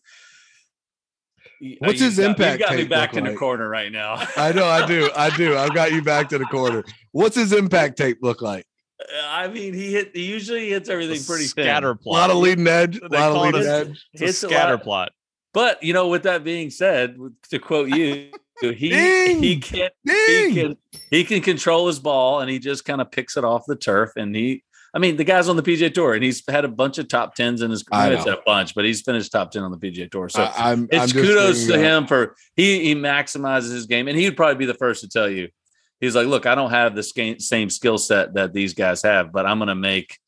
[1.79, 3.39] What's You his got- impact You got me back look in the like?
[3.39, 4.15] corner right now.
[4.37, 5.57] I know, I do, I do.
[5.57, 6.85] I've got you back to the corner.
[7.13, 8.67] What's his impact tape look like?
[9.01, 10.13] Uh, I mean, he hit.
[10.15, 11.65] He usually hits everything pretty thin.
[11.65, 12.99] scatter A lot of leading edge.
[12.99, 14.05] A lot of call it leading a- edge.
[14.13, 14.83] It's a hits a scatter lot.
[14.83, 15.13] plot.
[15.53, 17.17] But you know, with that being said,
[17.51, 19.43] to quote you, he Ding!
[19.43, 20.77] he can he can
[21.11, 24.11] he can control his ball and he just kind of picks it off the turf
[24.17, 24.63] and he
[24.95, 27.35] I mean the guy's on the PGA tour and he's had a bunch of top
[27.35, 28.13] tens in his career.
[28.13, 30.29] It's a bunch, but he's finished top ten on the PGA tour.
[30.29, 34.37] So I, am it's kudos to him for he he maximizes his game and he'd
[34.37, 35.49] probably be the first to tell you.
[36.01, 39.47] He's like, look, I don't have the same skill set that these guys have, but
[39.47, 40.19] I'm going to make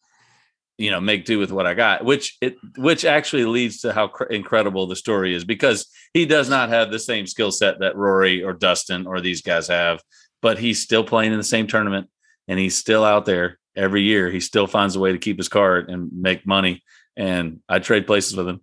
[0.79, 4.09] you know make do with what I got, which it which actually leads to how
[4.09, 7.97] cr- incredible the story is because he does not have the same skill set that
[7.97, 10.03] Rory or Dustin or these guys have,
[10.43, 12.09] but he's still playing in the same tournament
[12.49, 14.31] and he's still out there every year.
[14.31, 16.83] He still finds a way to keep his card and make money.
[17.17, 18.61] And I trade places with him.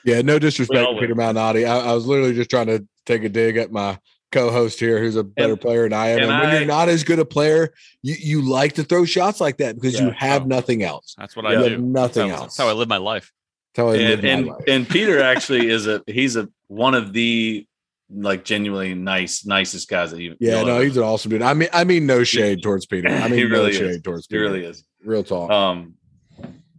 [0.04, 1.64] Yeah, no disrespect to Peter Malnati.
[1.64, 4.00] I, I was literally just trying to take a dig at my
[4.32, 6.18] co-host here, who's a better And- player than I am.
[6.24, 7.72] and And, when I- you're not as good a player,
[8.02, 10.14] you, you like to throw shots like that because you Yeah.
[10.18, 11.14] have nothing else.
[11.20, 11.50] That's what Yeah.
[11.52, 11.64] I You do.
[11.64, 12.42] have That's nothing how, else.
[12.46, 13.32] that's how I live my life.
[13.76, 14.64] That's how I live and my life.
[14.68, 17.68] and Peter actually is a he's a one of the
[18.14, 21.42] like genuinely nice nicest guys that you yeah, you'll no, ever- he's an awesome dude.
[21.42, 23.08] I mean, I mean, no shade towards Peter.
[23.10, 24.02] I mean, He no really shade is.
[24.02, 24.44] towards he Peter.
[24.44, 24.84] really is.
[25.04, 25.50] Real talk.
[25.50, 25.96] Um,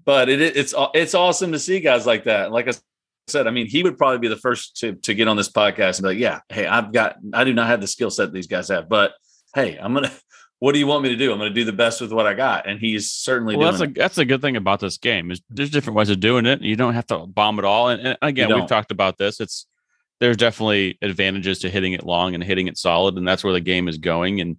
[0.05, 2.51] but it it's it's awesome to see guys like that.
[2.53, 2.72] Like I
[3.28, 5.99] said, I mean, he would probably be the first to to get on this podcast
[5.99, 8.47] and be like, yeah, hey, I've got I do not have the skill set these
[8.49, 9.12] guys have, but
[9.55, 10.11] hey, I'm gonna.
[10.59, 11.33] What do you want me to do?
[11.33, 13.80] I'm going to do the best with what I got, and he's certainly Well, doing.
[13.80, 13.95] that's a it.
[14.01, 16.62] that's a good thing about this game is there's different ways of doing it.
[16.62, 17.89] You don't have to bomb it all.
[17.89, 19.41] And, and again, we've talked about this.
[19.41, 19.66] It's
[20.23, 23.61] there's definitely advantages to hitting it long and hitting it solid, and that's where the
[23.61, 24.41] game is going.
[24.41, 24.57] And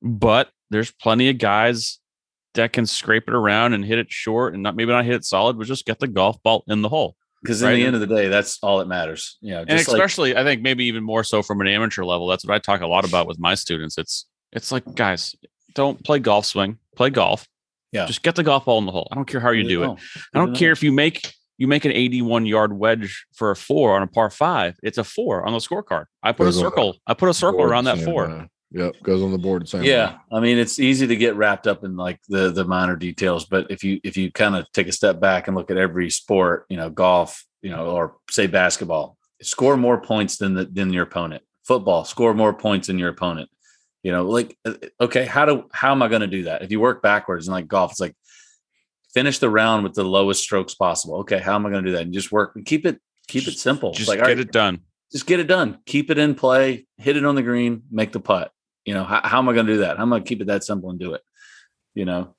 [0.00, 1.98] but there's plenty of guys
[2.54, 5.24] that can scrape it around and hit it short and not maybe not hit it
[5.24, 7.16] solid, but just get the golf ball in the hole.
[7.42, 7.74] because in right.
[7.74, 9.36] the end of the day, that's all that matters.
[9.40, 12.04] You know, and just like especially I think maybe even more so from an amateur
[12.04, 12.28] level.
[12.28, 13.98] That's what I talk a lot about with my students.
[13.98, 15.34] It's it's like guys,
[15.74, 17.48] don't play golf swing, play golf.
[17.90, 18.06] Yeah.
[18.06, 19.08] Just get the golf ball in the hole.
[19.10, 19.98] I don't care how you do it.
[20.32, 23.94] I don't care if you make you make an 81 yard wedge for a four
[23.96, 24.76] on a par five.
[24.82, 26.06] It's a four on the scorecard.
[26.22, 26.96] I put a Goes on the circle.
[27.06, 28.28] I put a circle around that four.
[28.28, 28.48] way.
[28.72, 29.62] Yep, goes on the board.
[29.62, 30.18] the Same yeah way.
[30.32, 33.70] i mean it's easy to get wrapped up in like the the minor details but
[33.70, 36.66] if you if you kind of take a step back and look at every sport
[36.68, 41.04] you know golf you know or say basketball score more points than the than your
[41.04, 43.48] opponent football score more points than your opponent
[44.02, 46.72] you know like uh, okay how do how am i going to do that if
[46.72, 48.16] you work backwards and like golf it's like
[49.14, 51.16] finish the round with the lowest strokes possible.
[51.20, 52.02] Okay, how am I going to do that?
[52.02, 53.92] And just work and keep it keep it simple.
[53.92, 54.80] Just like, get right, it done.
[55.12, 55.78] just get it done.
[55.86, 58.50] Keep it in play, hit it on the green, make the putt.
[58.84, 59.96] You know, how, how am I going to do that?
[59.96, 61.22] How am I going to keep it that simple and do it?
[61.94, 62.34] You know,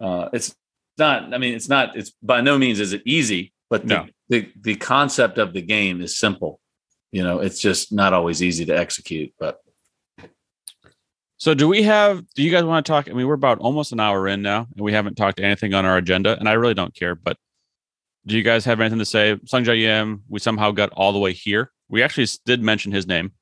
[0.00, 0.54] uh, it's
[0.98, 4.06] not, I mean, it's not, it's by no means is it easy, but the, No.
[4.28, 6.58] the, the concept of the game is simple.
[7.12, 9.58] You know, it's just not always easy to execute, but
[11.40, 13.08] So do we have do you guys want to talk?
[13.08, 15.86] I mean, we're about almost an hour in now and we haven't talked anything on
[15.86, 17.38] our agenda, and I really don't care, but
[18.26, 19.36] do you guys have anything to say?
[19.46, 21.72] Sungjae Im, we somehow got all the way here.
[21.88, 23.32] We actually did mention his name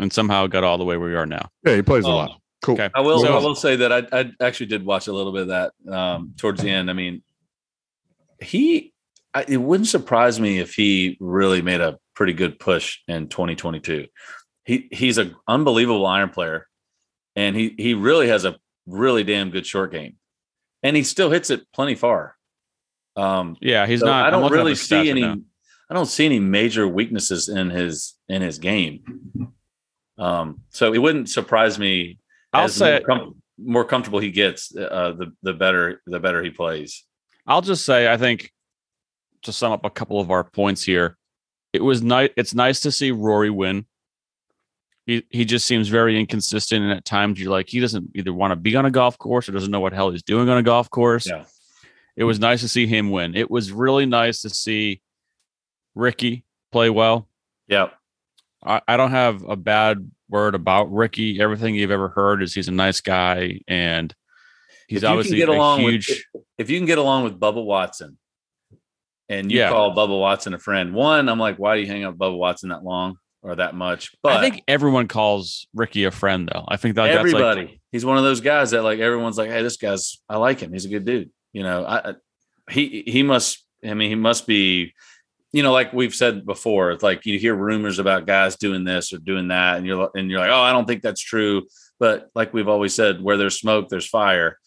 [0.00, 1.48] and somehow got all the way where we are now.
[1.64, 2.16] Yeah, he plays a Oh.
[2.16, 2.40] lot.
[2.60, 2.74] Cool.
[2.74, 2.90] Okay.
[2.96, 3.20] I will.
[3.20, 5.72] So- I will say that I, I actually did watch a little bit of that
[5.94, 6.90] um, towards the end.
[6.90, 7.22] I mean,
[8.42, 8.92] he.
[9.32, 14.06] I, it wouldn't surprise me if he really made a pretty good push in 2022.
[14.64, 16.66] He he's an unbelievable iron player,
[17.36, 18.56] and he he really has a
[18.86, 20.16] really damn good short game,
[20.82, 22.36] and he still hits it plenty far.
[23.16, 25.24] Um, Yeah, he's so not I don't really see any.
[25.24, 29.52] I don't see any major weaknesses in his in his game.
[30.16, 32.18] Um, so it wouldn't surprise me
[32.52, 36.50] I'll say more, com- more comfortable he gets, uh, the the better the better he
[36.50, 37.04] plays.
[37.46, 38.52] I'll just say I think
[39.42, 41.16] to sum up a couple of our points here,
[41.72, 42.30] it was nice.
[42.36, 43.86] It's nice to see Rory win.
[45.06, 48.52] He he just seems very inconsistent, and at times you're like he doesn't either want
[48.52, 50.62] to be on a golf course or doesn't know what hell he's doing on a
[50.62, 51.26] golf course.
[51.26, 51.44] Yeah.
[52.16, 53.34] It was nice to see him win.
[53.34, 55.02] It was really nice to see
[55.94, 57.28] Rickie play well.
[57.68, 57.88] Yeah,
[58.64, 61.40] I, I don't have a bad word about Rickie.
[61.40, 64.14] Everything you've ever heard is he's a nice guy and
[64.88, 66.24] he's If you can obviously get a along with- huge.
[66.58, 68.16] if you can get along with Bubba Watson,
[69.28, 69.68] and you Yeah.
[69.70, 72.38] call Bubba Watson a friend, one, I'm like, why do you hang out with Bubba
[72.38, 74.10] Watson that long or that much?
[74.22, 76.64] But I think everyone calls Rickie a friend, though.
[76.66, 79.50] I think that that's everybody, like he's one of those guys that like everyone's like,
[79.50, 80.72] hey, this guy's, I like him.
[80.72, 81.30] He's a good dude.
[81.52, 82.14] You know, I, I-
[82.70, 83.62] he he must.
[83.84, 84.94] I mean, he must be.
[85.52, 89.12] You know, like we've said before, it's like you hear rumors about guys doing this
[89.12, 91.66] or doing that, and you're and you're like, oh, I don't think that's true.
[92.00, 94.58] But like we've always said, where there's smoke, there's fire.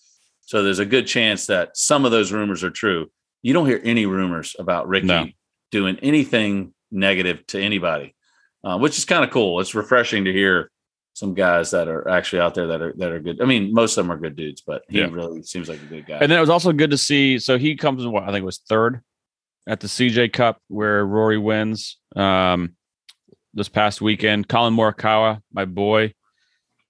[0.42, 3.12] So there's a good chance that some of those rumors are true.
[3.42, 5.26] You don't hear any rumors about Rickie No.
[5.72, 8.16] doing anything negative to anybody,
[8.68, 9.61] uh, which is kind of cool.
[9.61, 10.70] It's refreshing to hear
[11.13, 13.41] some guys that are actually out there that are that are good.
[13.41, 15.07] I mean, most of them are good dudes, but he Yeah.
[15.09, 16.18] really seems like a good guy.
[16.18, 17.39] And then it was also good to see.
[17.39, 19.01] So he comes in what I think it was third
[19.68, 22.76] at the CJ Cup where Rory wins um,
[23.53, 24.49] this past weekend.
[24.49, 26.13] Collin Morikawa, my boy,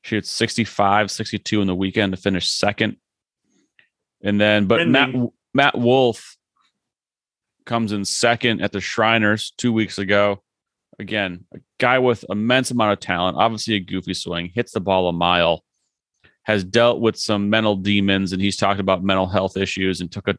[0.02, 2.98] shoots 65, 62 in the weekend to finish second.
[4.24, 4.88] And then, but.
[4.88, 5.14] Matt
[5.54, 6.38] Matt Wolff
[7.66, 10.42] comes in second at the Shriners two weeks ago.
[11.00, 15.10] Again, a guy with immense amount of talent, obviously a goofy swing, hits the ball
[15.10, 15.64] a mile
[16.44, 20.30] has dealt with some mental demons and he's talked about mental health issues and took
[20.30, 20.36] a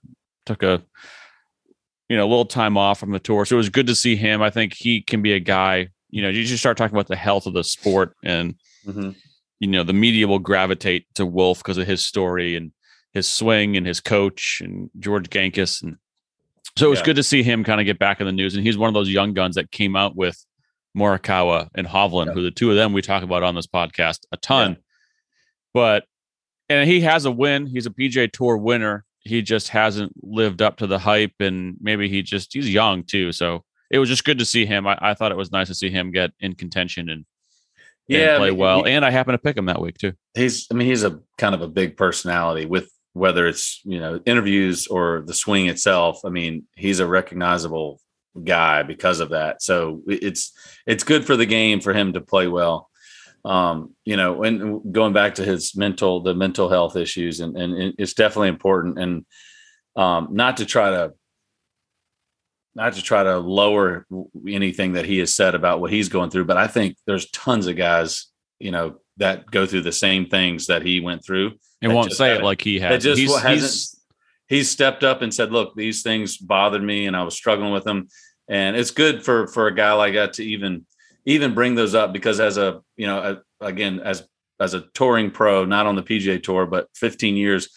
[0.47, 0.83] took a
[2.09, 4.17] you know a little time off from the tour so it was good to see
[4.17, 7.09] him i think he can be a guy you know you just start talking about
[7.09, 8.55] the health of the sport and
[8.87, 9.17] Mhm.
[9.61, 12.73] you know the media will gravitate to Wolff because of his story and
[13.13, 15.99] his swing and his coach and george Gankas and
[16.79, 17.05] so it was Yeah.
[17.05, 18.95] good to see him kind of get back in the news and he's one of
[18.95, 20.43] those young guns that came out with
[20.97, 22.32] morikawa and hovland Yeah.
[22.32, 24.76] who the two of them we talk about on this podcast a ton
[25.74, 26.05] but
[26.70, 27.66] and he has a win.
[27.66, 29.05] He's a PGA Tour winner.
[29.20, 33.32] He just hasn't lived up to the hype, and maybe he just he's young too.
[33.32, 34.86] So it was just good to see him.
[34.86, 37.24] I, I thought it was nice to see him get in contention and,
[38.07, 38.84] Yeah, I play mean, well.
[38.84, 40.12] he- and I happen to pick him that week too.
[40.34, 44.20] he's I mean he's a kind of a big personality with whether it's you know
[44.26, 46.20] interviews or the swing itself.
[46.24, 47.99] I mean he's a recognizable
[48.45, 49.62] guy because of that.
[49.62, 50.53] So it's
[50.86, 52.91] it's good for the game for him to play well.
[53.45, 57.95] Um, you know, and going back to his mental the mental health issues and and
[57.99, 59.24] it's definitely important and
[59.97, 61.12] um, not to try to
[62.74, 64.07] not to try to lower
[64.47, 67.66] anything that he has said about what he's going through, but I think there's tons
[67.66, 68.26] of guys,
[68.61, 71.55] you know, that go through the same things that he went through.
[71.82, 73.03] And won't say it like he has.
[73.03, 73.61] just He's, hasn't.
[73.61, 73.99] he's
[74.49, 77.84] He's, stepped up and said, "Look, these things bothered me, and I was struggling with
[77.84, 78.09] them."
[78.49, 80.87] And it's good for for a guy like that to even
[81.27, 84.27] even bring those up because as a you know a, again as
[84.61, 87.69] as a touring pro, not on the PGA Tour, but 15 years,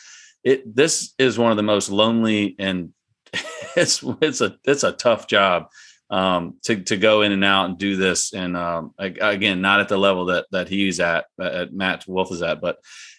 [0.43, 2.93] it this is one of the most lonely and
[3.75, 5.67] it's it's a it's a tough job
[6.09, 8.33] um, to to go in and out and do this.
[8.33, 12.41] And um, again, not at the level that that he's at, at Matt Wolff is
[12.41, 12.77] at, but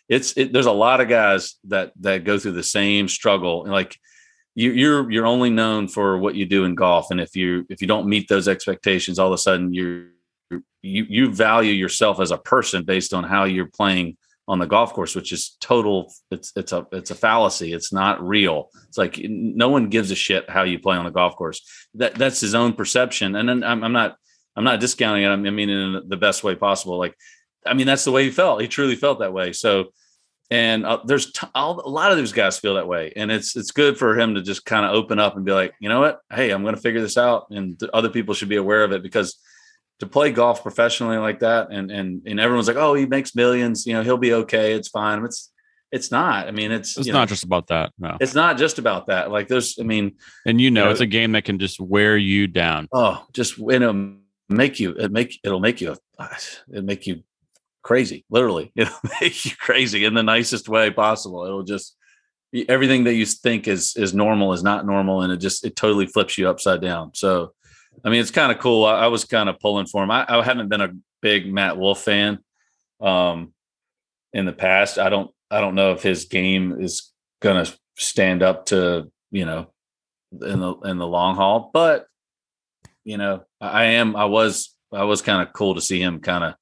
[0.08, 3.64] it's it, there's a lot of guys that that go through the same struggle.
[3.64, 3.96] And like
[4.54, 7.80] you, you're you're only known for what you do in golf, and if you if
[7.80, 10.08] you don't meet those expectations, all of a sudden you're
[10.82, 14.16] you you value yourself as a person based on how you're playing
[14.48, 16.12] on the golf course, which is total.
[16.30, 17.72] It's it's a it's a fallacy.
[17.72, 18.68] It's not real.
[18.88, 21.88] It's like no one gives a shit how you play on the golf course.
[21.94, 23.36] That that's his own perception.
[23.36, 24.16] And then I'm, I'm not
[24.56, 25.28] I'm not discounting it.
[25.28, 26.98] I mean in the best way possible.
[26.98, 27.16] Like
[27.64, 28.60] I mean that's the way he felt.
[28.60, 29.52] He truly felt that way.
[29.52, 29.92] So
[30.52, 33.10] and uh, there's t- all, a lot of these guys feel that way.
[33.16, 35.72] And it's it's good for him to just kind of open up and be like
[35.80, 36.20] you know what?
[36.30, 37.46] Hey i'm going to figure this out.
[37.50, 39.38] And th- other people should be aware of it because
[40.00, 43.86] to play golf professionally like that and and and everyone's like oh he makes millions.
[43.86, 44.74] You know he'll be okay.
[44.74, 45.24] It's fine.
[45.24, 45.50] It's
[45.90, 46.48] it's not.
[46.48, 48.18] I mean it's it's not know, just about that no.
[48.20, 49.30] It's not just about that.
[49.30, 51.80] Like there's i mean and you know, you know it's a game that can just
[51.80, 52.88] wear you down.
[52.92, 54.16] Oh just you know
[54.50, 55.96] make you it make it'll make you
[56.68, 57.22] it make you
[57.82, 58.72] crazy, literally.
[58.76, 61.44] It'll make you crazy in the nicest way possible.
[61.44, 61.96] It'll just
[62.68, 66.06] everything that you think is is normal is not normal, and it just it totally
[66.06, 67.14] flips you upside down.
[67.14, 67.52] So,
[68.04, 68.84] I mean, it's kind of cool.
[68.84, 70.10] I, I, was kind of pulling for him.
[70.10, 72.38] I, I, haven't been a big Matt Wolff fan
[73.00, 73.52] um,
[74.32, 74.98] in the past.
[74.98, 79.44] I don't I don't know if his game is going to stand up to you
[79.44, 79.72] know
[80.32, 82.06] in the in the long haul, but
[83.04, 86.44] you know, I am I was I was kind of cool to see him kind
[86.44, 86.54] of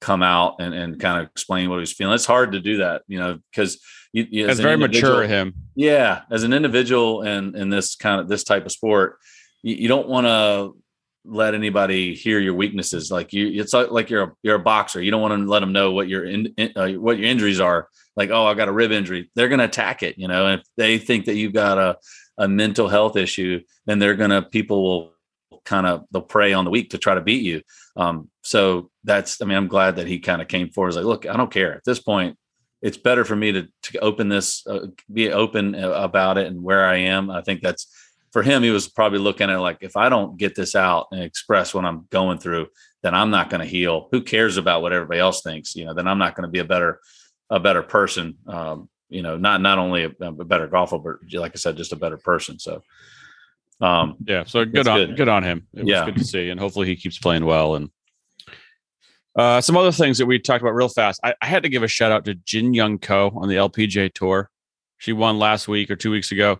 [0.00, 2.14] come out and, and kind of explain what he was feeling.
[2.14, 3.80] It's hard to do that, you know, because
[4.12, 5.54] you, you it's very mature of him.
[5.74, 6.22] Yeah.
[6.30, 9.18] As an individual in, in this kind of this type of sport,
[9.62, 10.76] you, you don't want to
[11.24, 13.10] let anybody hear your weaknesses.
[13.10, 15.02] Like you, it's like, you're a, you're a boxer.
[15.02, 17.60] You don't want to let them know what your, in, in, uh, what your injuries
[17.60, 17.88] are.
[18.16, 19.30] Like, oh, I got a rib injury.
[19.34, 21.98] They're going to attack it, you know, and if they think that you've got a,
[22.38, 25.12] a mental health issue, then they're going to, people will
[25.64, 27.62] kind of, they'll prey on the weak to try to beat you.
[27.96, 30.90] Um, so that's, I mean, I'm glad that he kind of came forward.
[30.90, 32.36] He's like, look, I don't care at this point.
[32.80, 36.62] It's better for me to, to open this, uh, be open uh, about it and
[36.62, 37.30] where I am.
[37.30, 37.88] I think that's
[38.30, 38.62] for him.
[38.62, 41.84] He was probably looking at like, if I don't get this out and express what
[41.84, 42.68] I'm going through,
[43.02, 44.08] then I'm not going to heal.
[44.12, 45.74] Who cares about what everybody else thinks?
[45.74, 47.00] You know, then I'm not going to be a better,
[47.50, 48.36] a better person.
[48.46, 51.92] Um, you know, not not only a, a, better golfer, but like I said, just
[51.92, 52.58] a better person.
[52.58, 52.82] So,
[53.80, 55.16] um, yeah, so good on good.
[55.16, 55.28] good.
[55.28, 55.66] on him.
[55.72, 56.04] It was yeah.
[56.04, 57.76] good to see, and hopefully he keeps playing well.
[57.76, 57.90] And
[59.38, 61.20] uh, some other things that we talked about real fast.
[61.22, 64.12] I, I, had to give a shout out to Jin Young Ko on the LPGA
[64.12, 64.50] tour.
[64.98, 66.58] She won last week or two weeks ago.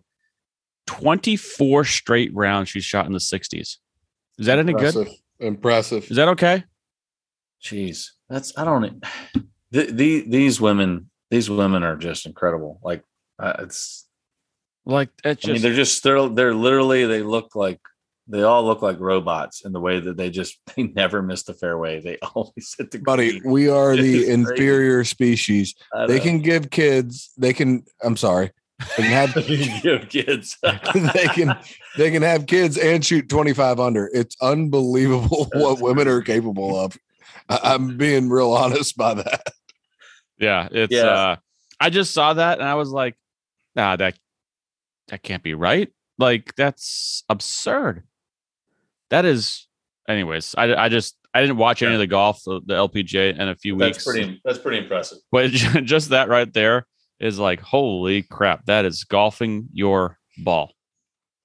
[0.86, 3.78] 24 straight rounds she shot in the 60s.
[4.38, 5.06] Is that Impressive.
[5.06, 5.10] any
[5.40, 5.44] good?
[5.44, 6.08] Impressive.
[6.08, 6.64] Is that okay?
[7.60, 9.04] Jeez, that's I don't.
[9.72, 12.78] The, the, these women, these women are just incredible.
[12.82, 13.02] Like
[13.40, 14.06] uh, it's
[14.86, 15.50] like it's just.
[15.50, 17.80] I mean, they're just they're they're literally they look like
[18.28, 21.54] they all look like robots in the way that they just they never miss the
[21.54, 22.00] fairway.
[22.00, 23.40] They always hit the buddy.
[23.40, 23.52] Green.
[23.52, 25.74] We are the inferior species.
[26.06, 27.32] They can give kids.
[27.36, 27.84] They can.
[28.02, 28.52] I'm sorry.
[28.96, 29.34] They can have
[29.82, 30.56] give kids.
[30.62, 31.58] they can
[31.96, 34.08] they can have kids and shoot 25 under.
[34.12, 36.96] It's unbelievable what women are capable of.
[37.48, 39.42] I, am being real honest by that.
[40.38, 40.92] Yeah, it's.
[40.92, 41.06] Yeah.
[41.06, 41.36] uh
[41.80, 43.16] I just saw that and I was like,
[43.76, 44.18] nah, that
[45.08, 45.90] that can't be right.
[46.18, 48.02] Like that's absurd
[49.10, 49.66] that is
[50.08, 53.38] anyways i, I just i didn't watch any of the golf uh, the, the lpga
[53.38, 54.04] in a few that's weeks.
[54.04, 55.18] pretty that's pretty impressive.
[55.30, 56.86] But just that right there
[57.20, 60.72] is like holy crap that is golfing your ball.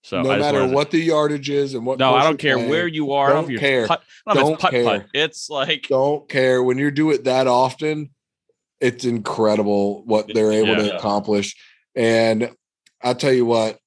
[0.04, 2.88] So no matter what the yardage is and what no i don't care playing, where
[2.88, 4.04] you are don't care putt,
[4.34, 4.84] don't putt, care.
[4.84, 5.06] Putt.
[5.14, 6.62] it's like don't care.
[6.62, 8.10] When you do it that often
[8.82, 10.98] it's incredible what they're able yeah, to yeah.
[10.98, 11.56] accomplish.
[11.96, 12.52] And
[13.02, 13.78] i tell you what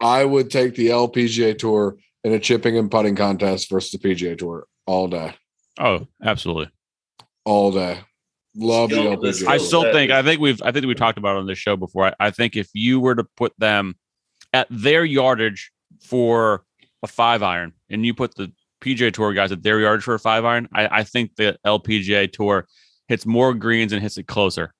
[0.00, 1.96] i would take the lpga tour
[2.26, 5.36] in a chipping and putting contest versus the PGA Tour all day.
[5.78, 6.68] Oh, absolutely,
[7.44, 8.00] all day.
[8.56, 9.46] Love the LPGA.
[9.46, 12.06] I still think I think we've I think we've talked about on this show before.
[12.06, 13.94] I, I think if you were to put them
[14.52, 15.70] at their yardage
[16.02, 16.64] for
[17.02, 20.18] a five iron, and you put the PGA Tour guys at their yardage for a
[20.18, 22.66] five iron, I, I think the LPGA Tour
[23.06, 24.74] hits more greens and hits it closer.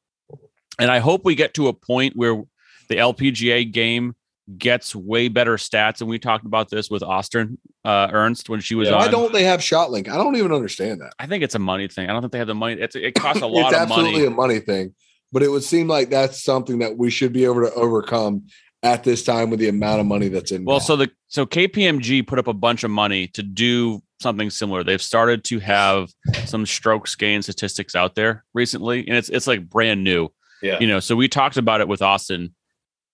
[0.80, 2.42] And I hope we get to a point where
[2.88, 4.16] the LPGA game
[4.58, 6.00] gets way better stats.
[6.00, 8.94] And we talked about this with Austin uh, Ernst when she was yeah.
[8.94, 9.00] on.
[9.00, 10.08] Why don't they have ShotLink?
[10.08, 11.12] I don't even understand that.
[11.18, 12.08] I think it's a money thing.
[12.08, 12.80] I don't think they have the money.
[12.80, 14.02] It's, it costs a lot it's of money.
[14.02, 14.94] absolutely a money thing.
[15.32, 18.44] But it would seem like that's something that we should be able to overcome
[18.82, 20.64] at this time with the amount of money that's in.
[20.64, 24.84] Well, so the so KPMG put up a bunch of money to do something similar.
[24.84, 26.10] They've started to have
[26.44, 30.28] some strokes gain statistics out there recently, and it's it's like brand new.
[30.62, 30.78] Yeah.
[30.78, 32.54] You know, so we talked about it with Austin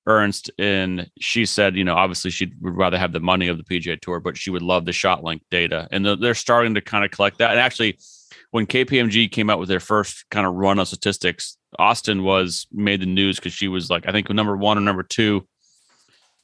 [0.07, 3.65] Ernst, and she said, you know, obviously she would rather have the money of the
[3.65, 7.11] PGA Tour, but she would love the ShotLink data, and they're starting to kind of
[7.11, 7.51] collect that.
[7.51, 7.99] And actually,
[8.51, 13.01] when KPMG came out with their first kind of run of statistics, Austin was made
[13.01, 15.47] the news because she was like, I think number one or number two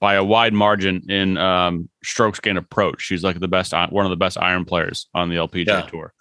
[0.00, 3.02] by a wide margin in um, strokes gain approach.
[3.02, 5.82] She's like the best, one of the best iron players on the LPGA yeah.
[5.82, 6.14] Tour.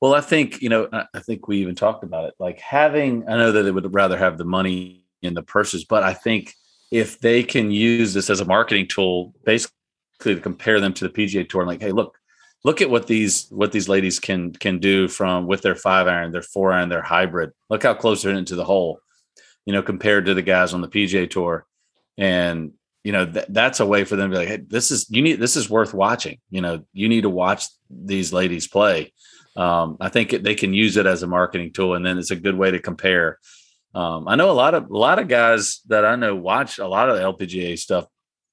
[0.00, 0.88] Well, I think you know.
[0.92, 2.34] I think we even talked about it.
[2.38, 6.02] Like having, I know that they would rather have the money in the purses, but
[6.02, 6.54] I think
[6.94, 9.72] if they can use this as a marketing tool, basically
[10.22, 12.16] to compare them to the PGA Tour, and like, hey, look,
[12.62, 16.30] look at what these what these ladies can can do from with their five iron,
[16.30, 17.50] their four iron, their hybrid.
[17.68, 19.00] Look how close they're into the hole,
[19.66, 21.66] you know, compared to the guys on the PGA Tour,
[22.16, 22.70] and
[23.02, 25.20] you know th- that's a way for them to be like, hey, this is you
[25.20, 26.38] need this is worth watching.
[26.50, 29.12] You know, you need to watch these ladies play.
[29.56, 32.36] Um, I think they can use it as a marketing tool, and then it's a
[32.36, 33.40] good way to compare
[33.94, 36.86] um, I know a lot of a lot of guys that I know watch a
[36.86, 38.06] lot of the LPGA stuff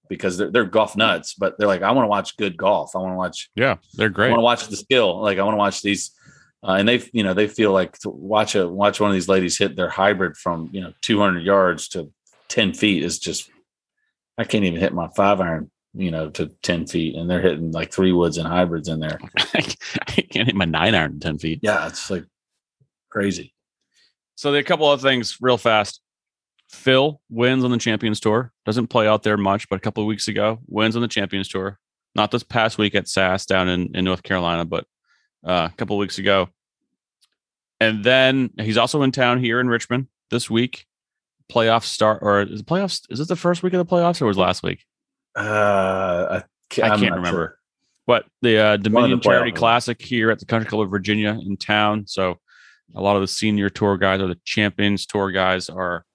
[0.08, 2.96] because they're, they're golf nuts, but they're like, I want to watch good golf.
[2.96, 3.50] I want to watch.
[3.56, 4.28] Yeah, they're great.
[4.28, 5.20] I want to watch the skill.
[5.22, 6.12] Like I want to watch these,
[6.64, 9.30] uh, and they, you know, they feel like to watch a watch one of these
[9.30, 12.12] ladies hit their hybrid from you know 200 yards to
[12.50, 13.50] 10 feet is just.
[14.38, 17.72] I can't even hit my five iron, you know, to 10 feet, and they're hitting
[17.72, 19.20] like three woods and hybrids in there.
[19.38, 19.62] I
[20.32, 21.60] can't hit my nine iron 10 feet.
[21.62, 22.26] Yeah, it's like
[23.10, 23.54] crazy.
[24.42, 26.02] So a couple of things real fast.
[26.68, 28.52] Phil wins on the Champions Tour.
[28.66, 31.48] Doesn't play out there much, but a couple of weeks ago wins on the Champions
[31.48, 31.78] Tour.
[32.16, 34.86] Not this past week at SAS down in, in North Carolina, but
[35.46, 36.50] uh, a couple of weeks ago.
[37.80, 40.88] And then he's also in town here in Richmond this week.
[41.48, 43.04] Playoffs start, or is the playoffs?
[43.12, 44.84] Is this the first week of the playoffs, or was last week?
[45.36, 45.42] Uh,
[46.32, 47.30] I can't, I can't remember.
[47.30, 47.58] Sure.
[48.08, 51.58] But the uh, Dominion the Charity Classic here at the Country Club of Virginia in
[51.58, 52.06] town.
[52.08, 52.40] So
[52.96, 56.06] a lot of the senior tour guys or the champions tour guys are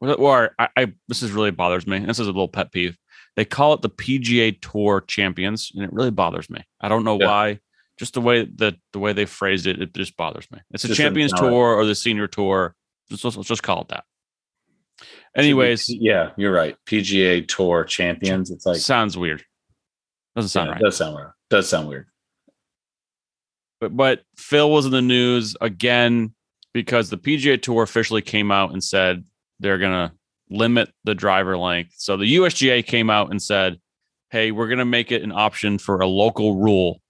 [0.00, 2.00] or I, I, this is really bothers me.
[2.00, 2.98] This is a little pet peeve.
[3.36, 6.64] They call it the PGA Tour champions, and it really bothers me.
[6.80, 7.26] I don't know yeah.
[7.26, 7.60] why.
[7.98, 10.58] Just the way that the way they phrased it, it just bothers me.
[10.72, 12.74] It's a just Champions Tour or the Senior Tour.
[13.10, 14.04] Just, let's, let's just call it that.
[15.36, 16.76] Anyways, be, yeah, you're right.
[16.86, 18.50] PGA Tour champions.
[18.50, 19.44] It's like sounds weird.
[20.34, 20.82] Doesn't sound yeah, right.
[20.82, 21.30] Does sound weird.
[21.48, 22.06] Does sound weird.
[23.82, 26.34] But but Phil was in the news again
[26.72, 29.24] because the PGA Tour officially came out and said
[29.58, 30.12] they're gonna
[30.48, 31.94] limit the driver length.
[31.96, 33.80] So the USGA came out and said,
[34.30, 37.02] "Hey, we're gonna make it an option for a local rule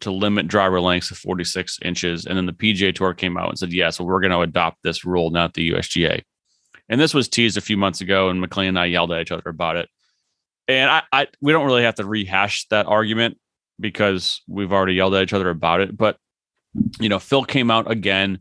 [0.00, 3.58] to limit driver lengths to 46 inches." And then the PGA Tour came out and
[3.58, 6.22] said, "Yes, yeah, so we're gonna adopt this rule, not the USGA."
[6.88, 9.32] And this was teased a few months ago, and McLean and I yelled at each
[9.32, 9.90] other about it.
[10.66, 13.36] And I, I we don't really have to rehash that argument
[13.80, 15.96] because we've already yelled at each other about it.
[15.96, 16.18] But
[17.00, 18.40] you know, Phil came out again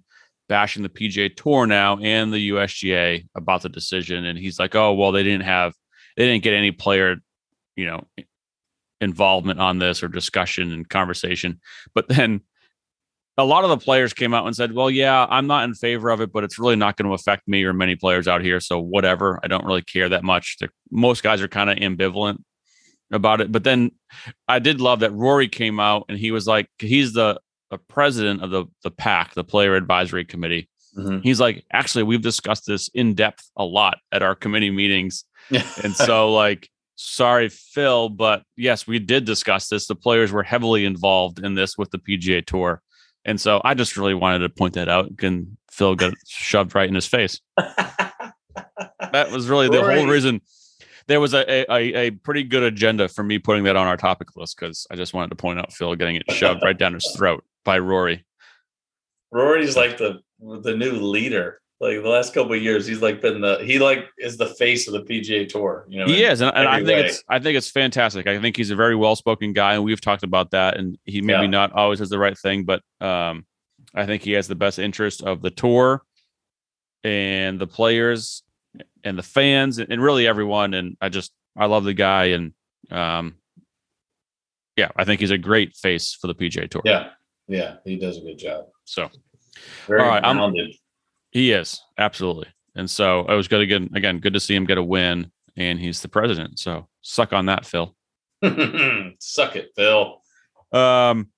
[0.50, 4.94] bashing the PGA Tour now and the USGA about the decision, and he's like, "Oh,
[4.94, 5.74] well, they didn't have,
[6.18, 7.18] they didn't get any player,
[7.76, 8.08] you know,
[9.02, 11.60] involvement on this or discussion and conversation."
[11.94, 12.42] But then
[13.38, 16.10] a lot of the players came out and said, "Well, yeah, I'm not in favor
[16.10, 18.60] of it, but it's really not going to affect me or many players out here,
[18.60, 19.40] so whatever.
[19.44, 20.58] I don't really care that much."
[20.92, 22.38] most guys are kind of ambivalent
[23.12, 23.52] about it.
[23.52, 23.92] But then
[24.48, 27.40] I did love that Rory came out and he was like, he's the,
[27.74, 30.70] the president of the the PAC, the Player Advisory Committee.
[30.96, 31.20] Mm-hmm.
[31.24, 35.26] He's like, actually, we've discussed this in depth a lot at our committee meetings,
[35.84, 39.88] and so like, sorry, Phil, but yes, we did discuss this.
[39.88, 42.80] The players were heavily involved in this with the PGA Tour,
[43.26, 45.10] and so I just really wanted to point that out.
[45.24, 47.42] And Phil got shoved right in his face.
[47.58, 49.96] that was really the Rory.
[49.98, 50.42] whole reason
[51.08, 54.36] there was a, a, a pretty good agenda for me putting that on our topic
[54.36, 57.14] list because I just wanted to point out Phil getting it shoved right down his
[57.16, 58.26] throat by Rory.
[59.32, 61.60] Rory's like the the new leader.
[61.80, 64.88] Like the last couple of years, he's like been the he like is the face
[64.88, 65.86] of the PGA Tour.
[65.90, 67.06] You know, he is, and, and I think way.
[67.08, 68.26] it's I think it's fantastic.
[68.26, 70.78] I think he's a very well spoken guy, and we've talked about that.
[70.78, 71.50] And he maybe yeah.
[71.50, 73.46] not always has the right thing, but um,
[73.94, 76.04] I think he has the best interest of the tour
[77.04, 78.44] and the players
[79.04, 80.74] and the fans and really everyone.
[80.74, 82.54] And I just I love the guy and
[82.92, 83.36] um
[84.76, 86.82] yeah, I think he's a great face for the PGA Tour.
[86.86, 87.10] Yeah,
[87.48, 88.66] yeah, he does a good job.
[88.86, 89.10] So,
[89.88, 90.70] Very all right, grounded.
[90.70, 90.74] I'm,
[91.32, 93.90] he is absolutely, and so I was good again.
[93.94, 96.60] Again, good to see him get a win, and he's the president.
[96.60, 97.96] So suck on that, Phil.
[99.20, 100.22] suck it, Phil.
[100.72, 101.30] Um,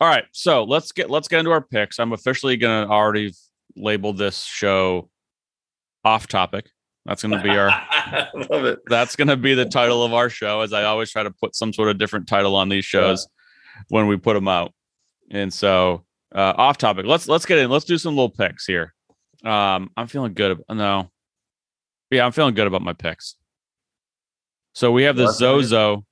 [0.00, 1.98] all right, so let's get let's get into our picks.
[1.98, 3.32] I'm officially gonna already
[3.74, 5.08] label this show
[6.04, 6.68] off topic.
[7.04, 7.68] That's going to be our.
[8.50, 8.78] love it.
[8.86, 10.60] That's going to be the title of our show.
[10.60, 13.82] As I always try to put some sort of different title on these shows yeah.
[13.88, 14.72] when we put them out.
[15.30, 16.04] And so,
[16.34, 17.06] uh, off topic.
[17.06, 17.70] Let's let's get in.
[17.70, 18.94] Let's do some little picks here.
[19.44, 20.58] Um, I'm feeling good.
[20.70, 21.10] No,
[22.10, 23.36] yeah, I'm feeling good about my picks.
[24.74, 26.04] So we have the Zozo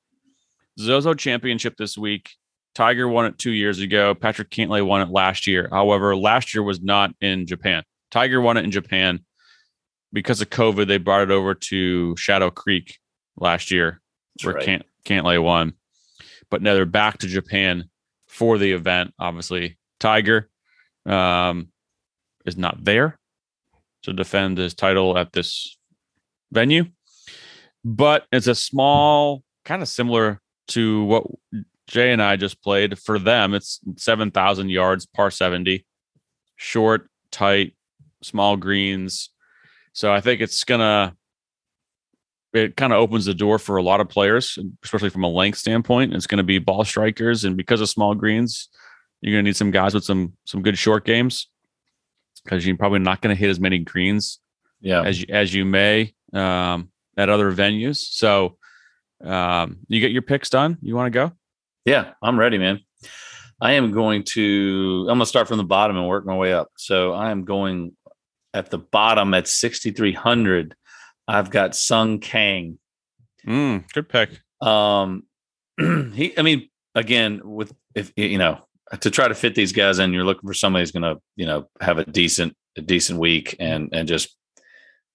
[0.79, 2.31] Zozo Championship this week.
[2.75, 4.15] Tiger won it two years ago.
[4.15, 5.69] Patrick Cantlay won it last year.
[5.71, 7.83] However, last year was not in Japan.
[8.11, 9.21] Tiger won it in Japan
[10.13, 12.99] because of COVID, they brought it over to Shadow Creek
[13.37, 14.01] last year,
[14.37, 14.65] That's where right.
[14.65, 15.75] Can't Cantlay won.
[16.51, 17.85] But now they're back to Japan
[18.27, 20.49] for the event, obviously Tiger
[21.07, 21.69] um,
[22.45, 23.19] is not there
[24.03, 25.77] to defend his title at this
[26.51, 26.87] venue,
[27.85, 31.27] but it's a small, kind of similar to what
[31.87, 32.99] Jay and I just played.
[32.99, 35.85] For them, it's 7,000 yards, par 70,
[36.57, 37.75] short, tight,
[38.23, 39.31] small greens.
[39.93, 41.15] So I think it's going to,
[42.53, 45.59] it kind of opens the door for a lot of players, especially from a length
[45.59, 46.15] standpoint.
[46.15, 47.45] It's going to be ball strikers.
[47.45, 48.69] And because of small greens,
[49.21, 51.49] you're going to need some guys with some some good short games
[52.45, 54.41] because you're probably not going to hit as many greens
[54.81, 55.03] Yeah.
[55.03, 57.97] as you, as you may um, at other venues.
[57.99, 58.57] So
[59.23, 60.79] um, you get your picks done.
[60.81, 61.33] You want to go?
[61.85, 62.81] Yeah, I'm ready, man.
[63.61, 66.69] I am going to I'm gonna start from the bottom and work my way up.
[66.79, 67.95] So I am going
[68.55, 70.75] at the bottom at 6,300.
[71.29, 72.79] I've got Sung Kang.
[73.47, 74.31] Mm, good pick.
[74.61, 75.25] Um,
[75.79, 78.59] he, I mean, again, with if you know
[79.01, 81.69] to try to fit these guys in, you're looking for somebody who's gonna you know
[81.81, 84.37] have a decent a decent week and and just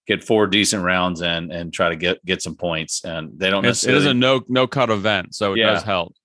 [0.07, 3.03] get four decent rounds in and try to get get some points.
[3.03, 5.74] And they don't It's, necessarily is a no no cut event, so it Yeah.
[5.74, 6.16] does help.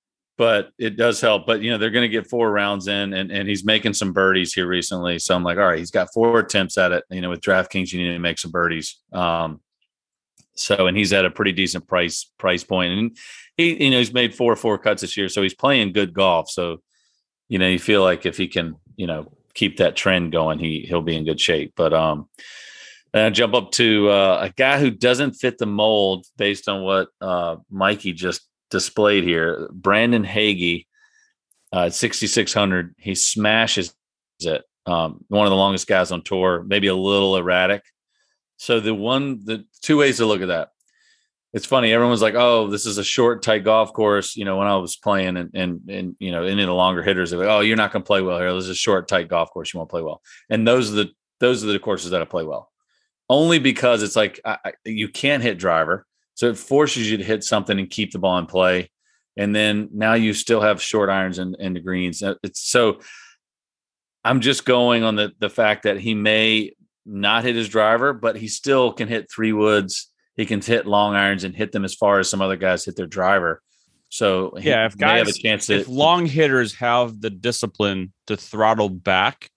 [0.41, 1.45] But it does help.
[1.45, 4.15] But you know, they're going to get four rounds in, and and he's making some
[4.15, 5.19] birdies here recently.
[5.19, 7.05] So I'm like, all right, he's got four attempts at it.
[7.11, 8.97] You know, with DraftKings, you need to make some birdies.
[9.13, 9.61] Um,
[10.55, 13.19] so and he's at a pretty decent price price point, and
[13.59, 16.49] he you know he's made four four cuts this year, so he's playing good golf.
[16.49, 16.81] So
[17.51, 20.87] you know, you feel like if he can you know keep that trend going, he
[20.89, 21.75] he'll be in good shape.
[21.77, 22.31] But um.
[23.13, 26.83] And I jump up to uh, a guy who doesn't fit the mold based on
[26.83, 29.69] what uh, Mikey just displayed here.
[29.73, 30.87] Brandon Hagy
[31.73, 32.95] uh, at 6,600.
[32.99, 33.95] He smashes
[34.41, 34.65] it.
[34.87, 37.85] Um, one of the longest guys on tour, maybe a little erratic.
[38.57, 40.71] So the one, the two ways to look at that.
[41.53, 41.93] It's funny.
[41.93, 44.97] Everyone's like, "Oh, this is a short, tight golf course." You know, when I was
[44.97, 47.77] playing and and and you know, any of the longer hitters, they're like, "Oh, you're
[47.77, 48.53] not going to play well here.
[48.55, 49.75] This is a short, tight golf course.
[49.75, 51.11] You won't play well." And those are the
[51.41, 52.71] those are the courses that I play well,
[53.29, 56.07] only because it's like I, I, you can't hit driver.
[56.41, 58.91] So it forces you to hit something and keep the ball in play.
[59.37, 62.23] And then now you still have short irons and, and the greens.
[62.23, 63.01] Uh, It's so
[64.25, 66.73] I'm just going on the the fact that he may
[67.05, 70.11] not hit his driver, but he still can hit three woods.
[70.35, 72.97] He can hit long irons and hit them as far as some other guys hit
[72.97, 73.61] their driver.
[74.09, 78.15] So Yeah, if may have guys, a chance if to long hitters have the discipline
[78.29, 79.51] to throttle back,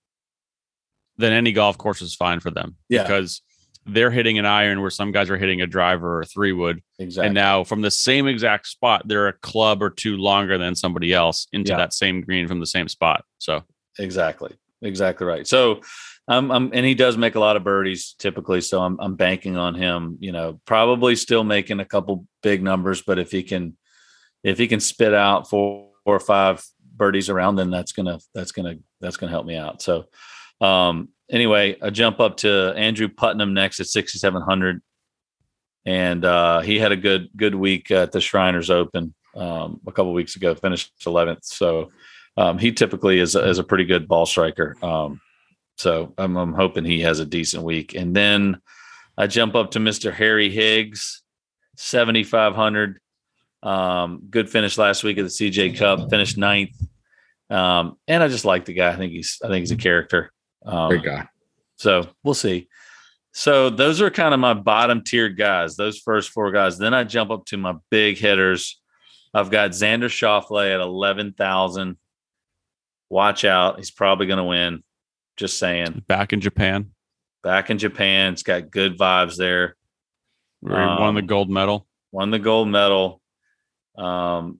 [1.16, 2.76] then any golf course is fine for them.
[2.90, 3.04] Yeah.
[3.04, 3.42] because
[3.86, 6.82] they're hitting an iron where some guys are hitting a driver or a three wood,
[7.00, 7.28] exactly.
[7.28, 11.14] and now from the same exact spot, they're a club or two longer than somebody
[11.14, 11.78] else into Yeah.
[11.78, 13.26] that same green from the same spot.
[13.40, 13.64] So
[14.00, 14.56] Exactly.
[14.82, 15.48] Exactly right.
[15.48, 15.82] So
[16.28, 18.62] um, um and he does make a lot of birdies typically.
[18.62, 23.02] So I'm I'm banking on him, you know, probably still making a couple big numbers,
[23.02, 23.78] but if he can
[24.44, 26.64] if he can spit out four, four or five
[26.96, 29.82] birdies around, then that's gonna that's gonna that's gonna help me out.
[29.82, 30.06] So
[30.62, 34.82] um anyway, a jump up to Andrew Putnam next at 6700.
[35.86, 40.14] And uh he had a good good week at the Shriners Open um a couple
[40.14, 41.44] weeks ago, finished 11th.
[41.44, 41.92] So
[42.38, 44.76] um, he typically is a, is a pretty good ball striker.
[44.82, 45.22] Um,
[45.78, 47.96] so I'm, I'm hoping he has a decent week.
[47.96, 48.60] And then
[49.18, 50.12] I jump up to Mr.
[50.14, 51.24] Harry Higgs,
[51.78, 53.00] 7,500.
[53.62, 56.76] Um, good finish last week at the CJ Cup, finished ninth.
[57.50, 58.92] Um, and I just like the guy.
[58.92, 60.32] I think he's I think he's a character.
[60.66, 61.28] Um, Great guy.
[61.78, 62.68] so we'll see.
[63.32, 66.78] So those are kind of my bottom tier guys, those first four guys.
[66.78, 68.80] Then I jump up to my big hitters.
[69.34, 71.98] I've got Xander Schauffele at 11,000.
[73.10, 73.78] Watch out.
[73.78, 74.84] He's probably going to win.
[75.36, 76.04] Just saying.
[76.08, 76.92] back in Japan,
[77.42, 78.34] Back in Japan.
[78.34, 79.76] It's got good vibes there.
[80.62, 81.88] where he won the Um, gold medal.
[82.12, 83.20] Won the gold medal.
[83.98, 84.60] Um,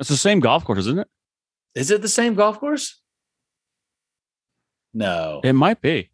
[0.00, 1.08] It's the same golf course, isn't it?
[1.74, 3.00] is it the same golf course?
[4.98, 5.40] No.
[5.44, 6.10] It might be.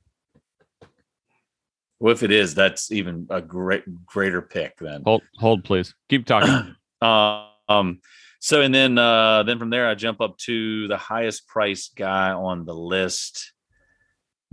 [1.98, 5.02] Well, if it is, that's even a great greater pick then.
[5.04, 5.94] Hold, hold, please.
[6.10, 6.76] Keep talking.
[7.00, 8.00] um
[8.40, 12.30] so and then uh then from there i jump up to the highest priced guy
[12.30, 13.52] on the list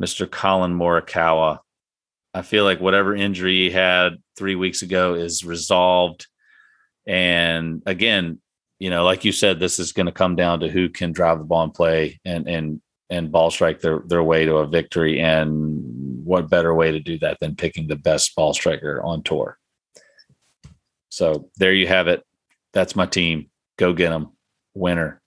[0.02, 1.60] mr collin morikawa
[2.34, 6.28] i feel like whatever injury he had three weeks ago is resolved
[7.06, 8.40] and again
[8.80, 11.38] you know like you said this is going to come down to who can drive
[11.38, 12.82] the ball and play and and
[13.12, 15.80] and ball strike their their way to a victory and
[16.26, 19.60] what better way to do that than picking the best ball striker on tour
[21.12, 22.24] so there you have it.
[22.74, 23.52] That's my team.
[23.78, 24.32] Go get them.
[24.74, 25.22] Winner.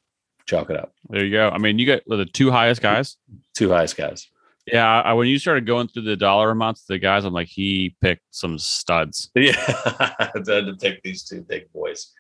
[0.47, 0.93] Chalk it up.
[1.09, 1.49] there you go.
[1.51, 3.17] I mean, you got the two highest guys.
[3.55, 4.29] Two highest guys.
[4.67, 7.97] Yeah, I, when you started going through the dollar amounts, the guys, I'm like, he
[8.01, 9.31] picked some studs.
[9.37, 9.53] Yeah.
[9.59, 12.11] I had to pick these two big boys.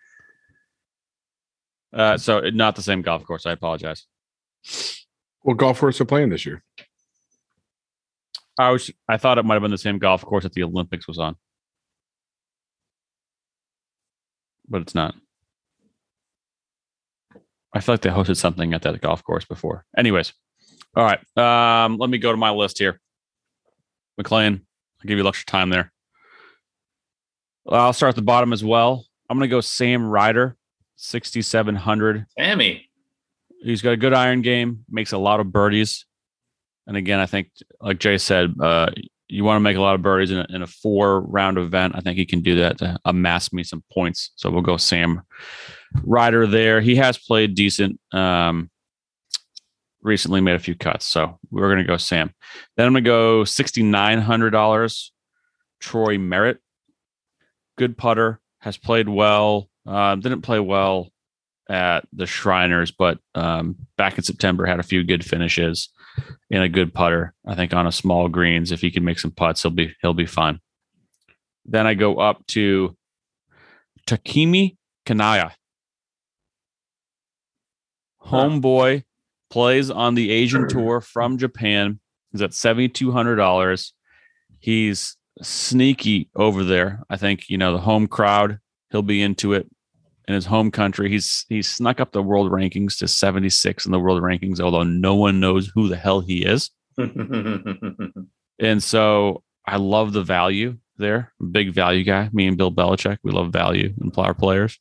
[1.92, 3.46] Uh, so not the same golf course.
[3.46, 4.06] I apologize.
[5.44, 6.64] What golf course are playing this year?
[8.58, 11.06] I was I thought it might have been the same golf course that the Olympics
[11.06, 11.36] was on.
[14.66, 15.14] But it's not.
[17.74, 19.84] I feel like they hosted something at that golf course before.
[19.98, 20.32] Anyways.
[20.96, 21.20] All right.
[21.36, 22.98] Um, let me go to my list here.
[24.16, 24.62] McLean,
[25.00, 25.92] I'll give you extra time there.
[27.68, 29.04] I'll start at the bottom as well.
[29.28, 30.56] I'm gonna go Sam Ryder,
[30.96, 32.24] 6,700.
[32.38, 32.88] Sammy.
[33.64, 36.04] He's got a good iron game, makes a lot of birdies.
[36.86, 37.48] And again, I think,
[37.80, 38.90] like Jay said, uh,
[39.28, 41.94] you want to make a lot of birdies in a, in a four round event.
[41.96, 44.32] I think he can do that to amass me some points.
[44.36, 45.22] So we'll go Sam
[46.02, 46.82] Ryder there.
[46.82, 47.98] He has played decent.
[48.12, 48.70] Um,
[50.02, 51.06] recently made a few cuts.
[51.06, 52.34] So we're going to go Sam.
[52.76, 55.10] Then I'm going to go $6,900.
[55.80, 56.58] Troy Merritt,
[57.78, 59.70] good putter, has played well.
[59.86, 61.10] Uh, didn't play well
[61.68, 65.88] at the Shriners, but um, back in September had a few good finishes
[66.50, 67.34] and a good putter.
[67.46, 70.14] I think on a small greens, if he can make some putts, he'll be he'll
[70.14, 70.60] be fine.
[71.64, 72.96] Then I go up to
[74.06, 74.76] Takumi
[75.06, 75.52] Kanaya.
[78.26, 79.04] Homeboy
[79.50, 82.00] plays on the Asian tour from Japan.
[82.32, 83.92] He's at seventy two hundred dollars.
[84.58, 87.02] He's sneaky over there.
[87.10, 88.58] I think you know the home crowd.
[88.90, 89.66] He'll be into it
[90.26, 91.10] in his home country.
[91.10, 95.14] He's he's snuck up the world rankings to 76 in the world rankings, although no
[95.14, 96.70] one knows who the hell he is.
[96.98, 101.32] and so I love the value there.
[101.50, 102.30] Big value guy.
[102.32, 104.78] Me and Bill Belichick, we love value in our players.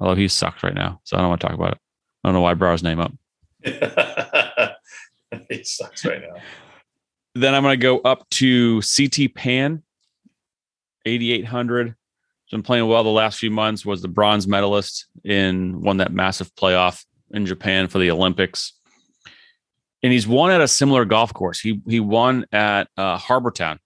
[0.00, 1.78] Although he sucks right now, so I don't want to talk about it.
[2.22, 3.12] I don't know why I brought his name up.
[5.48, 6.40] he sucks right now.
[7.34, 9.82] Then I'm going to go up to CT Pan,
[11.04, 11.94] 8,800
[12.50, 13.84] been playing well the last few months.
[13.84, 18.72] Was the bronze medalist in won that massive playoff in Japan for the Olympics,
[20.02, 21.60] and he's won at a similar golf course.
[21.60, 23.78] He he won at uh, Harbour Town,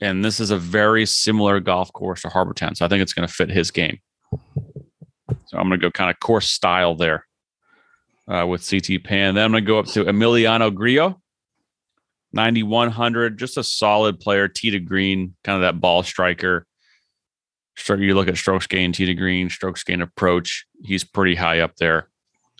[0.00, 2.74] and this is a very similar golf course to Harbour Town.
[2.74, 4.00] So I think it's going to fit his game.
[5.46, 7.26] So I'm going to go kind of course style there
[8.28, 9.34] uh, with CT Pan.
[9.34, 11.20] Then I'm going to go up to Emiliano Grillo,
[12.32, 16.66] 9100, just a solid player, tee to green, kind of that ball striker
[17.88, 20.66] you look at strokes gain, tee to green, strokes gain approach.
[20.82, 22.08] He's pretty high up there,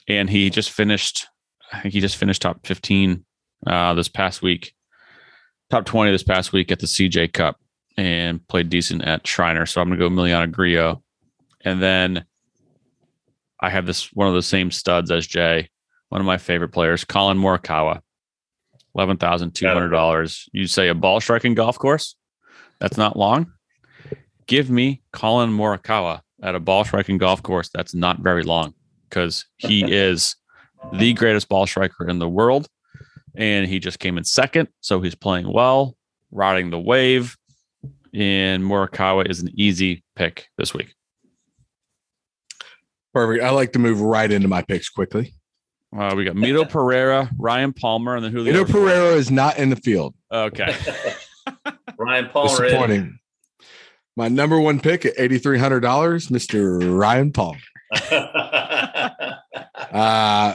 [0.09, 1.27] and he just finished.
[1.73, 3.25] I think he just finished top fifteen
[3.67, 4.75] uh, this past week,
[5.71, 7.61] top twenty this past week at the CJ Cup,
[7.97, 9.67] and played decent at Shriner.
[9.67, 11.03] So I'm gonna go Emiliano Grillo,
[11.63, 12.25] and then
[13.61, 15.69] I have this one of the same studs as Jay,
[16.09, 18.01] one of my favorite players, Collin Morikawa,
[18.95, 20.49] eleven thousand two hundred dollars.
[20.53, 22.17] You say a ball striking golf course?
[22.81, 23.53] That's not long
[24.51, 28.75] give me Collin Morikawa at a ball striking golf course that's not very long
[29.09, 30.35] because he is
[30.93, 32.69] the greatest ball striker in the world.
[33.37, 34.69] And he just came in second.
[34.81, 35.97] So he's playing well,
[36.33, 37.37] riding the wave.
[38.13, 40.95] And Morikawa is an easy pick this week.
[43.15, 43.45] Perfect.
[43.45, 45.33] I like to move right into my picks quickly.
[45.97, 48.53] Uh, we got Mito Pereira, Ryan Palmer, and then Julio.
[48.53, 50.17] Mito Pereira is not in the field.
[50.33, 50.75] Okay.
[51.99, 52.49] Ryan Palmer.
[52.49, 53.20] Disappointing
[54.17, 55.81] my number one pick at $8,300,
[56.31, 56.99] Mr.
[56.99, 57.57] Ryan Paul.
[59.93, 60.55] uh,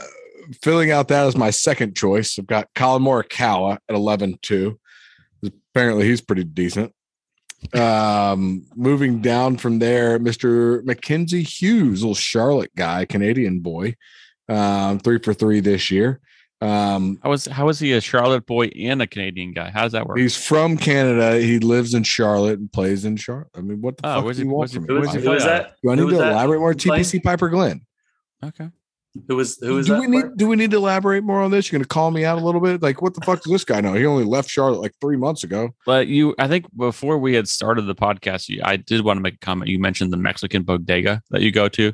[0.61, 4.79] filling out that as my second choice, I've got Collin Morikawa at 11 2.
[5.73, 6.93] Apparently, he's pretty decent.
[7.73, 10.83] Um, moving down from there, Mr.
[10.85, 13.95] Mackenzie Hughes, little Charlotte guy, Canadian boy,
[14.49, 16.19] um, three for three this year.
[16.61, 19.69] Um, how is how is he a Charlotte boy and a Canadian guy?
[19.69, 20.17] How does that work?
[20.17, 21.39] He's from Canada.
[21.39, 23.49] He lives in Charlotte and plays in Charlotte.
[23.55, 24.93] I mean, what the oh, fuck do you want from me?
[24.93, 25.75] Who is that?
[25.83, 26.73] Do I need to elaborate more?
[26.73, 27.85] TPC Piper Glen.
[28.43, 28.69] Okay.
[29.27, 30.01] Who was who was do that?
[30.01, 31.71] We need, do we need to elaborate more on this?
[31.71, 32.81] You're gonna call me out a little bit?
[32.81, 33.93] Like, what the fuck does this guy know?
[33.93, 35.69] He only left Charlotte like three months ago.
[35.85, 39.21] But you I think before we had started the podcast, you, I did want to
[39.21, 39.69] make a comment.
[39.69, 41.93] You mentioned the Mexican bodega that you go to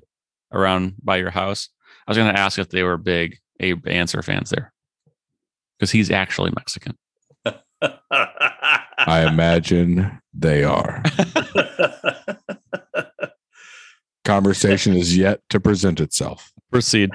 [0.52, 1.70] around by your house.
[2.08, 4.74] I was gonna ask if they were big Abe Ancer fans there
[5.78, 6.98] because he's actually Mexican.
[9.00, 11.02] I imagine they are.
[14.26, 16.52] Conversation is yet to present itself.
[16.72, 17.10] Proceed.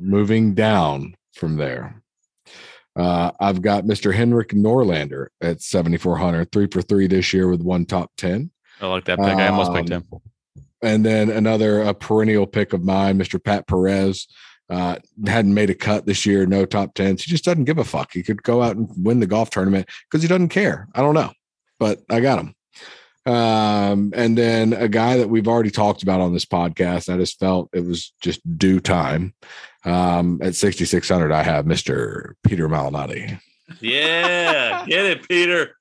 [0.00, 2.02] Moving down from there.
[2.96, 4.14] Uh, I've got Mr.
[4.14, 8.50] Henrik Norlander at 7,400, three for three this year with one top 10.
[8.80, 9.26] I like that pick.
[9.26, 10.04] I almost picked him.
[10.10, 10.20] Um,
[10.82, 13.42] and then another a perennial pick of mine, Mr.
[13.42, 14.26] Pat Perez,
[14.70, 17.24] uh, hadn't made a cut this year, no top tens.
[17.24, 18.12] He just doesn't give a fuck.
[18.12, 20.88] He could go out and win the golf tournament because he doesn't care.
[20.94, 21.32] I don't know,
[21.78, 22.54] but I got him.
[23.26, 27.38] Um, and then a guy that we've already talked about on this podcast, I just
[27.38, 29.34] felt it was just due time.
[29.84, 32.32] Um, at 6,600, I have Mr.
[32.44, 33.38] Peter Malnati.
[33.80, 35.76] Yeah, get it, Peter.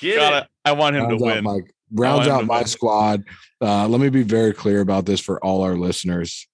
[0.00, 0.36] Get Got it.
[0.44, 0.48] it.
[0.64, 1.44] I want him to rounds out win.
[1.44, 1.58] my
[1.92, 2.66] rounds out my win.
[2.66, 3.24] squad.
[3.60, 6.48] Uh, let me be very clear about this for all our listeners.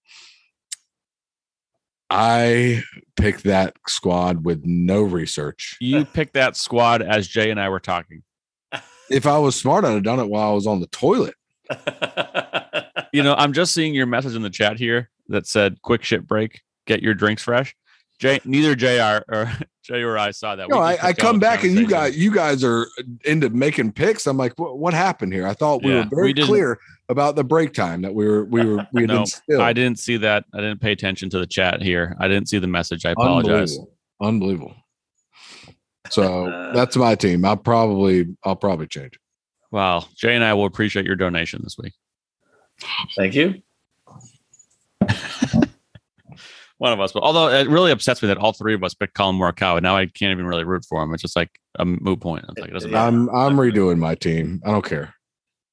[2.11, 2.83] I
[3.17, 5.77] picked that squad with no research.
[5.81, 8.23] You picked that squad as Jay and I were talking.
[9.11, 11.35] If I was smart, I'd have done it while I was on the toilet.
[13.13, 16.27] You know, I'm just seeing your message in the chat here that said "quick shit
[16.27, 17.75] break, get your drinks fresh."
[18.19, 19.25] Jay, neither Jr.
[19.33, 19.51] or
[19.89, 20.69] Jay or I saw that.
[20.69, 22.89] No, We I, I come back and you guys, you guys are
[23.25, 24.27] into making picks.
[24.27, 25.47] I'm like, what, what happened here?
[25.47, 26.79] I thought we Yeah, were very we clear
[27.09, 29.63] about the break time that we were we were we had No, instilled.
[29.63, 30.45] I didn't see that.
[30.53, 32.15] I didn't pay attention to the chat here.
[32.21, 33.07] I didn't see the message.
[33.07, 33.79] I apologize.
[33.79, 33.95] Unbelievable.
[34.21, 34.77] Unbelievable.
[36.11, 37.47] So that's my team.
[37.47, 39.21] I'll probably I'll probably change it.
[39.71, 41.95] Wow, Jay and I will appreciate your donation this week.
[43.17, 43.63] Thank you.
[46.79, 49.15] One of us, but although it really upsets me that all three of us picked
[49.15, 49.83] Collin Morikawa.
[49.83, 51.13] Now I can't even really root for him.
[51.13, 52.45] It's just like a moot point.
[52.49, 53.09] It's like it doesn't matter.
[53.09, 54.63] I'm I'm redoing my team.
[54.65, 55.13] I don't care.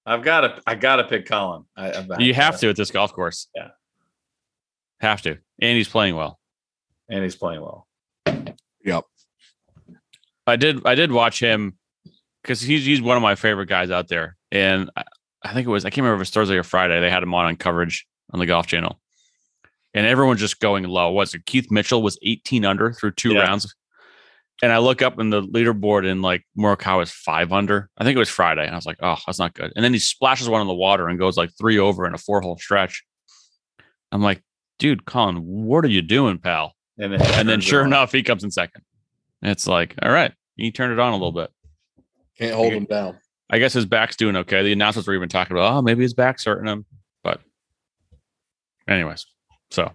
[0.07, 0.61] I've got to.
[0.65, 1.65] I got to pick Collin.
[1.77, 3.47] I, I've, You have to at this golf course.
[3.55, 3.69] Yeah.
[4.99, 5.37] have to.
[5.61, 6.39] And he's playing well.
[7.09, 7.87] and he's playing well.
[8.83, 9.03] Yep.
[10.47, 10.85] I did.
[10.85, 11.77] I did watch him
[12.41, 14.37] because he's he's one of my favorite guys out there.
[14.51, 15.03] And I,
[15.43, 16.99] I think it was I can't remember if it was Thursday or Friday.
[16.99, 18.99] They had him on on coverage on the Golf Channel,
[19.95, 21.11] and everyone's just going low.
[21.11, 23.41] Was it Keith Mitchell was 18 under through two Yeah.
[23.41, 23.73] rounds?
[24.61, 27.89] And I look up in the leaderboard and like Morikawa is five under.
[27.97, 28.63] I think it was Friday.
[28.65, 29.73] And I was like, oh, that's not good.
[29.75, 32.17] And then he splashes one in the water and goes like three over in a
[32.17, 33.03] four hole stretch.
[34.13, 34.41] I'm like,
[34.79, 36.73] dude, Collin, what are you doing, pal?
[36.97, 38.83] And then, And then sure enough, he comes in second.
[39.41, 41.49] It's like, all right, he turned it on a little bit.
[42.37, 43.17] Can't hold him down.
[43.49, 44.63] I guess his back's doing okay.
[44.63, 46.85] The announcers were even talking about, oh, maybe his back's hurting him.
[47.23, 47.41] But,
[48.87, 49.25] anyways,
[49.71, 49.91] so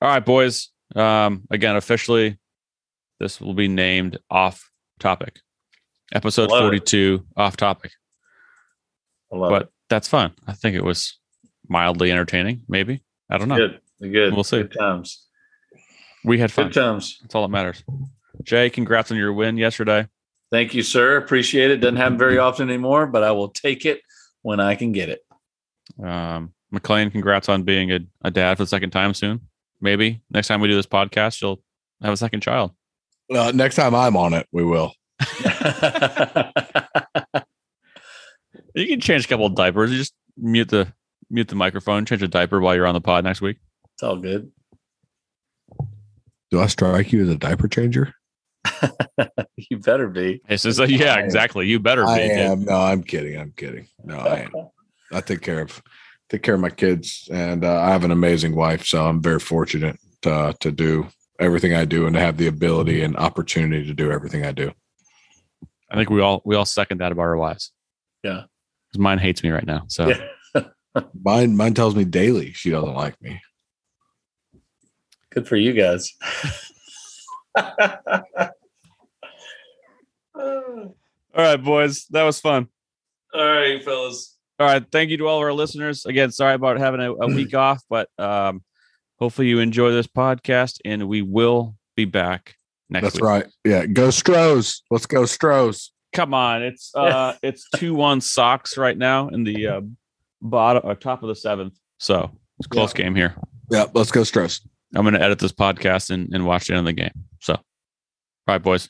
[0.00, 0.70] all right, boys.
[0.94, 2.38] Um, again, officially,
[3.18, 5.40] this will be named off topic.
[6.12, 6.66] Episode Love it.
[6.66, 7.92] 42, off topic.
[9.32, 9.68] I love but it.
[9.88, 10.32] that's fun.
[10.46, 11.18] I think it was
[11.68, 13.02] mildly entertaining, maybe.
[13.28, 13.56] I don't know.
[13.56, 14.34] Good, good.
[14.34, 14.58] We'll see.
[14.58, 15.26] Good times.
[16.24, 16.66] We had fun.
[16.66, 17.18] Good times.
[17.22, 17.82] That's all that matters.
[18.44, 20.06] Jay, congrats on your win yesterday.
[20.52, 21.16] Thank you, sir.
[21.16, 21.78] Appreciate it.
[21.78, 24.00] Doesn't happen very often anymore, but I will take it
[24.42, 25.20] when I can get it.
[26.02, 29.40] Um, McLean, congrats on being a, a dad for the second time soon.
[29.80, 31.62] Maybe next time we do this podcast, you'll
[32.02, 32.72] have a second child.
[33.32, 34.92] Uh, next time I'm on it, we will.
[38.76, 39.90] You can change a couple of diapers.
[39.90, 40.92] You just mute the
[41.30, 43.56] mute the microphone, change a diaper while you're on the pod next week.
[43.94, 44.52] it's all good.
[46.50, 48.12] Do I strike you as a diaper changer?
[49.70, 50.42] You better be.
[50.50, 51.66] It's just like, yeah, exactly.
[51.66, 52.10] You better be.
[52.10, 52.66] I dude.
[52.66, 53.40] No, I'm kidding.
[53.40, 53.88] I'm kidding.
[54.04, 54.52] No, I am.
[55.12, 55.82] I take care of
[56.28, 59.40] take care of my kids, and uh, I have an amazing wife, so I'm very
[59.40, 61.08] fortunate to to do
[61.38, 64.72] everything I do and to have the ability and opportunity to do everything I do.
[65.90, 67.72] I think we all we all second that about our wives.
[68.24, 68.42] Yeah.
[68.92, 69.84] 'Cause mine hates me right now.
[69.88, 70.28] So Yeah.
[71.22, 73.40] Mine mine tells me daily she doesn't like me.
[75.30, 76.14] Good for you guys.
[80.34, 80.94] all
[81.34, 82.06] right, boys.
[82.10, 82.68] That was fun.
[83.34, 84.35] All right, fellas.
[84.58, 84.84] All right.
[84.90, 86.06] Thank you to all of our listeners.
[86.06, 88.62] Again, sorry about having a, a week off, but um,
[89.18, 92.56] hopefully you enjoy this podcast and we will be back
[92.88, 93.24] next That's week.
[93.24, 93.46] right.
[93.64, 94.82] Yeah, go Stros.
[94.90, 95.92] Let's go Stros.
[96.12, 96.62] Come on.
[96.62, 99.80] It's uh it's two one Sox right now in the uh
[100.40, 101.78] bottom or top of the seventh.
[101.98, 103.34] So it's a close game here.
[103.70, 104.60] Yeah, let's go Stros.
[104.94, 107.12] I'm gonna edit this podcast and, and watch the end of the game.
[107.40, 107.62] So all
[108.46, 108.84] right, boys.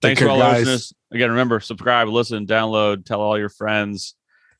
[0.00, 0.60] Take Thanks care, for all guys.
[0.60, 0.92] listeners.
[1.12, 4.16] Again, remember, subscribe, listen, download, tell all your friends.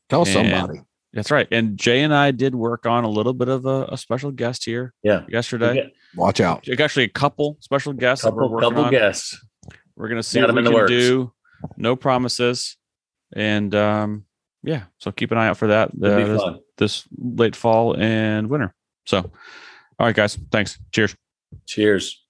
[0.09, 0.81] Tell And- somebody.
[1.13, 1.47] That's right.
[1.51, 4.65] And Jay and I did work on a little bit of a, a special guest
[4.65, 5.25] here Yeah.
[5.29, 5.91] yesterday.
[6.15, 6.67] Watch out.
[6.79, 8.91] Actually, a couple special guests that Couple, we're working couple on.
[8.91, 9.39] guests.
[9.95, 10.89] We're gonna see Got what we 'em in can works.
[10.89, 11.31] do.
[11.77, 12.77] No promises,
[13.35, 14.25] and um,
[14.63, 14.85] yeah.
[14.97, 16.41] So keep an eye out for that uh, this,
[16.77, 18.73] this late fall and winter.
[19.05, 20.35] So, all right, guys.
[20.51, 20.79] Thanks.
[20.91, 21.15] Cheers.
[21.67, 22.25] Cheers.